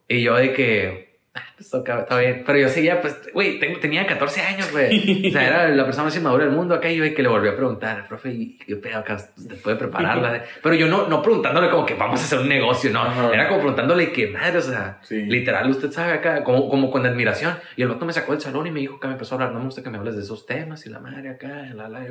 Y 0.07 0.21
yo 0.21 0.35
de 0.35 0.53
que, 0.53 1.19
ah, 1.33 1.41
pues 1.55 1.73
ok, 1.73 1.89
está 1.89 2.19
bien. 2.19 2.43
Pero 2.45 2.59
yo 2.59 2.69
seguía, 2.69 3.01
pues, 3.01 3.17
güey, 3.33 3.57
tenía 3.79 4.05
14 4.05 4.41
años, 4.41 4.71
güey. 4.71 5.27
O 5.29 5.31
sea, 5.31 5.47
era 5.47 5.69
la 5.69 5.85
persona 5.85 6.03
más 6.05 6.15
inmadura 6.15 6.45
del 6.45 6.53
mundo 6.53 6.75
acá. 6.75 6.87
Y 6.91 6.97
yo 6.97 7.03
de 7.03 7.13
que 7.15 7.23
le 7.23 7.29
volví 7.29 7.47
a 7.47 7.55
preguntar, 7.55 8.07
profe, 8.07 8.29
¿y 8.31 8.57
qué 8.57 8.75
pedo 8.75 8.99
acá? 8.99 9.15
¿Usted 9.15 9.59
puede 9.61 9.77
prepararla? 9.77 10.43
Pero 10.61 10.75
yo 10.75 10.87
no, 10.87 11.07
no 11.07 11.21
preguntándole 11.23 11.69
como 11.69 11.85
que 11.85 11.95
vamos 11.95 12.19
a 12.21 12.25
hacer 12.25 12.39
un 12.39 12.49
negocio, 12.49 12.91
no. 12.91 13.01
Ajá. 13.01 13.31
Era 13.33 13.47
como 13.47 13.61
preguntándole 13.61 14.11
que, 14.11 14.27
madre, 14.27 14.59
o 14.59 14.61
sea, 14.61 14.99
Sí. 15.01 15.23
literal, 15.23 15.67
usted 15.69 15.89
sabe 15.91 16.13
acá, 16.13 16.43
como, 16.43 16.69
como 16.69 16.91
con 16.91 17.05
admiración. 17.07 17.57
Y 17.75 17.81
el 17.81 17.87
vato 17.87 18.05
me 18.05 18.13
sacó 18.13 18.33
del 18.33 18.41
salón 18.41 18.67
y 18.67 18.71
me 18.71 18.81
dijo 18.81 18.99
que 18.99 19.07
me 19.07 19.13
empezó 19.13 19.33
a 19.33 19.37
hablar, 19.37 19.51
no 19.53 19.59
me 19.59 19.65
gusta 19.65 19.81
que 19.81 19.89
me 19.89 19.97
hables 19.97 20.15
de 20.15 20.21
esos 20.21 20.45
temas 20.45 20.85
y 20.85 20.89
la 20.89 20.99
madre 20.99 21.29
acá, 21.29 21.47
la, 21.73 21.87
la. 21.89 22.05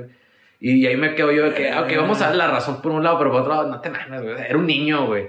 Y 0.61 0.87
ahí 0.87 0.97
me 0.97 1.15
quedo 1.15 1.33
yo 1.33 1.45
de 1.51 1.55
que, 1.55 1.73
ok, 1.75 1.91
vamos 1.97 2.21
a 2.21 2.27
dar 2.27 2.37
la 2.37 2.51
razón 2.51 2.83
por 2.83 2.93
un 2.93 3.03
lado, 3.03 3.19
pero 3.19 3.31
por 3.33 3.41
otro 3.41 3.55
lado, 3.55 3.69
no 3.69 3.81
te 3.81 3.89
mames, 3.89 4.23
güey. 4.23 4.35
Era 4.39 4.59
un 4.59 4.67
niño, 4.67 5.07
güey. 5.07 5.29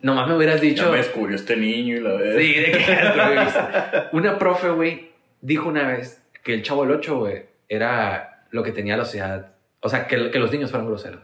Nomás 0.00 0.26
me 0.26 0.36
hubieras 0.36 0.60
dicho. 0.60 0.84
Ya 0.86 0.90
me 0.90 0.96
descubrió 0.98 1.36
este 1.36 1.56
niño 1.56 1.96
y 1.96 2.00
la 2.00 2.14
vez. 2.14 2.36
Sí, 2.38 2.54
de 2.54 2.72
que 2.72 4.02
Una 4.16 4.38
profe, 4.38 4.70
güey, 4.70 5.10
dijo 5.40 5.68
una 5.68 5.86
vez 5.86 6.22
que 6.42 6.54
el 6.54 6.62
chavo 6.62 6.82
del 6.82 6.92
8, 6.96 7.18
güey, 7.18 7.42
era 7.68 8.44
lo 8.50 8.62
que 8.62 8.72
tenía 8.72 8.96
la 8.96 9.04
sociedad. 9.04 9.52
O 9.80 9.88
sea, 9.88 10.06
que, 10.06 10.30
que 10.30 10.38
los 10.38 10.50
niños 10.50 10.70
fueran 10.70 10.86
groseros. 10.88 11.20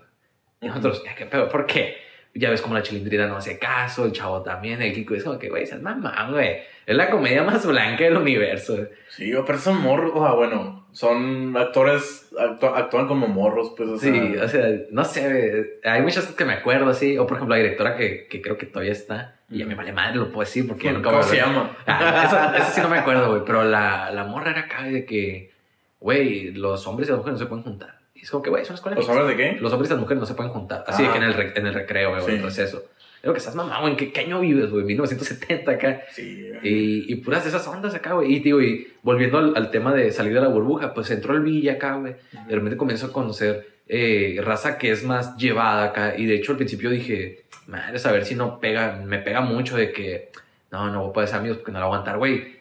Y 0.60 0.66
nosotros, 0.66 1.02
"Ya, 1.04 1.14
¿qué 1.14 1.26
pedo? 1.26 1.48
¿Por 1.48 1.66
qué? 1.66 1.96
Ya 2.38 2.50
ves 2.50 2.60
como 2.60 2.74
la 2.74 2.82
chilindrina 2.82 3.26
no 3.26 3.36
hace 3.36 3.58
caso, 3.58 4.04
el 4.04 4.12
chavo 4.12 4.42
también, 4.42 4.82
el 4.82 4.92
Kiko 4.92 5.14
es 5.14 5.24
como 5.24 5.38
que, 5.38 5.48
güey, 5.48 5.66
seas 5.66 5.80
mamá, 5.80 6.28
güey. 6.30 6.56
Es 6.84 6.94
la 6.96 7.10
comedia 7.10 7.42
más 7.42 7.66
blanca 7.66 8.04
del 8.04 8.16
universo. 8.16 8.76
Sí, 9.08 9.32
pero 9.46 9.58
son 9.58 9.80
morros. 9.82 10.12
O 10.14 10.22
sea, 10.22 10.34
bueno, 10.34 10.86
son 10.92 11.56
actores, 11.56 12.28
actú- 12.38 12.72
actúan 12.76 13.08
como 13.08 13.26
morros, 13.26 13.72
pues. 13.76 13.88
O 13.88 13.96
sea, 13.98 14.12
Sí, 14.12 14.36
o 14.36 14.48
sea, 14.48 14.68
no 14.90 15.04
sé, 15.04 15.80
hay 15.82 16.02
muchas 16.02 16.20
cosas 16.24 16.36
que 16.36 16.44
me 16.44 16.52
acuerdo 16.52 16.90
así. 16.90 17.16
O 17.18 17.26
por 17.26 17.38
ejemplo, 17.38 17.56
la 17.56 17.62
directora 17.62 17.96
que, 17.96 18.26
que 18.28 18.40
creo 18.42 18.56
que 18.58 18.66
todavía 18.66 18.92
está, 18.92 19.34
y 19.50 19.58
ya 19.58 19.66
me 19.66 19.74
vale 19.74 19.92
madre, 19.92 20.16
lo 20.16 20.26
puedo 20.30 20.40
decir 20.40 20.66
porque 20.68 20.92
nunca 20.92 21.08
¿Cómo 21.08 21.20
a 21.20 21.24
se 21.24 21.36
llama? 21.36 21.76
Ah, 21.86 22.52
eso, 22.54 22.62
eso 22.62 22.72
sí 22.74 22.80
no 22.82 22.88
me 22.88 22.98
acuerdo, 22.98 23.30
güey. 23.30 23.42
Pero 23.44 23.64
la, 23.64 24.10
la 24.12 24.24
morra 24.24 24.50
era 24.52 24.60
acá 24.62 24.84
de 24.84 25.04
que, 25.06 25.50
güey, 25.98 26.52
los 26.52 26.86
hombres 26.86 27.08
y 27.08 27.12
las 27.12 27.18
mujeres 27.18 27.40
no 27.40 27.44
se 27.44 27.48
pueden 27.48 27.64
juntar. 27.64 27.95
Es 28.26 28.30
como 28.32 28.42
que, 28.42 28.50
güey, 28.50 28.62
es 28.64 28.68
una 28.68 28.74
escuela 28.74 28.96
¿Los 28.96 29.06
sabes 29.06 29.28
de 29.28 29.36
qué? 29.36 29.56
Los 29.60 29.72
hombres 29.72 29.88
y 29.88 29.92
las 29.92 30.00
mujeres 30.00 30.18
no 30.20 30.26
se 30.26 30.34
pueden 30.34 30.50
juntar. 30.50 30.82
Así 30.88 31.04
de 31.04 31.08
Ah. 31.08 31.12
que 31.12 31.18
en 31.18 31.22
el, 31.24 31.52
en 31.54 31.66
el 31.68 31.74
recreo, 31.74 32.10
güey, 32.10 32.22
o 32.22 32.24
en 32.28 32.34
el 32.34 32.38
Sí. 32.40 32.44
receso. 32.44 32.82
Digo 33.22 33.32
que 33.32 33.38
estás 33.38 33.54
güey. 33.54 33.92
¿En 33.92 33.96
qué, 33.96 34.12
qué 34.12 34.20
año 34.22 34.40
vives, 34.40 34.68
güey? 34.68 34.84
1970 34.84 35.70
acá. 35.70 36.02
Sí. 36.10 36.50
Y, 36.64 37.12
y 37.12 37.14
puras 37.16 37.44
de 37.44 37.50
esas 37.50 37.64
ondas 37.68 37.94
acá, 37.94 38.14
güey. 38.14 38.32
Y, 38.34 38.40
digo, 38.40 38.60
y 38.60 38.88
volviendo 39.04 39.38
al, 39.38 39.56
al 39.56 39.70
tema 39.70 39.94
de 39.94 40.10
salir 40.10 40.34
de 40.34 40.40
la 40.40 40.48
burbuja, 40.48 40.92
pues 40.92 41.08
entró 41.12 41.34
el 41.34 41.42
Villa 41.42 41.74
acá, 41.74 41.94
güey. 41.94 42.14
De 42.48 42.54
repente 42.56 42.76
comienzo 42.76 43.06
a 43.06 43.12
conocer 43.12 43.64
eh, 43.86 44.40
raza 44.42 44.76
que 44.76 44.90
es 44.90 45.04
más 45.04 45.36
llevada 45.36 45.84
acá. 45.84 46.14
Y 46.18 46.26
de 46.26 46.34
hecho, 46.34 46.50
al 46.50 46.58
principio 46.58 46.90
dije, 46.90 47.44
madre, 47.68 47.96
a 48.04 48.10
ver 48.12 48.24
si 48.24 48.34
no 48.34 48.58
pega, 48.58 49.00
me 49.04 49.18
pega 49.20 49.40
mucho 49.40 49.76
de 49.76 49.92
que, 49.92 50.30
no, 50.72 50.90
no 50.90 51.02
voy 51.02 51.10
a 51.10 51.12
poder 51.12 51.28
ser 51.28 51.38
amigos 51.38 51.58
porque 51.58 51.70
no 51.70 51.78
lo 51.78 51.86
voy 51.86 51.94
a 51.94 51.98
aguantar, 51.98 52.18
güey. 52.18 52.55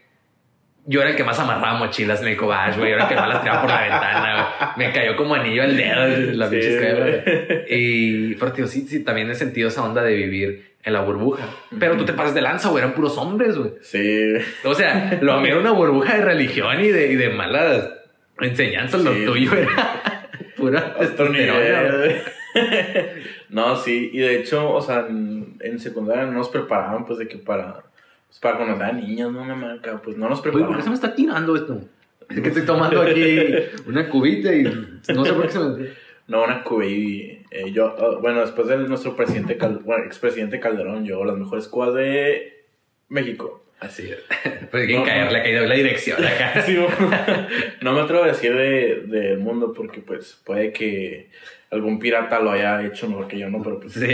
Yo 0.88 1.02
era 1.02 1.10
el 1.12 1.16
que 1.16 1.24
más 1.24 1.40
amarraba 1.40 1.80
mochilas 1.80 2.22
en 2.22 2.28
el 2.28 2.38
Cobach, 2.38 2.78
güey. 2.78 2.90
Yo 2.92 2.96
era 2.96 3.04
el 3.06 3.10
que 3.10 3.16
más 3.16 3.28
las 3.30 3.42
tiraba 3.42 3.62
por 3.62 3.70
la 3.72 3.82
ventana, 3.82 4.48
güey. 4.76 4.88
Me 4.88 4.94
cayó 4.94 5.16
como 5.16 5.34
anillo 5.36 5.64
al 5.64 5.76
dedo 5.76 6.06
la 6.34 6.48
Sí, 6.50 6.56
pinche 6.58 6.80
güey. 6.94 7.02
güey. 7.02 7.64
Y, 7.70 8.36
pero, 8.36 8.52
tío, 8.52 8.68
sí, 8.68 8.82
sí, 8.88 9.04
también 9.04 9.30
he 9.32 9.36
sentido 9.36 9.70
esa 9.70 9.84
onda 9.84 10.04
de 10.04 10.14
vivir 10.14 10.76
en 10.84 10.94
la 10.94 11.02
burbuja. 11.02 11.48
Pero 11.80 11.98
tú 11.98 12.06
te 12.06 12.14
pasas 12.14 12.36
de 12.36 12.42
lanza, 12.42 12.70
güey. 12.70 12.84
Eran 12.84 12.94
puros 12.94 13.18
hombres, 13.18 13.58
güey. 13.58 13.72
Sí. 13.82 14.34
O 14.64 14.76
sea, 14.76 15.18
lo 15.22 15.40
mío 15.40 15.54
era 15.54 15.60
una 15.62 15.72
burbuja 15.72 16.18
de 16.18 16.22
religión 16.26 16.80
y 16.80 16.90
de, 16.90 17.12
y 17.12 17.16
de 17.16 17.30
malas 17.30 17.90
enseñanzas. 18.40 19.02
Lo 19.04 19.12
Sí. 19.14 19.26
tuyo 19.26 19.54
era 19.54 20.20
pura 20.56 20.94
testosterona. 20.96 21.98
güey. 21.98 22.16
no, 23.50 23.76
sí, 23.78 24.12
y 24.14 24.20
de 24.20 24.36
hecho, 24.40 24.70
o 24.72 24.82
sea, 24.82 25.06
en, 25.10 25.58
en 25.62 25.80
secundaria 25.80 26.26
no 26.26 26.34
nos 26.34 26.50
preparaban, 26.50 27.06
pues, 27.06 27.20
de 27.20 27.28
que 27.28 27.38
para, 27.38 27.84
pues, 28.40 28.40
para 28.42 28.58
conocer 28.58 28.84
a 28.84 28.92
niñas, 28.92 29.32
no, 29.32 29.42
una 29.42 29.56
marca, 29.56 30.02
pues, 30.04 30.18
no 30.18 30.28
nos 30.30 30.40
Oye, 30.46 30.52
¿por 30.66 30.76
qué 30.78 30.84
se 30.84 30.90
me 30.90 30.96
está 30.96 31.16
tirando 31.16 31.56
esto? 31.56 31.80
Es 32.30 32.42
que 32.42 32.48
estoy 32.50 32.64
tomando 32.66 33.02
aquí 33.02 33.38
una 33.88 34.10
cubita 34.10 34.54
y 34.54 34.64
no 34.64 35.26
sé 35.26 35.34
por 35.34 35.44
qué 35.46 35.52
se 35.52 35.60
me... 35.60 36.06
No, 36.28 36.44
una 36.44 36.64
QB. 36.64 36.82
Eh, 36.82 37.72
yo, 37.72 37.96
oh, 38.00 38.20
bueno, 38.20 38.42
después 38.42 38.68
de 38.68 38.78
nuestro 38.80 39.16
presidente, 39.16 39.58
Cal- 39.58 39.82
bueno, 39.84 40.06
expresidente 40.06 40.60
Calderón, 40.60 41.06
yo 41.06 41.24
las 41.24 41.38
mejores 41.38 41.68
cubas 41.68 41.94
de 41.94 42.64
México. 43.10 43.64
Así 43.80 44.10
es. 44.10 44.18
Pues 44.72 44.88
que 44.88 44.94
No, 44.94 45.00
no. 45.02 45.06
caerle, 45.06 45.40
ha 45.40 45.44
caído 45.44 45.68
la 45.68 45.76
dirección 45.76 46.26
acá. 46.26 46.62
Sí, 46.66 46.76
no 47.82 47.94
me 47.94 48.02
atrevo 48.02 48.24
a 48.24 48.28
decir 48.28 48.56
de- 48.56 49.04
del 49.06 49.38
mundo 49.38 49.72
porque, 49.72 50.02
pues, 50.02 50.42
puede 50.44 50.74
que 50.74 51.30
algún 51.70 52.00
pirata 52.00 52.40
lo 52.40 52.50
haya 52.52 52.84
hecho 52.84 53.08
mejor 53.08 53.28
que 53.28 53.38
yo, 53.38 53.48
¿no? 53.52 53.62
Pero, 53.62 53.80
pues, 53.80 53.94
Sí. 53.94 54.08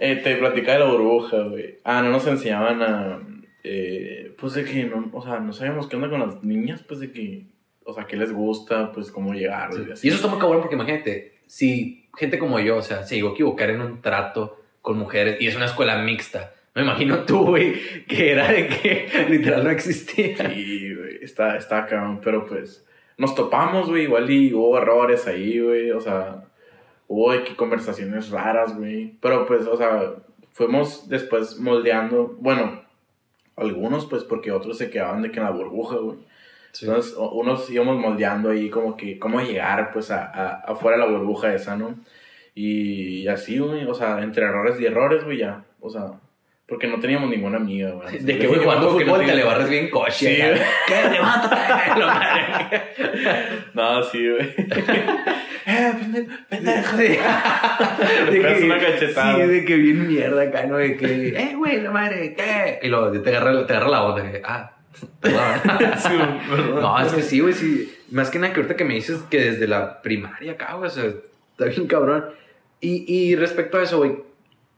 Eh, 0.00 0.16
te 0.24 0.36
platicaba 0.36 0.78
de 0.78 0.84
la 0.84 0.90
burbuja, 0.90 1.42
güey. 1.42 1.76
Ah, 1.84 2.00
no 2.02 2.08
nos 2.10 2.26
enseñaban 2.26 2.82
a. 2.82 3.20
eh, 3.66 4.36
pues 4.38 4.52
de 4.52 4.64
que 4.64 4.84
no, 4.84 5.08
o 5.12 5.22
sea, 5.22 5.40
no 5.40 5.54
sabíamos 5.54 5.88
qué 5.88 5.96
onda 5.96 6.10
con 6.10 6.20
las 6.20 6.44
niñas, 6.44 6.84
pues 6.86 7.00
de 7.00 7.10
que. 7.10 7.46
O 7.86 7.92
sea, 7.92 8.06
qué 8.06 8.16
les 8.16 8.32
gusta, 8.32 8.92
pues 8.92 9.10
cómo 9.10 9.34
llegar. 9.34 9.70
y 9.72 9.92
así. 9.92 10.06
Y 10.06 10.10
eso 10.10 10.16
está 10.16 10.28
muy 10.28 10.38
cabrón 10.38 10.60
porque 10.60 10.74
imagínate, 10.74 11.38
si 11.46 12.08
gente 12.16 12.38
como 12.38 12.60
yo, 12.60 12.76
o 12.76 12.82
sea, 12.82 13.04
se 13.04 13.16
llegó 13.16 13.30
a 13.30 13.32
equivocar 13.32 13.70
en 13.70 13.80
un 13.80 14.00
trato 14.00 14.58
con 14.80 14.98
mujeres 14.98 15.40
y 15.40 15.46
es 15.46 15.56
una 15.56 15.66
escuela 15.66 15.98
mixta. 15.98 16.54
Me 16.74 16.82
imagino 16.82 17.24
tú, 17.24 17.46
güey, 17.46 18.04
que 18.06 18.32
era 18.32 18.50
de 18.50 18.68
que 18.68 19.08
literal 19.28 19.64
no 19.64 19.70
existía. 19.70 20.50
Sí, 20.50 20.94
güey, 20.94 21.18
está, 21.22 21.56
está 21.56 21.86
cabrón, 21.86 22.20
pero 22.22 22.46
pues. 22.46 22.86
Nos 23.16 23.34
topamos, 23.34 23.88
güey, 23.88 24.04
igual 24.04 24.28
y 24.28 24.52
hubo 24.52 24.76
errores 24.76 25.26
ahí, 25.26 25.58
güey, 25.58 25.90
o 25.90 26.00
sea. 26.00 26.44
Hubo 27.06 27.30
que 27.44 27.54
conversaciones 27.54 28.30
raras, 28.30 28.76
güey. 28.76 29.16
Pero 29.20 29.46
pues, 29.46 29.66
o 29.66 29.76
sea, 29.76 30.14
fuimos 30.52 31.08
después 31.08 31.60
moldeando. 31.60 32.36
Bueno, 32.40 32.83
algunos, 33.56 34.06
pues, 34.06 34.24
porque 34.24 34.50
otros 34.52 34.78
se 34.78 34.90
quedaban 34.90 35.22
de 35.22 35.30
que 35.30 35.38
en 35.38 35.44
la 35.44 35.50
burbuja, 35.50 35.96
güey. 35.96 36.18
Entonces, 36.80 37.14
o- 37.16 37.30
unos 37.30 37.70
íbamos 37.70 37.96
moldeando 37.98 38.50
ahí 38.50 38.68
como 38.70 38.96
que 38.96 39.18
cómo 39.18 39.40
llegar, 39.40 39.92
pues, 39.92 40.10
a, 40.10 40.24
a- 40.24 40.60
afuera 40.72 40.96
de 40.98 41.04
la 41.04 41.10
burbuja 41.10 41.54
esa, 41.54 41.76
¿no? 41.76 41.94
Y, 42.54 43.26
así, 43.28 43.58
güey, 43.58 43.84
o 43.84 43.94
sea, 43.94 44.20
entre 44.22 44.44
errores 44.44 44.80
y 44.80 44.86
errores, 44.86 45.24
güey, 45.24 45.38
ya, 45.38 45.64
o 45.80 45.88
sea, 45.90 46.12
porque 46.66 46.86
no 46.86 46.98
teníamos 46.98 47.28
ninguna 47.30 47.58
amiga, 47.58 47.90
güey. 47.90 48.18
De 48.20 48.38
que 48.38 48.46
voy 48.46 48.58
jugando 48.58 48.88
Porque 48.90 49.04
no 49.04 49.12
fútbol 49.12 49.26
te 49.26 49.34
le 49.36 49.44
barres 49.44 49.68
bien 49.68 49.90
coche. 49.90 50.12
Sí, 50.36 50.36
güey. 50.40 50.60
¿Qué? 50.86 51.10
Levántate. 51.10 51.56
No, 53.74 54.02
sí, 54.04 54.28
güey. 54.30 54.54
eh, 55.90 56.28
pendejo. 56.48 56.96
Sí. 56.96 57.02
Le 58.30 58.40
pegas 58.40 58.62
una 58.62 58.78
cachetada. 58.78 59.36
Sí, 59.36 59.42
de 59.42 59.64
que 59.64 59.76
bien 59.76 60.06
mierda 60.06 60.42
acá, 60.42 60.66
¿no? 60.66 60.76
De 60.76 60.96
que, 60.96 61.28
eh, 61.36 61.54
güey, 61.56 61.80
la 61.80 61.90
madre, 61.90 62.34
¿qué? 62.34 62.80
Y 62.82 62.88
luego 62.88 63.10
te 63.20 63.30
agarra, 63.30 63.66
te 63.66 63.72
agarra 63.72 63.90
la 63.90 64.04
onda, 64.04 64.30
que, 64.30 64.42
ah, 64.44 64.76
perdón. 65.20 65.60
Sí, 65.98 66.16
perdón. 66.48 66.80
No, 66.80 67.00
es 67.00 67.12
que 67.12 67.22
sí, 67.22 67.40
güey, 67.40 67.54
sí. 67.54 67.94
Más 68.10 68.30
que 68.30 68.38
nada 68.38 68.52
que 68.52 68.60
ahorita 68.60 68.76
que 68.76 68.84
me 68.84 68.94
dices 68.94 69.20
que 69.30 69.40
desde 69.40 69.66
la 69.66 70.02
primaria 70.02 70.52
acá, 70.52 70.74
güey, 70.74 70.88
o 70.88 70.90
sea, 70.90 71.04
está 71.04 71.64
bien 71.66 71.86
cabrón. 71.86 72.26
Y, 72.80 73.04
y 73.12 73.34
respecto 73.36 73.78
a 73.78 73.82
eso, 73.82 73.98
güey, 73.98 74.16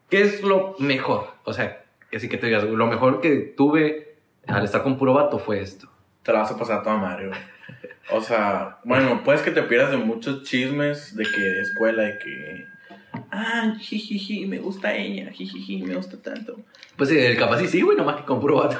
¿qué 0.08 0.22
es 0.22 0.42
lo 0.42 0.76
mejor? 0.78 1.28
O 1.44 1.52
sea, 1.52 1.82
que 2.10 2.20
sí 2.20 2.28
que 2.28 2.36
te 2.36 2.46
digas, 2.46 2.64
lo 2.64 2.86
mejor 2.86 3.20
que 3.20 3.54
tuve 3.56 4.16
al 4.46 4.64
estar 4.64 4.82
con 4.82 4.96
puro 4.96 5.14
vato 5.14 5.38
fue 5.38 5.60
esto. 5.60 5.88
Te 6.22 6.32
la 6.32 6.40
vas 6.40 6.52
a 6.52 6.56
pasar 6.56 6.82
toda 6.82 6.96
madre, 6.96 7.28
güey. 7.28 7.38
O 8.10 8.20
sea, 8.20 8.78
bueno, 8.84 9.22
puedes 9.24 9.42
que 9.42 9.50
te 9.50 9.62
pierdas 9.62 9.90
de 9.90 9.96
muchos 9.96 10.42
chismes 10.44 11.16
de 11.16 11.24
que 11.24 11.40
de 11.40 11.60
escuela, 11.60 12.02
de 12.04 12.18
que. 12.18 12.66
Ah, 13.30 13.74
jijiji, 13.80 14.46
me 14.46 14.58
gusta 14.58 14.94
ella, 14.94 15.30
jijiji, 15.32 15.82
me 15.82 15.94
gusta 15.96 16.16
tanto. 16.22 16.56
Pues 16.96 17.10
el 17.10 17.36
capaz 17.36 17.58
sí, 17.60 17.66
sí, 17.66 17.80
güey, 17.80 17.96
nomás 17.96 18.16
que 18.16 18.24
con 18.24 18.40
puro 18.40 18.56
vato. 18.56 18.78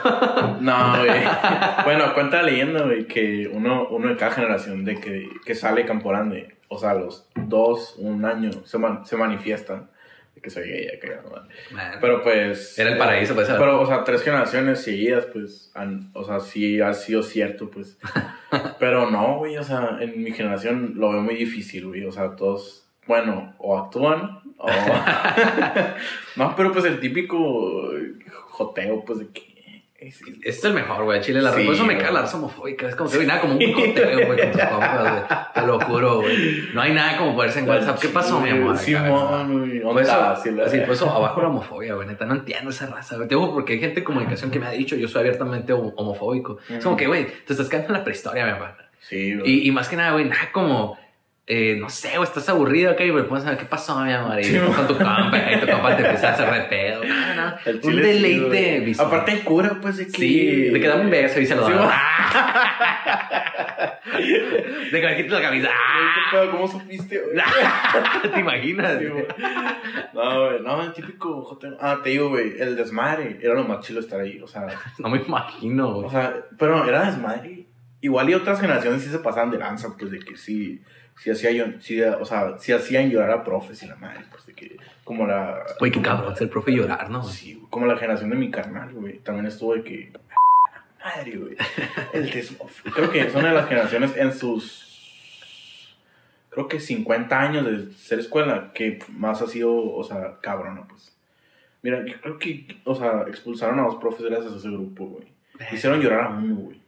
No, 0.61 0.99
güey. 0.99 1.21
Bueno, 1.85 2.13
cuenta 2.15 2.39
la 2.39 2.43
leyenda, 2.45 2.83
güey, 2.83 3.07
que 3.07 3.49
uno, 3.53 3.89
uno 3.89 4.09
de 4.09 4.17
cada 4.17 4.33
generación 4.33 4.85
de 4.85 5.01
que, 5.01 5.29
que 5.45 5.55
sale 5.55 5.85
Camporande, 5.87 6.57
o 6.69 6.79
sea, 6.79 6.95
los 6.95 7.27
dos, 7.35 7.95
un 7.99 8.25
año, 8.25 8.51
se, 8.65 8.79
man- 8.79 9.05
se 9.07 9.17
manifiestan. 9.17 9.89
Que 10.47 10.51
soy 10.51 10.69
gay 10.69 10.87
acá, 10.87 11.23
¿no? 11.25 11.43
Pero 12.01 12.23
pues... 12.23 12.79
Era 12.79 12.91
el 12.91 12.99
paraíso, 12.99 13.35
pues. 13.35 13.49
Pero, 13.49 13.81
o 13.81 13.85
sea, 13.85 14.05
tres 14.05 14.23
generaciones 14.23 14.81
seguidas, 14.81 15.27
pues, 15.27 15.73
han- 15.75 16.13
o 16.15 16.23
sea, 16.23 16.39
sí 16.39 16.81
ha 16.81 16.95
sido 16.95 17.25
cierto, 17.25 17.69
pues. 17.69 17.99
Pero 18.79 19.11
no, 19.11 19.39
güey, 19.39 19.57
o 19.57 19.65
sea, 19.65 19.99
en 20.01 20.23
mi 20.23 20.31
generación 20.31 20.93
lo 20.95 21.11
veo 21.11 21.21
muy 21.21 21.35
difícil, 21.35 21.89
güey. 21.89 22.05
O 22.05 22.13
sea, 22.13 22.37
todos, 22.37 22.89
bueno, 23.09 23.57
o 23.59 23.77
actúan, 23.77 24.39
o... 24.59 24.69
no, 26.37 26.55
pero 26.55 26.71
pues 26.71 26.85
el 26.85 27.01
típico 27.01 27.91
joteo, 28.51 29.05
pues, 29.05 29.19
de 29.19 29.27
que... 29.33 29.56
es- 29.99 30.21
Este 30.23 30.49
es 30.51 30.65
el 30.65 30.75
mejor, 30.75 31.05
güey, 31.05 31.21
Chile. 31.21 31.41
La 31.43 31.53
Sí, 31.53 31.65
Por 31.65 31.75
eso 31.75 31.85
me 31.85 31.97
caga 31.97 32.11
la 32.13 32.21
raza 32.23 32.37
homofóbica. 32.37 32.89
Es 32.89 32.95
como 32.97 33.11
que, 33.11 33.25
nada 33.25 33.41
como 33.41 33.55
un 33.55 33.59
coteo, 33.73 34.27
güey, 34.27 34.39
con 34.41 34.51
tus 34.53 34.63
compas, 34.63 35.01
güey. 35.03 35.23
Te 35.55 35.63
lo 35.63 35.81
juro, 35.81 36.21
güey. 36.21 36.69
No 36.75 36.81
hay 36.83 36.93
nada 36.93 37.17
como 37.19 37.35
ponerse 37.35 37.61
en 37.61 37.69
WhatsApp. 37.69 37.99
¿Qué 37.99 38.09
pasó, 38.09 38.41
mi 38.41 38.51
amor? 38.51 38.77
Sí, 38.77 38.95
Acá, 38.95 39.09
mon, 39.09 39.59
güey. 39.69 39.81
Por 39.81 40.03
eso, 40.03 40.13
onda, 40.19 40.37
sí, 40.37 40.51
sí, 40.71 40.81
por 40.81 40.91
eso 40.95 41.11
abajo 41.11 41.41
la 41.43 41.49
homofobia, 41.49 41.95
güey, 41.95 42.07
neta, 42.09 42.27
no 42.27 42.35
entiendo 42.35 42.71
esa 42.71 42.87
raza, 42.87 43.17
güey. 43.17 43.29
Te 43.29 43.35
digo 43.35 43.53
porque 43.55 43.75
hay 43.75 43.81
gente 43.81 44.01
de 44.01 44.05
comunicación 44.05 44.51
que 44.51 44.59
me 44.59 44.67
ha 44.67 44.71
dicho, 44.71 44.97
yo 44.97 45.09
soy 45.09 45.21
abiertamente 45.21 45.73
hom- 45.73 45.93
homofóbico. 45.97 46.59
Es 46.69 46.85
como 46.85 46.97
que, 46.97 47.07
güey, 47.07 47.27
te 47.47 47.53
estás 47.53 47.69
quedando 47.69 47.89
en 47.89 47.95
la 47.95 48.05
prehistoria, 48.05 48.45
mi 48.45 48.51
amor. 48.53 48.75
Sí, 49.01 49.35
güey. 49.37 49.51
Y, 49.51 49.69
y 49.69 49.71
más 49.71 49.89
que 49.89 49.97
nada, 49.97 50.13
güey, 50.13 50.25
nada 50.25 50.51
como, 50.53 50.99
eh, 51.49 51.77
no 51.79 51.89
sé, 51.89 52.11
güey, 52.17 52.25
estás 52.25 52.49
aburrido 52.49 52.91
acá 52.91 53.05
y 53.05 53.13
me 53.13 53.23
pones 53.23 53.45
a 53.47 53.51
ver 53.51 53.59
qué 53.59 53.67
pasó, 53.67 54.01
mi 54.01 54.13
amor. 54.13 54.39
Y 54.41 54.45
Sí, 54.45 54.59
con 54.59 54.87
tu 54.89 54.95
compa 54.97 55.53
y 55.53 55.61
tu 55.61 55.67
compa 55.71 55.97
te 55.97 56.03
empieza 56.05 56.31
a 56.31 56.33
hacer 56.33 56.49
re 56.51 56.61
pedo. 56.63 57.05
No, 57.05 57.35
no, 57.35 57.55
El 57.65 57.81
un 57.85 57.97
deleite 57.97 58.81
visual. 58.81 59.07
Aparte 59.07 59.31
hay 59.33 59.39
cura, 59.41 59.79
pues, 59.81 59.97
de 59.99 60.07
que... 60.07 60.13
Sí, 60.19 60.61
de 60.71 60.81
que 60.81 60.89
dame 60.89 61.03
un 61.05 61.11
beso 61.11 61.41
y 61.41 61.47
se 61.47 61.55
lo 61.55 61.67
Sí, 61.67 61.73
da. 61.73 62.03
de 64.91 65.01
que 65.01 65.07
le 65.07 65.17
quites 65.17 65.33
la 65.33 65.41
camisa. 65.43 65.69
¿qué 65.69 66.37
pedo? 66.37 66.51
¿Cómo 66.51 66.67
supiste? 66.69 67.21
¿Te 68.35 68.41
imaginas? 68.41 68.99
Sí. 68.99 69.07
No, 70.15 70.47
güey, 70.47 70.61
no, 70.63 70.83
el 70.83 70.93
típico. 70.93 71.59
Ah, 71.81 71.99
te 72.03 72.11
digo, 72.11 72.31
güey, 72.31 72.55
el 72.61 72.77
desmadre. 72.77 73.39
Era 73.41 73.55
lo 73.55 73.65
más 73.65 73.87
chilo 73.87 74.01
estar 74.01 74.21
ahí, 74.21 74.41
o 74.41 74.47
sea... 74.47 74.67
No 74.99 75.09
me 75.09 75.19
imagino, 75.19 75.89
O 75.91 75.95
güey. 76.03 76.11
sea, 76.11 76.35
pero 76.59 76.87
era 76.89 77.07
desmadre. 77.07 77.67
Igual 78.01 78.31
y 78.31 78.35
otras 78.35 78.61
generaciones 78.61 79.03
sí 79.03 79.11
se 79.11 79.19
pasaban 79.19 79.51
de 79.51 79.59
lanza, 79.59 79.97
pues 79.99 80.11
de 80.11 80.19
que 80.19 80.37
sí, 80.37 80.83
sí, 81.19 81.31
hacía, 81.31 81.51
yo- 81.53 81.81
sí, 81.81 82.01
o 82.03 82.25
sea, 82.25 82.59
sí 82.59 82.73
hacían 82.73 83.11
llorar 83.11 83.31
a 83.31 83.45
profes 83.45 83.83
y 83.83 83.87
la 83.87 83.97
madre, 83.97 84.25
pues 84.31 84.47
de 84.47 84.55
que, 84.55 84.77
como 85.05 85.27
la, 85.27 85.63
Güey, 85.79 85.91
qué 85.93 86.01
cabrón 86.03 86.35
ser 86.37 86.49
profe 86.51 86.71
y 86.73 86.77
llorar, 86.77 87.11
¿no? 87.11 87.23
güey? 87.23 87.33
sí, 87.33 87.63
como 87.71 87.87
la 87.87 87.97
generación 87.97 88.31
de 88.31 88.37
mi 88.37 88.51
carnal, 88.51 88.93
güey, 88.93 89.19
también 89.19 89.47
estuvo 89.47 89.75
de 89.75 89.83
que, 89.83 90.13
madre, 91.05 91.37
güey, 91.37 91.57
el 92.13 92.31
desmof. 92.33 92.83
Creo 92.95 93.11
que 93.11 93.21
es 93.21 93.35
una 93.35 93.49
de 93.49 93.55
las 93.55 93.69
generaciones 93.69 94.17
en 94.17 94.33
sus, 94.33 95.95
creo 96.51 96.69
que 96.69 96.81
50 96.81 97.41
años 97.41 97.65
de 97.67 97.93
ser 97.95 98.19
escuela 98.19 98.73
que 98.75 98.99
más 99.09 99.43
ha 99.43 99.47
sido, 99.47 99.75
o 99.95 100.03
sea, 100.05 100.39
cabrona, 100.41 100.87
pues. 100.89 101.13
Mira, 101.83 102.05
yo 102.05 102.21
creo 102.21 102.39
que, 102.39 102.67
o 102.85 102.95
sea, 102.95 103.25
expulsaron 103.29 103.79
a 103.79 103.83
dos 103.85 103.97
profes 103.97 104.27
gracias 104.27 104.53
a 104.53 104.57
ese 104.57 104.69
grupo, 104.71 105.05
güey. 105.07 105.27
Hicieron 105.73 106.01
llorar 106.01 106.21
a 106.25 106.29
uno, 106.31 106.55
güey. 106.57 106.81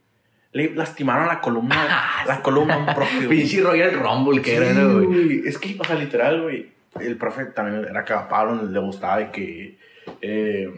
Le 0.52 0.74
lastimaron 0.74 1.26
la 1.26 1.40
columna, 1.40 2.22
la 2.26 2.40
columna 2.42 2.74
a 2.74 2.78
un 2.78 2.94
profe. 2.94 3.28
Pinche 3.28 3.60
Royal 3.60 3.92
Rumble 3.92 4.40
que 4.42 4.50
Sí, 4.50 4.56
era, 4.56 4.72
¿no, 4.72 5.02
güey. 5.04 5.42
Es 5.46 5.58
que, 5.58 5.76
o 5.78 5.84
sea, 5.84 5.96
literal, 5.96 6.42
güey. 6.42 6.68
El 7.00 7.16
profe 7.16 7.44
también 7.46 7.84
era 7.84 8.04
cagapalo, 8.04 8.62
le 8.62 8.78
gustaba 8.80 9.18
de 9.18 9.30
que 9.30 9.78
eh, 10.22 10.72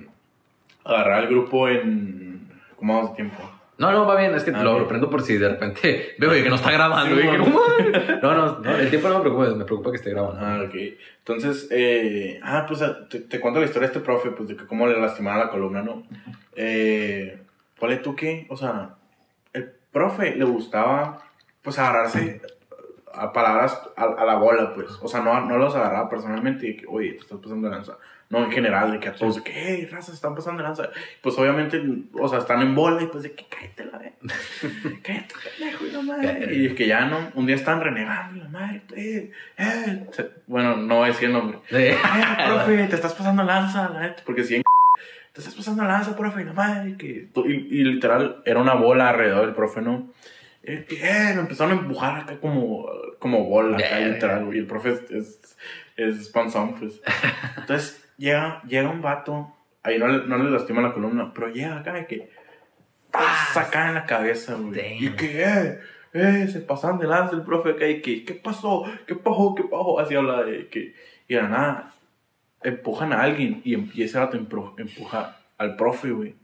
agarrar 0.85 1.23
el 1.25 1.29
grupo 1.31 1.69
en. 1.69 2.49
¿Cómo 2.77 2.95
vamos 2.97 3.11
de 3.11 3.17
tiempo? 3.17 3.37
No, 3.79 3.93
no, 3.93 4.05
va 4.07 4.15
bien, 4.17 4.35
es 4.35 4.45
que 4.45 4.51
Ah, 4.51 4.63
lo, 4.63 4.79
lo 4.79 4.87
prendo 4.89 5.09
por 5.09 5.23
si 5.23 5.39
de 5.39 5.49
repente 5.49 6.15
veo 6.19 6.31
que 6.33 6.49
no 6.51 6.57
está 6.57 6.71
grabando. 6.71 7.17
Sí, 7.17 7.23
que 7.23 7.39
no, 7.39 8.35
no, 8.35 8.59
no, 8.59 8.77
el 8.77 8.91
tiempo 8.91 9.09
no 9.09 9.17
me 9.17 9.21
preocupa, 9.23 9.55
me 9.55 9.65
preocupa 9.65 9.91
que 9.91 9.97
esté 9.97 10.11
grabando. 10.11 10.39
Ah, 10.45 10.63
ok. 10.67 10.75
Entonces, 11.19 11.69
eh, 11.71 12.41
ah, 12.43 12.67
pues 12.69 12.83
ah, 12.83 13.07
te, 13.09 13.21
te 13.21 13.41
cuento 13.41 13.61
la 13.61 13.67
historia 13.67 13.89
de 13.89 13.95
este 13.95 14.05
profe, 14.05 14.33
pues 14.33 14.49
de 14.51 14.57
que 14.57 14.67
cómo 14.67 14.87
le 14.87 15.01
lastimaron 15.01 15.41
la 15.41 15.49
columna, 15.49 15.83
¿no? 15.83 16.03
Eh, 16.57 17.39
ponle 17.79 17.97
tú 17.99 18.15
que, 18.15 18.47
o 18.51 18.57
sea, 18.59 18.97
profe 19.93 20.35
le 20.37 20.45
gustaba, 20.45 21.23
pues, 21.63 21.79
agarrarse 21.79 22.41
a 23.13 23.33
palabras 23.33 23.81
a, 23.97 24.05
a 24.05 24.25
la 24.25 24.37
bola, 24.37 24.73
pues. 24.75 24.89
O 25.03 25.09
sea, 25.09 25.21
no, 25.21 25.41
no 25.47 25.59
los 25.59 25.75
agarraba 25.75 26.09
personalmente 26.09 26.77
que, 26.77 26.87
oye, 26.87 27.13
te 27.13 27.19
estás 27.21 27.39
pasando 27.39 27.69
de 27.69 27.75
lanza. 27.75 27.97
No, 28.31 28.45
en 28.45 28.53
general, 28.53 28.93
de 28.93 29.01
que 29.01 29.09
a 29.09 29.13
todos, 29.13 29.37
de 29.37 29.43
que, 29.43 29.53
hey, 29.53 29.89
raza, 29.91 30.13
están 30.13 30.37
pasando 30.37 30.63
de 30.63 30.69
lanza. 30.69 30.89
Pues, 31.21 31.37
obviamente, 31.37 31.83
o 32.13 32.29
sea, 32.29 32.39
están 32.39 32.63
en 32.63 32.77
bola 32.77 33.03
y 33.03 33.07
pues 33.07 33.25
de 33.25 33.33
que, 33.33 33.45
cállate 33.47 33.87
la 33.87 33.99
vez. 33.99 34.13
cállate, 35.03 35.35
pendejo, 35.59 35.87
y 35.87 35.91
la 35.91 36.03
madre. 36.03 36.55
Y 36.55 36.67
es 36.67 36.75
que 36.75 36.87
ya, 36.87 37.07
¿no? 37.07 37.19
Un 37.35 37.47
día 37.47 37.57
están 37.57 37.81
renegando, 37.81 38.37
y 38.37 38.41
la 38.41 38.49
madre, 38.49 38.83
eh, 38.95 39.33
eh. 39.59 40.07
Bueno, 40.47 40.77
no 40.77 40.99
voy 40.99 41.07
a 41.07 41.09
decir 41.09 41.27
el 41.27 41.33
nombre. 41.33 41.59
Sí. 41.69 41.77
Eh, 41.77 41.99
profe, 42.47 42.87
te 42.87 42.95
estás 42.95 43.15
pasando 43.15 43.43
lanza, 43.43 43.89
la 43.89 44.01
neta, 44.01 44.23
porque 44.25 44.45
si 44.45 44.55
en 44.55 44.63
te 45.33 45.41
estás 45.41 45.55
pasando 45.55 45.85
lanza, 45.85 46.17
profe, 46.17 46.45
la 46.45 46.53
madre, 46.53 46.97
que... 46.97 47.29
Y, 47.47 47.53
y 47.53 47.85
literal, 47.85 48.43
era 48.45 48.61
una 48.61 48.75
bola 48.75 49.11
alrededor 49.11 49.47
del 49.47 49.55
profe, 49.55 49.81
¿no? 49.81 50.11
Eh, 50.63 50.85
que, 50.89 50.97
eh, 50.97 51.35
lo 51.35 51.43
empezaron 51.43 51.79
a 51.79 51.81
empujar 51.81 52.21
acá 52.21 52.39
como, 52.41 52.87
como 53.19 53.45
bola, 53.45 53.79
acá, 53.79 53.97
Verga. 53.97 54.09
literal, 54.15 54.45
güey. 54.45 54.59
Y 54.59 54.61
el 54.61 54.67
profe 54.67 54.91
es, 54.91 55.11
es, 55.11 55.57
es 55.97 56.29
panzón, 56.29 56.75
pues. 56.75 57.01
Entonces, 57.57 58.05
llega, 58.19 58.63
llega 58.67 58.91
un 58.91 59.03
vato, 59.03 59.55
ahí 59.83 59.99
no 59.99 60.09
le, 60.09 60.27
no 60.27 60.37
le 60.39 60.51
lastima 60.51 60.83
la 60.83 60.93
columna, 60.93 61.33
pero 61.35 61.49
llega 61.49 61.79
acá 61.79 62.01
y 62.01 62.07
que... 62.07 62.31
Saca 63.53 63.89
en 63.89 63.95
la 63.95 64.07
cabeza, 64.07 64.55
güey. 64.55 65.05
Y 65.05 65.11
que, 65.11 65.43
eh, 65.43 65.81
eh, 66.13 66.49
se 66.53 66.61
pasan 66.61 66.99
de 66.99 67.07
lanza 67.07 67.35
el 67.37 67.43
profe 67.43 67.71
acá 67.71 67.87
y 67.87 68.01
que, 68.03 68.25
¿qué 68.25 68.35
pasó? 68.35 68.85
¿Qué 69.07 69.15
pasó? 69.15 69.55
¿Qué 69.57 69.65
pasó? 69.65 69.99
Así 69.99 70.15
habla 70.15 70.43
de 70.43 70.69
que, 70.69 70.95
y 71.29 71.35
de 71.35 71.43
la 71.43 71.49
nada, 71.49 71.95
empujan 72.63 73.13
a 73.13 73.23
alguien 73.23 73.61
y 73.65 73.75
empieza 73.75 74.23
a 74.23 74.31
empujar 74.79 75.39
al 75.59 75.77
profe, 75.77 76.11
güey. 76.11 76.35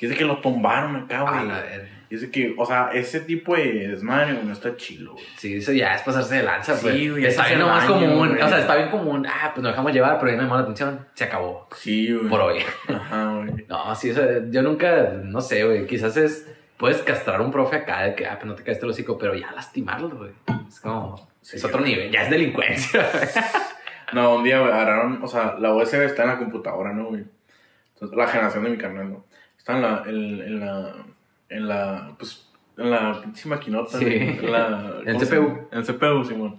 Y 0.00 0.04
es 0.06 0.10
de 0.10 0.16
que 0.16 0.24
lo 0.24 0.38
tumbaron 0.38 0.96
acá, 0.96 1.20
A 1.20 1.30
güey. 1.32 1.48
la 1.48 1.60
verga. 1.60 1.88
Y 2.08 2.14
es 2.16 2.20
de 2.22 2.30
que, 2.30 2.54
o 2.58 2.64
sea, 2.66 2.90
ese 2.92 3.20
tipo 3.20 3.54
de 3.54 3.88
desmadre, 3.88 4.32
güey, 4.34 4.44
no 4.46 4.52
está 4.52 4.76
chilo, 4.76 5.12
güey. 5.12 5.24
Sí, 5.36 5.54
eso 5.56 5.72
ya 5.72 5.94
es 5.94 6.02
pasarse 6.02 6.36
de 6.36 6.42
lanza, 6.42 6.74
Sí, 6.76 6.82
pues. 6.82 7.10
güey, 7.10 7.24
está 7.24 7.42
es 7.44 7.48
bien 7.50 7.62
hacer 7.62 7.68
nomás 7.68 7.84
común. 7.84 8.28
güey. 8.30 8.42
O 8.42 8.48
sea, 8.48 8.58
está 8.58 8.76
bien 8.76 8.88
común. 8.88 9.26
Ah, 9.28 9.50
pues 9.54 9.62
nos 9.62 9.72
dejamos 9.72 9.92
llevar, 9.92 10.18
pero 10.18 10.32
ya 10.32 10.36
no 10.38 10.44
me 10.48 10.54
la 10.54 10.60
atención. 10.62 11.06
Se 11.14 11.24
acabó. 11.24 11.68
Sí, 11.76 12.12
güey. 12.12 12.28
Por 12.28 12.40
hoy. 12.40 12.58
Ajá, 12.88 13.34
güey. 13.36 13.64
No, 13.68 13.94
sí, 13.94 14.10
eso, 14.10 14.22
yo 14.50 14.62
nunca, 14.62 15.12
no 15.22 15.40
sé, 15.40 15.64
güey. 15.64 15.86
Quizás 15.86 16.16
es. 16.16 16.48
Puedes 16.76 17.02
castrar 17.02 17.40
a 17.40 17.44
un 17.44 17.50
profe 17.52 17.76
acá 17.76 18.02
de 18.04 18.14
que, 18.14 18.26
ah, 18.26 18.36
pues 18.36 18.46
no 18.46 18.54
te 18.54 18.62
caes 18.64 18.82
el 18.82 18.88
hocico, 18.88 19.18
pero 19.18 19.34
ya 19.34 19.52
lastimarlo, 19.52 20.08
güey. 20.10 20.30
Es 20.68 20.80
como. 20.80 21.28
Sí, 21.42 21.56
es 21.58 21.64
otro 21.64 21.80
güey. 21.80 21.92
nivel, 21.92 22.10
ya 22.10 22.22
es 22.22 22.30
delincuencia. 22.30 23.06
No, 24.12 24.36
un 24.36 24.44
día, 24.44 24.58
agarraron, 24.58 25.22
o 25.22 25.28
sea, 25.28 25.56
la 25.58 25.74
USB 25.74 26.02
está 26.02 26.22
en 26.22 26.28
la 26.30 26.38
computadora, 26.38 26.92
¿no, 26.92 27.06
güey? 27.06 27.24
Entonces, 27.94 28.16
la 28.16 28.26
generación 28.26 28.64
de 28.64 28.70
mi 28.70 28.78
canal, 28.78 29.10
¿no? 29.10 29.24
Está 29.56 29.76
en 29.76 29.82
la, 29.82 30.02
en, 30.06 30.40
en 30.40 30.60
la, 30.60 30.94
en 31.48 31.68
la, 31.68 32.14
pues, 32.18 32.48
en 32.76 32.90
la 32.90 33.20
pinche 33.20 33.48
maquinota, 33.48 33.98
Sí. 33.98 34.06
en 34.06 34.50
la... 34.52 35.00
En 35.06 35.14
¿cómo 35.14 35.20
se 35.20 35.36
CPU. 35.36 35.68
En 35.70 35.82
CPU, 35.82 36.24
Simón. 36.24 36.58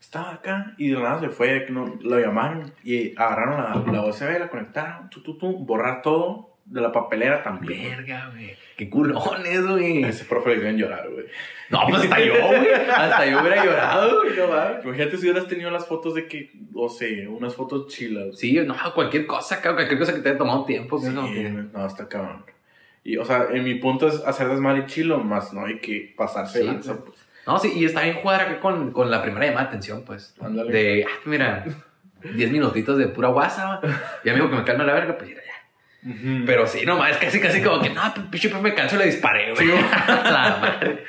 Estaba 0.00 0.32
acá 0.32 0.74
y 0.78 0.88
de 0.88 0.94
la 0.94 1.00
nada 1.02 1.20
se 1.20 1.28
fue, 1.28 1.66
que 1.66 1.72
no, 1.72 1.98
lo 2.00 2.18
llamaron 2.18 2.72
y 2.82 3.14
agarraron 3.16 3.86
la, 3.86 3.92
la 3.92 4.04
USB, 4.04 4.38
la 4.38 4.48
conectaron, 4.48 5.10
tu, 5.10 5.22
tu, 5.22 5.36
tu, 5.36 5.58
borrar 5.58 6.02
todo 6.02 6.49
de 6.64 6.80
la 6.80 6.92
papelera 6.92 7.42
también. 7.42 7.90
Verga, 7.96 8.30
güey. 8.32 8.56
Qué 8.76 8.88
culones, 8.88 9.66
güey. 9.66 10.04
Ese 10.04 10.24
profe 10.24 10.50
le 10.50 10.56
hicieron 10.56 10.78
llorar, 10.78 11.08
güey. 11.10 11.26
No, 11.68 11.80
pues 11.88 12.02
hasta 12.04 12.20
yo, 12.20 12.32
güey. 12.46 12.68
Hasta 12.72 13.26
yo 13.26 13.40
hubiera 13.40 13.64
llorado, 13.64 14.22
güey. 14.22 14.36
No 14.36 14.48
mames. 14.48 14.84
Imagínate 14.84 15.16
si 15.18 15.22
hubieras 15.28 15.46
tenido 15.48 15.70
las 15.70 15.86
fotos 15.86 16.14
de 16.14 16.26
que, 16.26 16.50
o 16.74 16.88
sea, 16.88 17.28
unas 17.28 17.54
fotos 17.54 17.88
chilas. 17.88 18.38
Sí, 18.38 18.58
no, 18.64 18.74
cualquier 18.94 19.26
cosa, 19.26 19.56
cabrón, 19.60 19.76
cualquier 19.76 19.98
cosa 19.98 20.14
que 20.14 20.20
te 20.20 20.28
haya 20.30 20.38
tomado 20.38 20.64
tiempo. 20.64 20.98
Sí, 20.98 21.06
que- 21.08 21.50
no, 21.72 21.86
está 21.86 22.08
cabrón. 22.08 22.44
Y, 23.04 23.16
o 23.16 23.24
sea, 23.24 23.46
en 23.52 23.64
mi 23.64 23.74
punto 23.76 24.08
es 24.08 24.22
hacer 24.26 24.48
desmadre 24.48 24.86
chilo, 24.86 25.18
más 25.18 25.52
no 25.52 25.64
hay 25.66 25.78
que 25.80 26.12
pasarse 26.16 26.60
Sí, 26.60 26.66
lanza, 26.66 27.02
pues. 27.04 27.18
No, 27.46 27.58
sí, 27.58 27.72
y 27.74 27.84
está 27.86 28.02
bien 28.02 28.16
jugar 28.16 28.42
acá 28.42 28.60
con, 28.60 28.92
con 28.92 29.10
la 29.10 29.22
primera 29.22 29.46
llamada 29.46 29.62
de 29.64 29.68
atención, 29.68 30.04
pues. 30.04 30.34
Ándale. 30.40 30.70
De, 30.72 31.04
ah, 31.04 31.20
mira, 31.24 31.64
10 32.34 32.50
minutitos 32.52 32.98
de 32.98 33.08
pura 33.08 33.28
guasa. 33.28 33.80
Y 34.24 34.28
amigo 34.28 34.50
que 34.50 34.56
me 34.56 34.64
calma 34.64 34.84
la 34.84 34.92
verga, 34.92 35.16
pues 35.16 35.30
mira, 35.30 35.40
ya. 36.02 36.10
Ujú. 36.10 36.44
Pero 36.46 36.66
sí, 36.66 36.84
nomás, 36.86 37.16
casi, 37.18 37.40
casi 37.40 37.62
como 37.62 37.80
que, 37.82 37.90
no, 37.90 38.00
pinche 38.30 38.52
me 38.60 38.74
canso 38.74 38.96
y 38.96 38.98
le 39.00 39.06
disparé, 39.06 39.52
güey. 39.54 39.68
la 40.08 40.58
madre. 40.60 41.04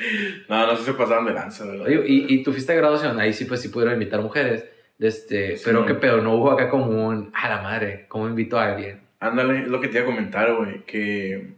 No, 0.50 0.68
no 0.68 0.76
sé 0.76 0.86
si 0.86 0.92
pasaron 0.98 1.26
de 1.26 1.34
lanza, 1.34 1.66
¿verdad? 1.66 1.86
Oye, 1.88 2.04
y, 2.08 2.34
y 2.34 2.44
tu 2.44 2.52
fiesta 2.54 2.74
de 2.74 2.80
graduación, 2.80 3.20
ahí 3.20 3.34
sí, 3.34 3.46
pues 3.46 3.62
sí 3.62 3.70
pudieron 3.70 3.94
invitar 3.96 4.22
mujeres. 4.22 4.66
Este, 5.00 5.58
Sí. 5.58 5.64
pero 5.66 5.86
qué 5.86 5.96
pedo, 5.96 6.22
no 6.22 6.36
hubo 6.36 6.52
acá 6.52 6.70
como 6.70 7.08
un, 7.08 7.32
a 7.34 7.50
la 7.50 7.62
madre, 7.62 8.06
¿cómo 8.08 8.28
invito 8.28 8.60
a 8.60 8.66
alguien? 8.74 9.02
Ándale, 9.20 9.62
es 9.62 9.68
lo 9.68 9.80
que 9.82 9.88
te 9.88 9.98
iba 9.98 10.04
a 10.04 10.06
comentar, 10.12 10.54
güey. 10.56 10.84
Que 10.86 11.54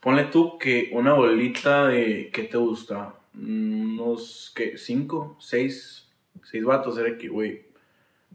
ponle 0.00 0.24
tú 0.24 0.58
que 0.58 0.90
una 0.92 1.12
bolita 1.12 1.86
de. 1.88 2.30
¿Qué 2.32 2.44
te 2.44 2.56
gusta? 2.56 3.14
Unos, 3.34 4.52
¿qué? 4.56 4.76
¿Cinco? 4.76 5.36
¿Seis? 5.40 6.08
¿Seis 6.42 6.64
vatos? 6.64 6.98
Era 6.98 7.16
que, 7.16 7.28
güey, 7.28 7.62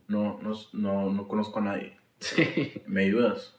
no, 0.07 0.39
no, 0.41 0.53
no, 0.73 1.09
no 1.11 1.27
conozco 1.27 1.59
a 1.59 1.63
nadie. 1.63 1.97
Sí. 2.19 2.73
¿Me 2.87 3.03
ayudas? 3.03 3.54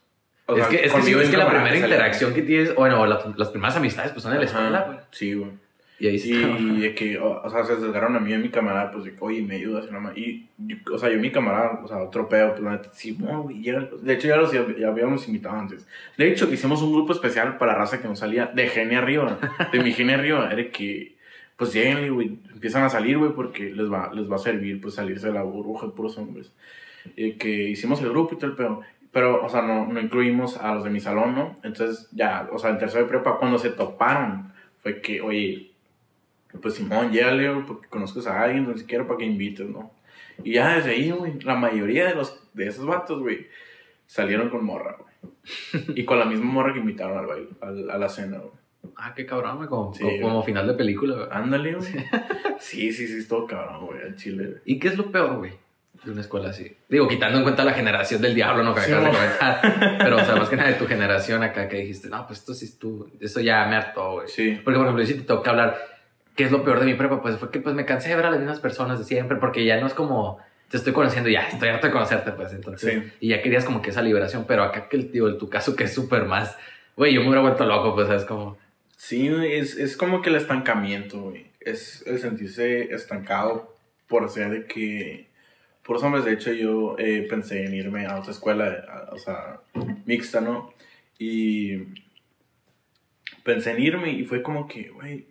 O 0.47 0.55
es 0.57 0.61
sea, 0.61 0.69
que, 0.69 0.87
es 0.87 0.93
que, 0.93 1.03
sí, 1.03 1.13
es 1.13 1.29
que 1.31 1.37
la 1.37 1.49
primera 1.49 1.75
interacción 1.77 2.33
que 2.35 2.43
tienes, 2.43 2.75
bueno, 2.75 3.05
las, 3.07 3.37
las 3.37 3.49
primeras 3.49 3.77
amistades, 3.77 4.13
pues 4.13 4.23
son 4.23 4.33
en 4.33 4.39
la 4.39 4.45
escuela, 4.45 4.83
güey. 4.87 4.99
Sí, 5.11 5.35
güey. 5.35 5.51
Y 5.99 6.09
ahí 6.09 6.19
sí. 6.19 6.31
Y 6.35 6.81
de 6.81 6.95
que, 6.95 7.19
o, 7.19 7.41
o 7.43 7.51
sea, 7.51 7.65
se 7.65 7.73
acercaron 7.73 8.15
a 8.17 8.21
mí 8.21 8.31
y 8.31 8.35
a 8.35 8.39
mi 8.39 8.51
camarada, 8.51 8.91
pues 8.91 9.05
de 9.05 9.13
que, 9.15 9.19
oye, 9.21 9.41
me 9.43 9.57
ayudas. 9.57 9.87
Y, 10.15 10.47
yo- 10.59 10.77
o 10.93 10.99
sea, 10.99 11.09
yo 11.09 11.17
y 11.17 11.21
mi 11.21 11.33
camarada, 11.33 11.81
o 11.83 11.89
sea, 11.89 11.97
otro 11.99 12.29
pedo, 12.29 12.51
pues 12.51 12.61
la 12.63 12.83
sí, 12.93 13.17
güey, 13.19 13.63
De 13.63 14.13
hecho, 14.13 14.29
ya 14.29 14.37
los 14.37 14.53
ya 14.53 14.89
habíamos 14.89 15.27
invitado 15.27 15.57
antes. 15.57 15.87
De 16.19 16.29
hecho, 16.29 16.53
hicimos 16.53 16.83
un 16.83 16.93
grupo 16.93 17.13
especial 17.15 17.57
para 17.57 17.75
raza 17.75 18.01
que 18.01 18.09
nos 18.09 18.19
salía 18.19 18.47
de 18.47 18.69
genia 18.69 18.99
arriba, 18.99 19.39
de 19.73 19.83
mi 19.83 19.93
genia 19.93 20.17
arriba. 20.17 20.51
Era 20.53 20.69
que, 20.71 21.17
pues 21.57 21.73
lleguen, 21.73 22.13
güey, 22.13 22.39
empiezan 22.53 22.83
a 22.85 22.91
salir, 22.91 23.17
güey, 23.17 23.33
porque 23.33 23.71
les 23.71 23.91
va, 23.91 24.13
les 24.13 24.31
va 24.31 24.37
a 24.37 24.39
servir, 24.39 24.81
pues 24.83 24.95
salirse 24.95 25.29
de 25.29 25.33
la 25.33 25.43
burbuja 25.43 25.87
de 25.87 25.93
puros 25.93 26.19
hombres. 26.19 26.53
Y 27.17 27.33
que 27.35 27.49
hicimos 27.71 28.03
el 28.03 28.11
grupo 28.11 28.35
y 28.35 28.39
todo 28.39 28.51
el 28.51 28.57
pedo. 28.57 28.83
Pero, 29.17 29.43
o 29.43 29.49
sea, 29.49 29.63
no, 29.63 29.87
no 29.87 29.99
incluimos 29.99 30.59
a 30.59 30.75
los 30.75 30.85
de 30.85 30.91
mi 30.91 31.01
salón, 31.01 31.35
¿no? 31.35 31.57
Entonces, 31.63 32.07
ya, 32.13 32.47
o 32.53 32.59
sea, 32.59 32.69
en 32.69 32.77
tercero 32.79 33.05
de 33.05 33.09
prepa, 33.09 33.39
cuando 33.39 33.57
se 33.59 33.71
toparon, 33.71 34.53
fue 34.83 35.01
que, 35.01 35.23
oye, 35.23 35.71
pues 36.61 36.75
Simón, 36.75 37.13
llégale, 37.13 37.49
güey, 37.51 37.65
porque 37.67 37.89
conozcas 37.89 38.27
a 38.27 38.43
alguien, 38.43 38.69
ni 38.71 38.79
siquiera 38.79 39.07
para 39.07 39.17
que 39.17 39.25
invites, 39.25 39.67
¿no? 39.71 39.91
Y 40.45 40.53
ya 40.53 40.75
desde 40.77 40.91
ahí, 40.91 41.11
güey, 41.13 41.41
la 41.41 41.55
mayoría 41.55 42.05
de, 42.09 42.15
los, 42.15 42.39
de 42.53 42.67
esos 42.67 42.85
vatos, 42.85 43.21
güey, 43.21 43.47
salieron 44.07 44.51
con 44.51 44.63
morra, 44.67 44.97
güey. 44.99 45.85
y 45.99 46.05
con 46.05 46.19
la 46.19 46.27
misma 46.27 46.45
morra 46.53 46.75
que 46.75 46.81
invitaron 46.81 47.17
al 47.17 47.27
baile, 47.27 47.49
al- 47.63 47.91
a 47.91 47.97
la 47.97 48.09
cena, 48.11 48.37
güey. 48.37 48.51
Ah, 48.97 49.15
qué 49.17 49.25
cabrón, 49.25 49.57
güey. 49.57 49.69
Como, 49.71 49.95
Sí, 49.95 50.03
como, 50.05 50.21
como 50.21 50.43
final 50.43 50.67
de 50.67 50.75
película, 50.75 51.15
güey. 51.17 51.29
Ándale, 51.33 51.75
güey. 51.75 51.89
Sí, 52.59 52.93
sí, 52.93 53.07
sí, 53.09 53.17
es 53.19 53.29
todo 53.29 53.47
cabrón, 53.47 53.87
güey, 53.87 54.03
al 54.03 54.15
chile, 54.17 54.45
güey. 54.47 54.61
¿Y 54.67 54.79
qué 54.79 54.89
es 54.89 54.99
lo 54.99 55.11
peor, 55.11 55.37
güey? 55.39 55.53
De 56.05 56.11
una 56.11 56.21
escuela 56.21 56.51
así. 56.51 56.77
Digo, 56.89 57.09
quitando 57.09 57.39
en 57.39 57.43
cuenta 57.45 57.65
la 57.65 57.73
generación 57.73 58.21
del 58.23 58.35
diablo, 58.35 58.63
¿no? 58.63 58.75
Que 58.75 58.83
Sí, 58.83 58.93
acabas 58.93 59.13
de 59.13 59.13
mo. 59.13 59.19
comentar. 59.25 59.99
Pero, 59.99 60.17
o 60.17 60.25
sea, 60.25 60.37
más 60.37 60.49
que 60.49 60.57
nada 60.57 60.69
de 60.69 60.75
tu 60.77 60.87
generación 60.87 61.43
acá 61.43 61.69
que 61.69 61.79
dijiste, 61.79 62.09
no, 62.09 62.27
pues 62.27 62.41
esto 62.41 62.55
sí 62.55 62.67
es 62.67 62.79
tú. 62.79 63.11
Eso 63.21 63.41
ya 63.41 63.67
me 63.67 63.77
hartó, 63.77 64.13
güey. 64.13 64.29
Sí. 64.29 64.61
Porque, 64.65 64.79
por 64.79 64.87
ejemplo, 64.87 65.05
si 65.07 65.15
te 65.15 65.23
toca 65.23 65.51
hablar, 65.51 65.79
¿qué 66.37 66.45
es 66.45 66.51
lo 66.53 66.63
peor 66.65 66.81
de 66.81 66.87
mi 66.87 66.95
prepa? 66.95 67.21
Pues 67.23 67.37
fue 67.39 67.51
que 67.51 67.61
pues 67.61 67.75
me 67.75 67.85
cansé 67.85 68.09
de 68.11 68.17
ver 68.17 68.27
a 68.27 68.31
las 68.31 68.39
mismas 68.39 68.61
personas 68.61 68.99
de 68.99 69.05
siempre, 69.05 69.37
porque 69.39 69.65
ya 69.65 69.81
no 69.81 69.87
es 69.87 69.95
como, 69.95 70.39
te 70.71 70.77
estoy 70.77 70.93
conociendo, 70.93 71.29
ya 71.31 71.49
estoy 71.49 71.69
harto 71.71 71.87
de 71.89 71.93
conocerte, 71.93 72.31
pues 72.33 72.53
entonces. 72.53 72.93
Sí. 73.05 73.13
Y 73.21 73.29
ya 73.31 73.43
querías 73.43 73.65
como 73.65 73.83
que 73.83 73.91
esa 73.91 74.03
liberación, 74.03 74.45
pero 74.47 74.63
acá 74.63 74.89
que 74.89 74.97
el 74.97 75.11
tío, 75.11 75.29
en 75.29 75.39
tu 75.39 75.49
caso, 75.49 75.75
que 75.77 75.85
es 75.85 75.95
súper 75.95 76.25
más, 76.27 76.57
güey, 76.97 77.15
yo 77.15 77.21
me 77.21 77.27
hubiera 77.29 77.43
vuelto 77.43 77.65
loco, 77.65 77.95
pues, 77.95 78.07
¿sabes? 78.07 78.25
Como, 78.25 78.59
Sí, 78.99 79.29
es, 79.29 79.77
es 79.77 79.97
como 79.97 80.23
que 80.23 80.31
el 80.31 80.37
estancamiento, 80.37 81.21
güey. 81.21 81.47
Es 81.61 82.03
el 82.07 82.19
sentirse 82.19 82.95
estancado 82.95 83.75
por 84.09 84.29
ser 84.31 84.51
de 84.51 84.67
que... 84.67 85.26
Por 85.87 85.97
eso, 85.97 86.07
hombres, 86.07 86.25
de 86.25 86.33
hecho, 86.33 86.53
yo 86.53 86.97
eh, 86.99 87.27
pensé 87.31 87.65
en 87.65 87.75
irme 87.75 88.07
a 88.07 88.19
otra 88.19 88.33
escuela, 88.33 88.85
a- 88.89 89.15
o 89.15 89.19
sea, 89.19 89.61
mixta, 90.05 90.41
¿no? 90.41 90.73
Y 91.19 91.77
pensé 93.45 93.71
en 93.73 93.81
irme 93.83 94.11
y 94.13 94.25
fue 94.25 94.43
como 94.43 94.67
que, 94.67 94.89
güey, 94.91 95.27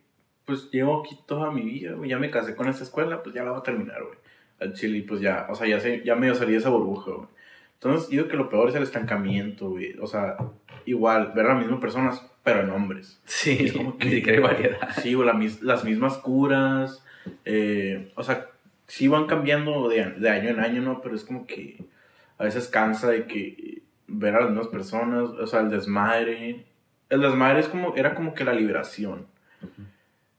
pues 0.45 0.69
llevo 0.71 1.01
aquí 1.01 1.17
toda 1.27 1.51
mi 1.51 1.61
vida, 1.61 1.93
güey, 1.93 2.09
ya 2.09 2.17
me 2.19 2.29
casé 2.31 2.55
con 2.55 2.67
esta 2.69 2.83
escuela, 2.83 3.21
pues 3.23 3.35
ya 3.35 3.43
la 3.43 3.51
voy 3.51 3.59
a 3.59 3.63
terminar, 3.63 4.01
güey. 4.03 4.17
Al 4.59 4.73
chile, 4.73 5.03
pues 5.07 5.19
ya, 5.19 5.47
o 5.49 5.55
sea, 5.55 5.67
ya, 5.67 5.79
sé, 5.79 6.01
ya 6.05 6.15
medio 6.15 6.35
salí 6.35 6.53
de 6.53 6.59
esa 6.59 6.69
burbuja, 6.69 7.11
güey. 7.11 7.27
Entonces, 7.73 8.09
digo 8.09 8.27
que 8.27 8.37
lo 8.37 8.49
peor 8.49 8.69
es 8.69 8.75
el 8.75 8.83
estancamiento, 8.83 9.69
güey. 9.71 9.95
O 9.99 10.07
sea, 10.07 10.37
igual, 10.85 11.33
ver 11.35 11.45
a 11.47 11.53
las 11.55 11.61
mismas 11.63 11.81
personas, 11.81 12.25
pero 12.43 12.61
en 12.61 12.69
hombres. 12.69 13.19
sí, 13.25 13.57
Es 13.59 13.73
como 13.73 13.97
que- 13.97 14.05
ni 14.09 14.11
siquiera 14.15 14.37
hay 14.37 14.43
variedad. 14.43 14.89
Sí, 15.01 15.13
o 15.15 15.23
la 15.23 15.37
las 15.61 15.83
mismas 15.83 16.17
curas. 16.17 17.03
eh, 17.43 18.11
o 18.15 18.23
sea, 18.23 18.47
sí 18.87 19.07
van 19.07 19.25
cambiando 19.27 19.87
de, 19.89 20.11
de 20.11 20.29
año 20.29 20.49
en 20.49 20.59
año, 20.59 20.81
¿no? 20.81 21.01
Pero 21.01 21.15
es 21.15 21.23
como 21.23 21.45
que 21.45 21.83
a 22.37 22.43
veces 22.43 22.67
cansa 22.67 23.09
de 23.09 23.25
que 23.25 23.81
ver 24.07 24.35
a 24.35 24.41
las 24.41 24.49
mismas 24.49 24.67
personas, 24.67 25.29
o 25.29 25.47
sea, 25.47 25.61
el 25.61 25.69
desmadre. 25.69 26.65
El 27.09 27.21
desmadre 27.21 27.59
es 27.61 27.67
como, 27.67 27.95
era 27.95 28.13
como 28.15 28.33
que 28.33 28.43
la 28.43 28.53
liberación. 28.53 29.27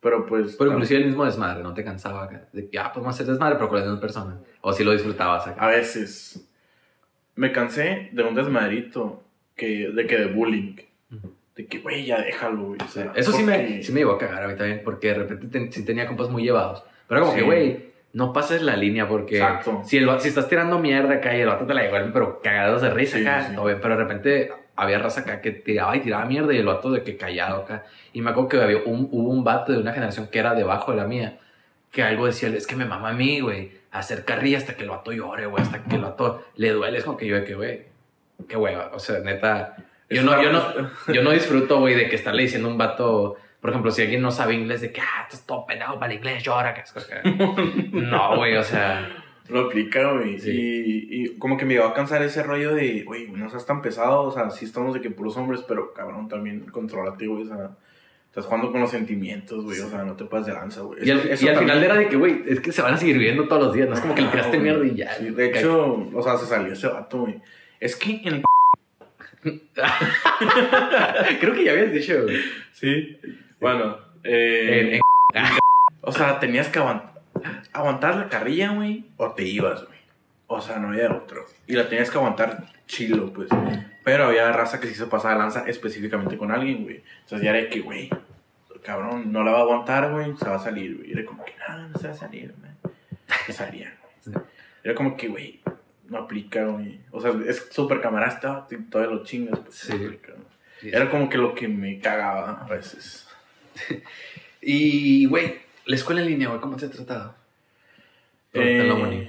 Pero 0.00 0.26
pues... 0.26 0.56
Pero 0.56 0.72
inclusive 0.72 1.00
el 1.00 1.06
mismo 1.06 1.24
desmadre, 1.24 1.62
¿no 1.62 1.74
te 1.74 1.82
cansaba 1.84 2.24
acá? 2.24 2.48
De 2.52 2.68
que, 2.68 2.78
ah, 2.78 2.92
pues 2.92 3.02
vamos 3.02 3.14
a 3.14 3.16
hacer 3.16 3.26
desmadre, 3.26 3.56
pero 3.56 3.68
con 3.68 3.78
las 3.78 3.86
mismas 3.86 4.00
personas. 4.00 4.38
O 4.60 4.72
si 4.72 4.84
lo 4.84 4.92
disfrutabas 4.92 5.46
acá. 5.46 5.60
A 5.64 5.68
veces 5.68 6.48
me 7.34 7.50
cansé 7.50 8.10
de 8.12 8.22
un 8.22 8.34
desmadrito 8.34 9.22
que, 9.56 9.90
de 9.90 10.06
que 10.06 10.16
de 10.18 10.26
bullying. 10.26 10.76
Ujú. 11.10 11.32
De 11.56 11.66
que, 11.66 11.78
güey, 11.78 12.04
ya 12.04 12.20
déjalo, 12.20 12.62
güey. 12.66 12.78
o 12.84 12.88
sea, 12.88 13.12
Eso 13.16 13.32
sí 13.32 13.42
me, 13.42 13.58
porque- 13.58 13.82
sí 13.82 13.92
me 13.92 14.00
llegó 14.00 14.12
a 14.12 14.18
cagar 14.18 14.44
a 14.44 14.48
mí 14.48 14.54
también, 14.56 14.82
porque 14.84 15.08
de 15.08 15.14
repente 15.14 15.48
ten- 15.48 15.72
sí 15.72 15.84
tenía 15.84 16.06
compas 16.06 16.28
muy 16.28 16.42
llevados. 16.44 16.84
Pero 17.08 17.22
como 17.22 17.32
Sí. 17.32 17.38
que, 17.40 17.44
güey, 17.44 17.86
no 18.12 18.32
pases 18.32 18.62
la 18.62 18.76
línea 18.76 19.06
porque 19.08 19.36
Exacto. 19.36 19.82
si, 19.84 19.98
el, 19.98 20.08
si 20.20 20.28
estás 20.28 20.48
tirando 20.48 20.78
mierda 20.78 21.14
acá 21.14 21.36
y 21.36 21.40
el 21.40 21.48
vato 21.48 21.66
te 21.66 21.74
la 21.74 21.82
llevó, 21.82 21.96
pero 22.12 22.40
cagados 22.42 22.82
de 22.82 22.90
risa 22.90 23.18
Sí, 23.18 23.26
acá, 23.26 23.48
sí. 23.48 23.56
bien, 23.64 23.78
pero 23.80 23.96
de 23.96 24.02
repente 24.02 24.52
había 24.74 24.98
raza 24.98 25.20
acá 25.22 25.40
que 25.40 25.50
tiraba 25.52 25.96
y 25.96 26.00
tiraba 26.00 26.24
mierda 26.24 26.52
y 26.54 26.58
el 26.58 26.66
vato 26.66 26.90
de 26.90 27.02
que 27.02 27.16
callado 27.16 27.62
acá. 27.62 27.84
Y 28.12 28.20
me 28.22 28.30
acuerdo 28.30 28.48
que 28.48 28.60
había 28.62 28.78
un, 28.84 29.08
hubo 29.10 29.30
un 29.30 29.44
vato 29.44 29.72
de 29.72 29.78
una 29.78 29.92
generación 29.92 30.28
que 30.28 30.38
era 30.38 30.54
debajo 30.54 30.92
de 30.92 30.98
la 30.98 31.04
mía, 31.06 31.38
que 31.90 32.02
algo 32.02 32.26
decía, 32.26 32.48
es 32.48 32.66
que 32.66 32.76
me 32.76 32.84
mama 32.84 33.10
a 33.10 33.12
mí, 33.12 33.40
güey, 33.40 33.72
hacer 33.90 34.24
carrilla 34.24 34.58
hasta 34.58 34.74
que 34.74 34.82
el 34.84 34.90
vato 34.90 35.12
llore, 35.12 35.46
güey, 35.46 35.62
hasta 35.62 35.82
que 35.84 35.96
el 35.96 36.02
vato 36.02 36.44
le 36.56 36.70
duele. 36.70 36.98
Es 36.98 37.04
como 37.04 37.16
que 37.16 37.26
yo 37.26 37.36
de 37.36 37.44
que, 37.44 37.54
güey, 37.54 37.84
qué 38.48 38.56
hueva, 38.56 38.90
o 38.94 38.98
sea, 38.98 39.18
neta... 39.20 39.76
Yo 40.08 40.22
no, 40.22 40.40
yo 40.40 40.52
no, 40.52 40.62
yo 41.12 41.22
no 41.22 41.32
disfruto, 41.32 41.80
güey, 41.80 41.94
de 41.96 42.08
que 42.08 42.14
estarle 42.16 42.42
diciendo 42.42 42.68
a 42.68 42.70
un 42.72 42.78
vato, 42.78 43.36
por 43.66 43.72
ejemplo, 43.72 43.90
si 43.90 44.02
alguien 44.02 44.22
no 44.22 44.30
sabe 44.30 44.54
inglés, 44.54 44.80
de 44.80 44.92
que, 44.92 45.00
ah, 45.00 45.24
estás 45.24 45.44
todo 45.44 45.66
pendejo 45.66 45.98
para 45.98 46.12
el 46.12 46.18
inglés, 46.18 46.40
llora, 46.40 46.72
que 46.72 46.82
es 46.82 46.92
cosa 46.92 47.20
que... 47.20 47.28
No, 47.92 48.36
güey, 48.36 48.56
o 48.56 48.62
sea, 48.62 49.08
Lo 49.48 49.62
aplica, 49.62 50.12
güey. 50.12 50.38
Sí. 50.38 50.52
Y, 50.52 51.24
y 51.24 51.28
como 51.36 51.56
que 51.56 51.64
me 51.64 51.74
iba 51.74 51.84
a 51.84 51.92
cansar 51.92 52.22
ese 52.22 52.44
rollo 52.44 52.76
de, 52.76 53.02
güey, 53.02 53.26
no 53.26 53.50
seas 53.50 53.66
tan 53.66 53.82
pesado. 53.82 54.22
O 54.22 54.30
sea, 54.30 54.50
sí 54.50 54.66
estamos 54.66 54.94
de 54.94 55.00
que 55.00 55.10
puros 55.10 55.36
hombres, 55.36 55.64
pero 55.66 55.92
cabrón, 55.92 56.28
también 56.28 56.60
controlate, 56.66 57.26
güey. 57.26 57.42
O 57.42 57.46
sea, 57.46 57.70
estás 58.28 58.44
jugando 58.44 58.70
con 58.70 58.80
los 58.80 58.90
sentimientos, 58.90 59.64
güey. 59.64 59.80
O 59.80 59.90
sea, 59.90 60.04
no 60.04 60.14
te 60.14 60.26
pases 60.26 60.46
de 60.46 60.52
lanza, 60.52 60.82
güey. 60.82 61.04
y 61.04 61.10
al, 61.10 61.32
y 61.32 61.36
final 61.36 61.82
era 61.82 61.96
de 61.96 62.08
que, 62.08 62.16
güey, 62.16 62.44
es 62.46 62.60
que 62.60 62.70
se 62.70 62.82
van 62.82 62.94
a 62.94 62.98
seguir 62.98 63.18
viendo 63.18 63.48
todos 63.48 63.64
los 63.64 63.74
días, 63.74 63.88
no 63.88 63.94
es 63.96 64.00
como 64.00 64.14
que 64.14 64.22
le 64.22 64.28
tiraste 64.28 64.58
mierda 64.60 64.86
y 64.86 64.94
ya. 64.94 65.12
Sí, 65.14 65.30
de 65.30 65.46
hecho, 65.46 66.08
o 66.14 66.22
sea, 66.22 66.36
se 66.36 66.46
salió 66.46 66.72
ese 66.72 66.86
vato, 66.86 67.22
güey. 67.22 67.40
Es 67.80 67.96
que 67.96 68.20
en 68.22 68.28
el. 68.34 68.42
Creo 71.40 71.54
que 71.54 71.64
ya 71.64 71.72
habías 71.72 71.92
dicho, 71.92 72.22
güey. 72.22 72.36
Sí. 72.72 73.18
Bueno, 73.60 73.98
eh, 74.22 74.80
En- 74.80 74.94
en- 74.94 75.00
o 76.02 76.12
sea, 76.12 76.38
tenías 76.40 76.68
que 76.68 76.78
aguantar, 76.78 77.22
aguantar 77.72 78.16
la 78.16 78.28
carrilla, 78.28 78.70
güey, 78.72 79.06
o 79.16 79.32
te 79.32 79.44
ibas, 79.44 79.84
güey. 79.84 79.96
O 80.48 80.60
sea, 80.60 80.78
no 80.78 80.88
había 80.88 81.10
otro. 81.12 81.44
Y 81.66 81.72
la 81.74 81.88
tenías 81.88 82.10
que 82.10 82.18
aguantar 82.18 82.66
chilo, 82.86 83.32
pues. 83.32 83.48
Pero 84.04 84.26
había 84.26 84.52
raza 84.52 84.78
que 84.78 84.86
se 84.88 85.06
pasaba 85.06 85.34
de 85.34 85.40
lanza 85.40 85.64
específicamente 85.66 86.36
con 86.38 86.52
alguien, 86.52 86.84
güey. 86.84 87.02
Entonces 87.22 87.44
ya 87.44 87.56
era 87.56 87.68
que, 87.68 87.80
güey, 87.80 88.08
cabrón, 88.84 89.32
no 89.32 89.42
la 89.42 89.50
va 89.52 89.58
a 89.58 89.62
aguantar, 89.62 90.12
güey, 90.12 90.36
se 90.36 90.48
va 90.48 90.56
a 90.56 90.60
salir, 90.60 90.96
güey. 90.98 91.12
Era 91.12 91.24
como 91.24 91.44
que, 91.44 91.52
no, 91.68 91.88
no 91.88 91.98
se 91.98 92.06
va 92.06 92.14
a 92.14 92.16
salir, 92.16 92.54
güey. 92.60 92.94
Se 93.46 93.52
salía, 93.52 93.92
güey. 94.24 94.36
Era 94.84 94.94
como 94.94 95.16
que, 95.16 95.26
güey, 95.26 95.60
no 96.08 96.18
aplica, 96.18 96.64
güey. 96.66 97.00
O 97.10 97.20
sea, 97.20 97.32
es 97.48 97.66
súper 97.72 98.00
camarasta, 98.00 98.68
todavía 98.88 99.16
lo 99.16 99.24
chingas, 99.24 99.58
pues. 99.58 99.74
Sí. 99.74 99.92
no 99.98 100.04
aplica. 100.06 100.32
Era 100.82 101.10
como 101.10 101.28
que 101.28 101.38
lo 101.38 101.54
que 101.56 101.66
me 101.66 101.98
cagaba 101.98 102.64
a 102.64 102.68
veces. 102.68 103.25
Y, 104.68 105.26
güey, 105.26 105.54
la 105.84 105.94
escuela 105.94 106.20
en 106.22 106.26
línea, 106.28 106.48
güey, 106.48 106.60
¿cómo 106.60 106.76
te 106.76 106.86
ha 106.86 106.90
tratado? 106.90 107.34
Eh, 108.52 108.80
en 108.80 108.88
la 108.88 108.94
uni. 108.94 109.28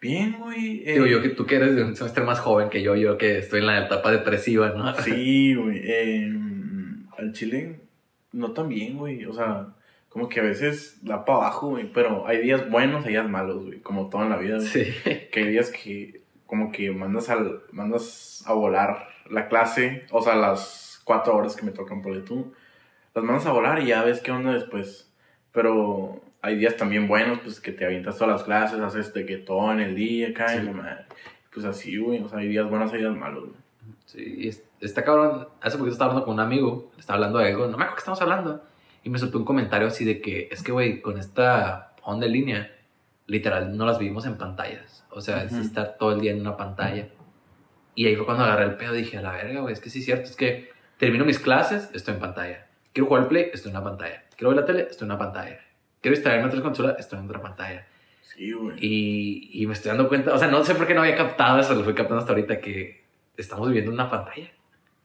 bien, 0.00 0.36
güey. 0.38 0.82
eh, 0.86 0.92
Digo, 0.94 1.06
yo 1.06 1.22
que 1.22 1.30
tú 1.30 1.44
que 1.46 1.56
eres 1.56 1.74
de 1.74 1.82
un 1.82 1.96
semestre 1.96 2.22
más 2.22 2.38
joven 2.38 2.68
que 2.68 2.82
yo, 2.82 2.94
yo 2.94 3.18
que 3.18 3.38
estoy 3.38 3.60
en 3.60 3.66
la 3.66 3.84
etapa 3.86 4.12
depresiva, 4.12 4.70
¿no? 4.76 4.94
Sí, 5.02 5.54
güey. 5.56 5.80
eh, 5.82 6.32
al 7.18 7.32
chile, 7.32 7.80
no 8.32 8.52
tan 8.52 8.68
bien, 8.68 8.96
güey. 8.98 9.24
O 9.24 9.32
sea, 9.32 9.68
como 10.08 10.28
que 10.28 10.38
a 10.40 10.44
veces 10.44 10.98
da 11.02 11.24
para 11.24 11.38
abajo, 11.38 11.70
güey. 11.70 11.90
Pero 11.92 12.26
hay 12.28 12.42
días 12.42 12.68
buenos, 12.70 13.04
hay 13.06 13.12
días 13.12 13.28
malos, 13.28 13.64
güey. 13.64 13.80
Como 13.80 14.08
todo 14.08 14.22
en 14.22 14.30
la 14.30 14.36
vida, 14.36 14.56
güey. 14.58 14.68
Sí. 14.68 14.84
Que 15.32 15.40
hay 15.40 15.48
días 15.48 15.70
que, 15.70 16.20
como 16.46 16.70
que 16.70 16.90
mandas, 16.92 17.28
al, 17.28 17.62
mandas 17.72 18.44
a 18.46 18.52
volar 18.52 19.08
la 19.30 19.48
clase. 19.48 20.04
O 20.12 20.22
sea, 20.22 20.36
las 20.36 21.00
cuatro 21.04 21.34
horas 21.34 21.56
que 21.56 21.64
me 21.66 21.72
tocan 21.72 22.02
por 22.02 22.22
tú. 22.24 22.52
Las 23.16 23.24
mandas 23.24 23.46
a 23.46 23.52
volar 23.52 23.80
y 23.80 23.86
ya 23.86 24.02
ves 24.04 24.20
qué 24.20 24.30
onda 24.30 24.52
después. 24.52 25.10
Pero 25.50 26.20
hay 26.42 26.56
días 26.56 26.76
también 26.76 27.08
buenos, 27.08 27.38
pues 27.40 27.60
que 27.60 27.72
te 27.72 27.86
avientas 27.86 28.18
todas 28.18 28.30
las 28.34 28.44
clases, 28.44 28.78
haces 28.78 29.14
de 29.14 29.24
que 29.24 29.38
todo 29.38 29.72
en 29.72 29.80
el 29.80 29.94
día, 29.94 30.28
acá, 30.28 30.54
y 30.54 30.58
Sí. 30.60 30.66
la 30.66 30.72
madre. 30.72 31.06
Pues 31.52 31.64
así, 31.64 31.96
güey. 31.96 32.22
O 32.22 32.28
sea, 32.28 32.40
hay 32.40 32.48
días 32.48 32.68
buenos, 32.68 32.92
hay 32.92 32.98
días 33.00 33.16
malos, 33.16 33.44
güey. 33.44 33.54
Sí, 34.04 34.34
y 34.36 34.48
es- 34.48 34.62
está 34.82 35.02
cabrón. 35.02 35.48
Hace 35.62 35.78
poquito 35.78 35.94
estaba 35.94 36.10
hablando 36.10 36.26
con 36.26 36.34
un 36.34 36.40
amigo, 36.40 36.90
le 36.94 37.00
estaba 37.00 37.14
hablando 37.16 37.38
de 37.38 37.48
algo, 37.48 37.62
no 37.68 37.78
me 37.78 37.84
acuerdo 37.84 37.94
qué 37.94 38.00
estamos 38.00 38.20
hablando. 38.20 38.62
Y 39.02 39.08
me 39.08 39.18
soltó 39.18 39.38
un 39.38 39.46
comentario 39.46 39.88
así 39.88 40.04
de 40.04 40.20
que, 40.20 40.48
es 40.52 40.62
que, 40.62 40.72
güey, 40.72 41.00
con 41.00 41.16
esta 41.18 41.94
onda 42.02 42.26
en 42.26 42.32
línea, 42.32 42.76
literal, 43.26 43.74
no 43.78 43.86
las 43.86 43.98
vivimos 43.98 44.26
en 44.26 44.36
pantallas. 44.36 45.06
O 45.10 45.22
sea, 45.22 45.42
es 45.42 45.52
Ujú. 45.52 45.62
estar 45.62 45.96
todo 45.98 46.12
el 46.12 46.20
día 46.20 46.32
en 46.32 46.42
una 46.42 46.58
pantalla. 46.58 47.08
Y 47.94 48.06
ahí 48.08 48.14
fue 48.16 48.26
cuando 48.26 48.44
agarré 48.44 48.64
el 48.66 48.76
pedo 48.76 48.94
y 48.94 48.98
dije, 48.98 49.16
a 49.16 49.22
la 49.22 49.32
verga, 49.32 49.62
güey, 49.62 49.72
es 49.72 49.80
que 49.80 49.88
sí 49.88 50.00
es 50.00 50.04
cierto, 50.04 50.24
es 50.24 50.36
que 50.36 50.68
termino 50.98 51.24
mis 51.24 51.38
clases, 51.38 51.90
estoy 51.94 52.12
en 52.14 52.20
pantalla. 52.20 52.65
Quiero 52.96 53.08
jugar 53.08 53.24
al 53.24 53.28
play, 53.28 53.50
estoy 53.52 53.72
en 53.72 53.76
una 53.76 53.84
pantalla. 53.84 54.22
Quiero 54.38 54.48
ver 54.54 54.60
la 54.60 54.64
tele, 54.64 54.86
estoy 54.90 55.04
en 55.04 55.10
una 55.12 55.18
pantalla. 55.18 55.60
Quiero 56.00 56.14
distraerme 56.16 56.44
en 56.44 56.48
otra 56.48 56.62
consola, 56.62 56.96
estoy 56.98 57.18
en 57.18 57.26
otra 57.26 57.42
pantalla. 57.42 57.86
Sí, 58.22 58.52
güey. 58.52 58.74
Y, 58.80 59.50
y 59.52 59.66
me 59.66 59.74
estoy 59.74 59.90
dando 59.90 60.08
cuenta, 60.08 60.32
o 60.32 60.38
sea, 60.38 60.48
no 60.48 60.64
sé 60.64 60.74
por 60.74 60.86
qué 60.86 60.94
no 60.94 61.02
había 61.02 61.14
captado 61.14 61.60
eso, 61.60 61.74
lo 61.74 61.84
fui 61.84 61.92
captando 61.92 62.20
hasta 62.20 62.32
ahorita, 62.32 62.58
que 62.58 63.04
estamos 63.36 63.68
viviendo 63.68 63.90
en 63.90 63.96
una 63.96 64.08
pantalla. 64.10 64.50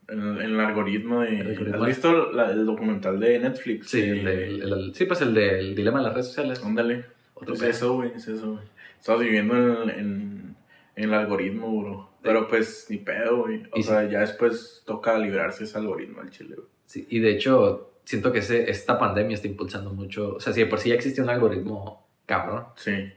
En, 0.08 0.20
en 0.22 0.38
el 0.42 0.60
algoritmo 0.62 1.20
de... 1.20 1.40
El 1.42 1.48
algoritmo. 1.50 1.82
¿Has 1.84 1.88
visto 1.90 2.32
la- 2.32 2.50
el 2.52 2.66
documental 2.66 3.20
de 3.20 3.40
Netflix? 3.40 3.90
Sí, 3.90 4.00
el 4.02 4.24
del- 4.24 4.62
el- 4.62 4.72
el- 4.74 4.96
sí, 4.96 5.04
pues 5.04 5.20
el 5.22 5.34
del 5.34 5.76
dilema 5.76 6.00
de 6.00 6.06
las 6.06 6.14
redes 6.14 6.28
sociales. 6.28 6.64
Ándale. 6.64 7.04
Otro 7.34 7.56
Es 7.56 7.62
eso, 7.62 7.96
güey, 7.96 8.14
es 8.16 8.26
eso, 8.26 8.54
güey. 8.54 8.64
Estamos 9.00 9.22
viviendo 9.22 9.84
en, 9.84 9.90
en, 9.90 10.56
en 10.96 11.04
el 11.04 11.14
algoritmo, 11.14 11.78
bro. 11.82 12.10
Pero 12.22 12.48
pues, 12.48 12.86
ni 12.90 13.00
pedo, 13.00 13.40
güey. 13.44 13.64
O 13.74 13.82
sea, 13.82 14.08
ya 14.10 14.22
después 14.22 14.82
toca 14.86 15.18
librarse 15.18 15.66
ese 15.66 15.78
algoritmo 15.78 16.22
al 16.22 16.30
chile, 16.30 16.56
güey. 16.56 16.68
Sí, 16.92 17.08
y 17.10 17.20
de 17.20 17.32
hecho, 17.32 17.94
siento 18.04 18.34
que 18.34 18.40
ese, 18.40 18.70
esta 18.70 19.00
pandemia 19.00 19.36
está 19.36 19.48
impulsando 19.48 19.94
mucho. 19.94 20.36
O 20.36 20.40
sea, 20.42 20.52
si 20.52 20.60
de 20.60 20.66
por 20.66 20.80
sí 20.80 20.90
ya 20.90 20.96
existía 20.96 21.24
un 21.24 21.30
algoritmo 21.30 22.06
cabrón, 22.26 22.66
Sí. 22.76 23.14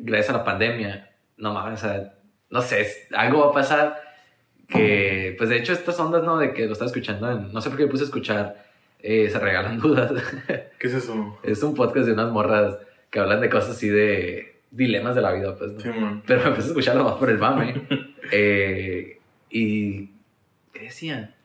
gracias 0.00 0.30
a 0.34 0.38
la 0.38 0.44
pandemia, 0.44 1.12
no 1.36 1.54
mames, 1.54 1.84
o 1.84 1.86
sea, 1.86 2.14
no 2.50 2.60
sé, 2.62 2.84
algo 3.12 3.44
va 3.44 3.50
a 3.50 3.52
pasar 3.52 4.00
que, 4.68 5.34
pues 5.38 5.48
de 5.50 5.58
hecho, 5.58 5.72
estas 5.72 6.00
ondas, 6.00 6.24
¿no? 6.24 6.36
De 6.38 6.52
que 6.52 6.66
lo 6.66 6.72
estaba 6.72 6.88
escuchando 6.88 7.30
en. 7.30 7.52
No 7.52 7.60
sé 7.60 7.68
por 7.68 7.78
qué 7.78 7.84
me 7.84 7.90
puse 7.90 8.02
a 8.02 8.06
escuchar. 8.06 8.66
eh, 9.00 9.30
se 9.30 9.38
regalan 9.38 9.78
dudas. 9.80 10.10
¿Qué 10.80 10.86
es 10.88 10.94
eso? 10.94 11.38
es 11.44 11.62
un 11.62 11.74
podcast 11.74 12.06
de 12.06 12.12
unas 12.14 12.32
morras 12.32 12.76
que 13.10 13.20
hablan 13.20 13.40
de 13.40 13.48
cosas 13.48 13.70
así 13.76 13.88
de 13.88 14.56
dilemas 14.72 15.14
de 15.14 15.20
la 15.22 15.32
vida, 15.32 15.54
pues. 15.56 15.70
¿no? 15.74 15.80
Sí, 15.80 15.88
man. 15.90 16.22
Pero 16.26 16.40
me 16.42 16.48
empecé 16.48 16.66
a 16.66 16.70
escucharlo 16.70 17.04
más 17.04 17.14
por 17.14 17.30
el 17.30 17.38
mame. 17.38 17.86
Eh, 18.32 19.20
y. 19.50 20.06
¿Qué 20.72 20.80
decían? 20.80 21.35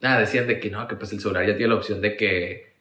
Nada, 0.00 0.20
decían 0.20 0.46
de 0.46 0.60
que 0.60 0.70
no, 0.70 0.86
que 0.86 0.96
pues 0.96 1.12
el 1.12 1.20
celular 1.20 1.46
ya 1.46 1.56
tiene 1.56 1.70
la 1.72 1.78
opción 1.78 2.00
de 2.00 2.16
que 2.16 2.72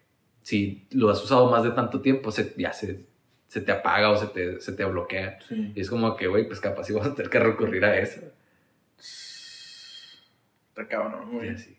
si 0.44 0.88
lo 0.92 1.10
has 1.10 1.24
usado 1.24 1.50
más 1.50 1.64
de 1.64 1.72
tanto 1.72 2.02
tiempo, 2.02 2.32
se, 2.32 2.54
ya 2.58 2.72
se, 2.74 3.02
se 3.48 3.62
te 3.62 3.72
apaga 3.72 4.12
o 4.12 4.18
se 4.18 4.28
te, 4.28 4.62
se 4.62 4.72
te 4.74 4.86
bloquea. 4.86 5.40
Sí. 5.48 5.74
Y 5.76 5.82
es 5.82 5.90
como 5.90 6.16
que, 6.16 6.28
güey, 6.28 6.46
pues 6.48 6.60
capaz 6.60 6.84
sí 6.86 6.94
vamos 6.94 7.10
a 7.10 7.16
tener 7.16 7.30
que 7.32 7.40
recurrir 7.40 7.84
a 7.86 7.98
eso. 7.98 8.22
Está 10.70 10.88
cabrón, 10.88 11.32
güey. 11.32 11.50
así. 11.50 11.76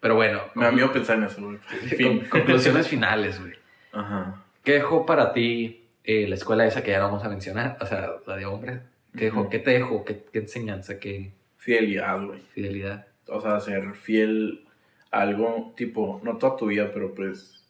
Pero 0.00 0.14
bueno, 0.14 0.40
Me 0.54 0.64
da 0.64 0.72
miedo 0.72 0.92
pensar 0.92 1.18
en 1.18 1.24
eso, 1.24 1.42
güey. 1.42 1.58
Con- 1.80 1.88
fin. 1.90 2.24
conclusiones 2.28 2.88
finales, 2.88 3.40
güey. 3.40 3.52
Ajá. 3.92 4.42
¿Qué 4.64 4.72
dejó 4.72 5.06
para 5.06 5.32
ti 5.32 5.86
eh, 6.04 6.26
la 6.28 6.34
escuela 6.34 6.66
esa 6.66 6.82
que 6.82 6.90
ya 6.90 6.98
no 6.98 7.06
vamos 7.06 7.24
a 7.24 7.28
mencionar? 7.28 7.76
O 7.80 7.86
sea, 7.86 8.10
la 8.26 8.36
de 8.36 8.46
hombres. 8.46 8.80
¿Qué, 9.16 9.26
dejó? 9.26 9.48
¿Qué 9.48 9.58
te 9.58 9.70
dejó? 9.72 10.04
¿Qué, 10.04 10.24
qué 10.32 10.38
enseñanza? 10.40 10.98
¿Qué 10.98 11.32
Fidelidad, 11.58 12.24
güey. 12.24 12.40
fidelidad? 12.54 13.06
O 13.26 13.40
sea, 13.40 13.60
ser 13.60 13.94
fiel 13.94 14.64
algo, 15.10 15.72
tipo, 15.76 16.20
no 16.24 16.38
toda 16.38 16.56
tu 16.56 16.66
vida, 16.66 16.90
pero 16.92 17.14
pues 17.14 17.64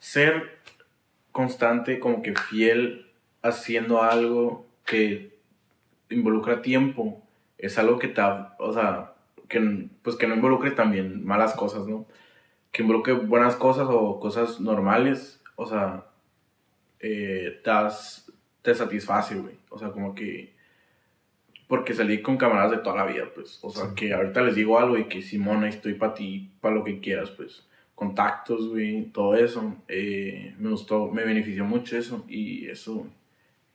ser 0.00 0.58
constante, 1.32 1.98
como 2.00 2.22
que 2.22 2.34
fiel 2.34 3.06
haciendo 3.42 4.02
algo 4.02 4.66
que 4.84 5.36
involucra 6.10 6.62
tiempo, 6.62 7.22
es 7.58 7.78
algo 7.78 7.98
que 7.98 8.08
te, 8.08 8.22
o 8.58 8.72
sea, 8.72 9.14
que, 9.48 9.88
pues 10.02 10.16
que 10.16 10.26
no 10.26 10.34
involucre 10.34 10.70
también 10.72 11.24
malas 11.26 11.54
cosas, 11.54 11.86
¿no? 11.86 12.06
Que 12.72 12.82
involucre 12.82 13.14
buenas 13.14 13.56
cosas 13.56 13.88
o 13.90 14.20
cosas 14.20 14.60
normales, 14.60 15.42
o 15.56 15.66
sea, 15.66 16.06
eh, 17.00 17.60
te, 17.62 17.70
has- 17.70 18.32
te 18.62 18.74
satisface, 18.74 19.36
güey. 19.36 19.56
O 19.70 19.78
sea, 19.78 19.90
como 19.90 20.14
que 20.14 20.54
porque 21.68 21.94
salí 21.94 22.22
con 22.22 22.36
camaradas 22.36 22.70
de 22.72 22.78
toda 22.78 22.96
la 22.96 23.06
vida, 23.06 23.24
pues. 23.34 23.58
O 23.62 23.70
sea, 23.70 23.86
Sí. 23.88 23.94
que 23.96 24.14
ahorita 24.14 24.40
les 24.42 24.54
digo 24.54 24.78
algo 24.78 24.96
y 24.98 25.04
que 25.04 25.22
Simón, 25.22 25.64
ahí 25.64 25.70
estoy 25.70 25.94
para 25.94 26.14
ti, 26.14 26.50
para 26.60 26.74
lo 26.74 26.84
que 26.84 27.00
quieras, 27.00 27.30
pues. 27.30 27.66
Contactos, 27.94 28.68
güey, 28.68 29.04
todo 29.06 29.34
eso. 29.36 29.74
eh, 29.88 30.54
me 30.58 30.70
gustó, 30.70 31.10
me 31.10 31.24
benefició 31.24 31.64
mucho 31.64 31.96
eso. 31.96 32.24
Y 32.28 32.66
eso, 32.68 33.06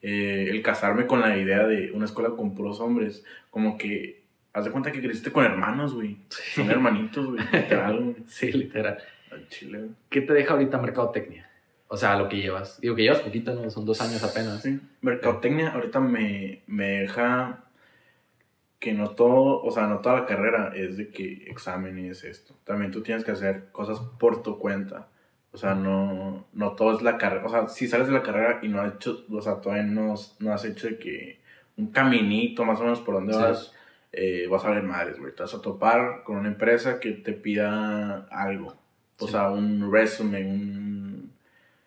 eh, 0.02 0.48
el 0.50 0.62
casarme 0.62 1.08
con 1.08 1.22
la 1.22 1.38
idea 1.38 1.66
de 1.68 1.92
una 1.92 2.06
escuela 2.06 2.30
con 2.32 2.54
puros 2.56 2.80
hombres, 2.80 3.26
como 3.50 3.78
que, 3.78 4.22
haz 4.54 4.66
de 4.66 4.72
cuenta 4.72 4.92
que 4.92 5.02
creciste 5.02 5.32
con 5.32 5.44
hermanos, 5.46 5.94
güey. 5.94 6.18
Son 6.56 6.70
hermanitos, 6.70 7.26
güey. 7.26 7.44
Literal, 7.52 8.00
güey. 8.04 8.16
Sí, 8.28 8.52
literal. 8.52 8.98
Al 9.32 9.48
chile. 9.48 9.88
¿Qué 10.10 10.22
te 10.22 10.34
deja 10.34 10.54
ahorita 10.54 10.78
mercadotecnia? 10.78 11.50
O 11.88 11.98
sea, 11.98 12.18
lo 12.18 12.30
que 12.30 12.38
llevas. 12.38 12.80
Digo 12.80 12.96
que 12.96 13.02
llevas 13.04 13.20
poquito, 13.22 13.54
¿no? 13.54 13.70
Son 13.70 13.86
dos 13.86 14.00
años 14.02 14.24
apenas. 14.24 14.62
Sí. 14.62 14.80
Mercadotecnia 15.02 15.72
ahorita 15.72 16.00
me, 16.00 16.62
me 16.68 17.02
deja 17.02 17.64
que 18.82 18.94
no 18.94 19.12
todo, 19.12 19.62
o 19.62 19.72
sea, 19.72 19.86
no 19.88 20.00
toda 20.00 20.22
la 20.22 20.26
carrera 20.26 20.74
es 20.76 20.98
de 20.98 21.10
que 21.10 21.46
exámenes 21.48 22.24
esto. 22.26 22.56
También 22.66 22.92
tú 22.92 23.04
tienes 23.04 23.24
que 23.24 23.32
hacer 23.32 23.68
cosas 23.72 24.00
por 24.20 24.42
tu 24.42 24.58
cuenta. 24.58 25.08
O 25.54 25.58
sea, 25.58 25.76
no, 25.76 26.48
no 26.54 26.72
todo 26.74 26.96
es 26.98 27.04
la 27.04 27.18
carrera. 27.20 27.46
O 27.46 27.50
sea, 27.50 27.68
si 27.70 27.88
sales 27.88 28.08
de 28.08 28.14
la 28.14 28.24
carrera 28.24 28.60
y 28.64 28.70
no 28.70 28.82
has 28.82 28.96
hecho, 28.96 29.24
o 29.32 29.42
sea, 29.42 29.62
todavía 29.62 29.84
no, 29.84 30.16
no 30.40 30.52
has 30.54 30.66
hecho 30.66 30.88
de 30.88 30.98
que 30.98 31.40
un 31.78 31.92
caminito 31.92 32.66
más 32.66 32.80
o 32.80 32.84
menos 32.84 33.02
por 33.02 33.14
donde 33.16 33.34
Sí. 33.34 33.40
vas, 33.40 33.74
eh, 34.14 34.48
vas 34.50 34.66
a 34.66 34.72
ver 34.72 34.82
madres, 34.84 35.20
güey. 35.20 35.36
Te 35.36 35.44
vas 35.44 35.54
a 35.54 35.62
topar 35.62 36.24
con 36.24 36.38
una 36.38 36.48
empresa 36.50 37.00
que 37.00 37.12
te 37.12 37.34
pida 37.34 38.26
algo. 38.32 38.76
O 39.20 39.26
Sí. 39.28 39.34
sea, 39.34 39.52
un 39.52 39.92
resumen, 39.92 40.48
un, 40.48 40.91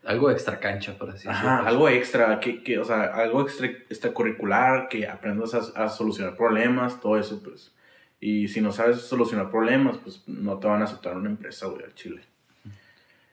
Algo 0.04 0.30
extra 0.30 0.60
cancha, 0.60 0.96
por 0.98 1.10
así 1.10 1.26
decirlo. 1.28 1.50
algo 1.50 1.88
extra, 1.88 2.38
que, 2.40 2.62
que, 2.62 2.78
o 2.78 2.84
sea, 2.84 3.04
algo 3.04 3.42
extra, 3.42 3.66
extracurricular, 3.66 4.88
que 4.88 5.08
aprendas 5.08 5.54
a, 5.54 5.84
a 5.84 5.88
solucionar 5.88 6.36
problemas, 6.36 7.00
todo 7.00 7.18
eso, 7.18 7.42
pues. 7.42 7.72
Y 8.20 8.48
si 8.48 8.60
no 8.60 8.72
sabes 8.72 9.02
solucionar 9.02 9.50
problemas, 9.50 9.98
pues 9.98 10.22
no 10.26 10.58
te 10.58 10.66
van 10.66 10.82
a 10.82 10.84
aceptar 10.84 11.16
una 11.16 11.28
empresa, 11.28 11.66
güey, 11.66 11.84
al 11.84 11.94
Chile. 11.94 12.22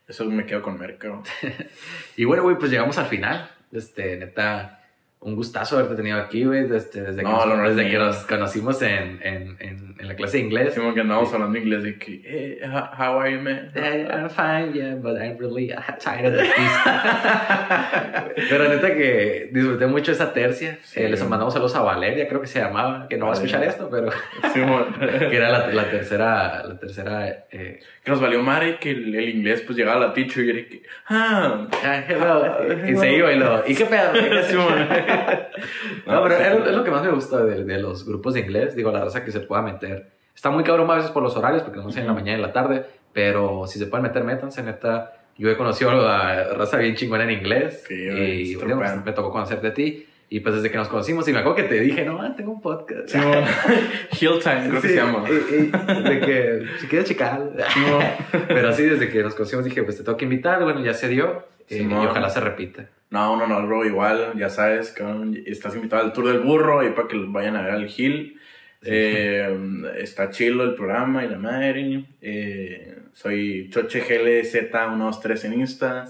Eso 0.06 0.24
me 0.26 0.44
quedo 0.44 0.62
con 0.62 0.78
Mercado. 0.78 1.22
Y 2.16 2.24
bueno, 2.24 2.42
güey, 2.42 2.58
pues 2.58 2.70
llegamos 2.70 2.98
al 2.98 3.06
final. 3.06 3.50
Este, 3.72 4.16
neta, 4.16 4.81
un 5.22 5.36
gustazo 5.36 5.76
haberte 5.76 5.94
tenido 5.96 6.18
aquí, 6.18 6.44
güey, 6.44 6.64
desde, 6.66 7.02
desde, 7.02 7.16
que, 7.18 7.22
No, 7.22 7.30
nos, 7.30 7.46
no, 7.46 7.56
no 7.56 7.66
es 7.66 7.76
desde 7.76 7.90
que 7.90 7.98
nos 7.98 8.16
conocimos 8.26 8.82
en, 8.82 9.20
en, 9.22 9.56
en, 9.60 9.94
en 9.98 10.08
la 10.08 10.16
clase 10.16 10.38
de 10.38 10.44
inglés. 10.44 10.66
Decimos 10.66 10.94
que 10.94 11.00
andamos 11.00 11.32
hablando 11.32 11.56
inglés 11.58 11.82
de 11.84 11.98
que, 11.98 12.20
hey, 12.24 12.58
how 12.98 13.20
are 13.20 13.32
you, 13.32 13.40
man? 13.40 13.70
Eh, 13.74 14.08
I'm 14.10 14.28
fine, 14.28 14.72
yeah, 14.74 14.96
but 14.96 15.16
I'm 15.16 15.38
really 15.38 15.72
tired 16.00 16.34
of 16.34 16.40
this. 16.40 16.50
Pero 18.50 18.68
neta 18.68 18.94
que 18.94 19.50
disfruté 19.52 19.86
mucho 19.86 20.12
esa 20.12 20.32
tercia. 20.32 20.78
Sí. 20.82 21.02
Eh, 21.02 21.08
les 21.08 21.22
mandamos 21.28 21.52
saludos 21.54 21.74
a 21.76 21.82
Valeria, 21.82 22.26
creo 22.26 22.40
que 22.40 22.46
se 22.48 22.60
llamaba, 22.60 23.06
que 23.08 23.16
no 23.16 23.26
va 23.26 23.32
a 23.32 23.34
escuchar 23.34 23.62
esto, 23.62 23.88
pero 23.90 24.10
que 24.52 25.36
era 25.36 25.50
la, 25.50 25.68
la 25.68 25.90
tercera, 25.90 26.64
la 26.64 26.78
tercera 26.78 27.46
eh, 27.50 27.80
que 28.02 28.10
nos 28.10 28.20
valió 28.20 28.42
madre 28.42 28.78
que 28.80 28.90
el, 28.90 29.14
el 29.14 29.28
inglés, 29.28 29.62
pues 29.62 29.78
llegaba 29.78 29.98
a 29.98 30.08
la 30.08 30.12
teacher 30.14 30.44
y 30.44 30.50
era 30.50 30.68
que, 30.68 30.82
ah, 31.08 31.68
Ah, 31.84 32.02
hello. 32.08 32.88
Y 32.88 32.96
se 32.96 33.12
iba 33.12 33.32
y 33.32 33.38
lo. 33.38 33.62
¿Y 33.66 33.74
qué 33.74 33.84
pedo? 33.86 34.12
No, 36.06 36.22
pero 36.22 36.36
es, 36.36 36.66
es 36.68 36.72
lo 36.76 36.84
que 36.84 36.90
más 36.90 37.02
me 37.04 37.10
gusta 37.10 37.44
de, 37.44 37.64
de 37.64 37.78
los 37.78 38.06
grupos 38.06 38.34
de 38.34 38.40
inglés. 38.40 38.74
Digo, 38.76 38.90
la 38.90 39.04
raza 39.04 39.24
que 39.24 39.30
se 39.32 39.40
pueda 39.40 39.62
meter. 39.62 40.10
Está 40.34 40.50
muy 40.50 40.64
cabrón 40.64 40.90
a 40.90 40.94
veces 40.96 41.10
por 41.10 41.22
los 41.22 41.36
horarios, 41.36 41.62
porque 41.62 41.78
no 41.78 41.90
sé 41.90 42.00
en 42.00 42.06
la 42.06 42.12
mañana 42.14 42.32
y 42.32 42.34
en 42.36 42.42
la 42.42 42.52
tarde. 42.52 42.84
Pero 43.12 43.66
si 43.66 43.78
se 43.78 43.86
pueden 43.86 44.02
meter, 44.04 44.24
métanse, 44.24 44.62
neta. 44.62 45.12
Yo 45.38 45.50
he 45.50 45.56
conocido 45.56 45.90
a 46.08 46.44
raza 46.54 46.76
bien 46.78 46.94
chingona 46.94 47.24
en 47.24 47.30
inglés. 47.30 47.84
Sí, 47.86 47.94
y 47.94 48.54
bueno, 48.56 48.78
pues, 48.78 49.04
me 49.04 49.12
tocó 49.12 49.30
conocerte 49.30 49.68
a 49.68 49.74
ti. 49.74 50.06
Y 50.30 50.40
pues 50.40 50.54
desde 50.54 50.70
que 50.70 50.78
nos 50.78 50.88
conocimos, 50.88 51.28
y 51.28 51.32
me 51.34 51.40
acuerdo 51.40 51.56
que 51.56 51.64
te 51.64 51.78
dije, 51.80 52.06
no, 52.06 52.22
ah, 52.22 52.32
tengo 52.34 52.52
un 52.52 52.60
podcast. 52.62 53.06
Simón. 53.10 53.44
Hill 54.18 54.38
Time, 54.42 54.68
creo 54.70 54.80
que 54.80 54.88
Sí, 54.88 54.94
se 54.94 54.96
llama. 54.96 55.24
y- 55.28 55.54
y 55.54 56.02
de 56.02 56.20
que 56.20 56.62
si 56.80 56.86
quieres 56.86 57.06
checar. 57.06 57.50
Simón. 57.74 58.02
Pero 58.48 58.68
así, 58.70 58.82
desde 58.82 59.10
que 59.10 59.22
nos 59.22 59.34
conocimos, 59.34 59.64
dije, 59.66 59.82
pues 59.82 59.98
te 59.98 60.04
tengo 60.04 60.16
que 60.16 60.24
invitar. 60.24 60.62
Bueno, 60.64 60.80
ya 60.82 60.94
se 60.94 61.08
dio. 61.08 61.44
eh, 61.68 61.86
y 61.88 61.92
ojalá 61.94 62.30
se 62.30 62.40
repita. 62.40 62.86
No, 63.12 63.36
no, 63.36 63.46
no, 63.46 63.66
bro, 63.66 63.84
igual, 63.84 64.32
ya 64.38 64.48
sabes, 64.48 64.90
cabrón, 64.90 65.38
estás 65.44 65.74
invitado 65.76 66.02
al 66.02 66.14
Tour 66.14 66.28
del 66.28 66.40
Burro 66.40 66.80
ahí 66.80 66.92
para 66.92 67.08
que 67.08 67.18
vayan 67.28 67.56
a 67.56 67.62
ver 67.62 67.72
al 67.72 67.86
Gil. 67.86 68.40
Eh, 68.84 69.54
está 69.98 70.30
chilo 70.30 70.64
el 70.64 70.74
programa 70.74 71.22
y 71.22 71.28
la 71.28 71.38
madre. 71.38 72.06
Eh, 72.22 73.02
soy 73.12 73.68
ChocheGLZ123 73.70 75.44
en 75.44 75.52
Insta. 75.60 76.06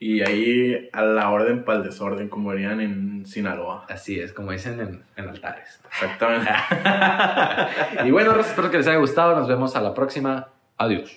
Y 0.00 0.22
ahí 0.22 0.88
a 0.92 1.02
la 1.02 1.30
orden 1.30 1.62
para 1.62 1.78
el 1.78 1.84
desorden, 1.84 2.28
como 2.28 2.52
dirían 2.52 2.80
en 2.80 3.26
Sinaloa. 3.26 3.86
Así 3.88 4.18
es, 4.18 4.32
como 4.32 4.50
dicen 4.50 4.80
en, 4.80 5.04
en 5.14 5.28
altares. 5.28 5.80
Exactamente. 5.86 6.50
y 8.06 8.10
bueno, 8.10 8.40
espero 8.40 8.72
que 8.72 8.78
les 8.78 8.88
haya 8.88 8.98
gustado. 8.98 9.36
Nos 9.36 9.46
vemos 9.46 9.76
a 9.76 9.80
la 9.80 9.94
próxima. 9.94 10.48
Adiós. 10.78 11.16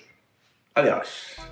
Adiós. 0.75 1.42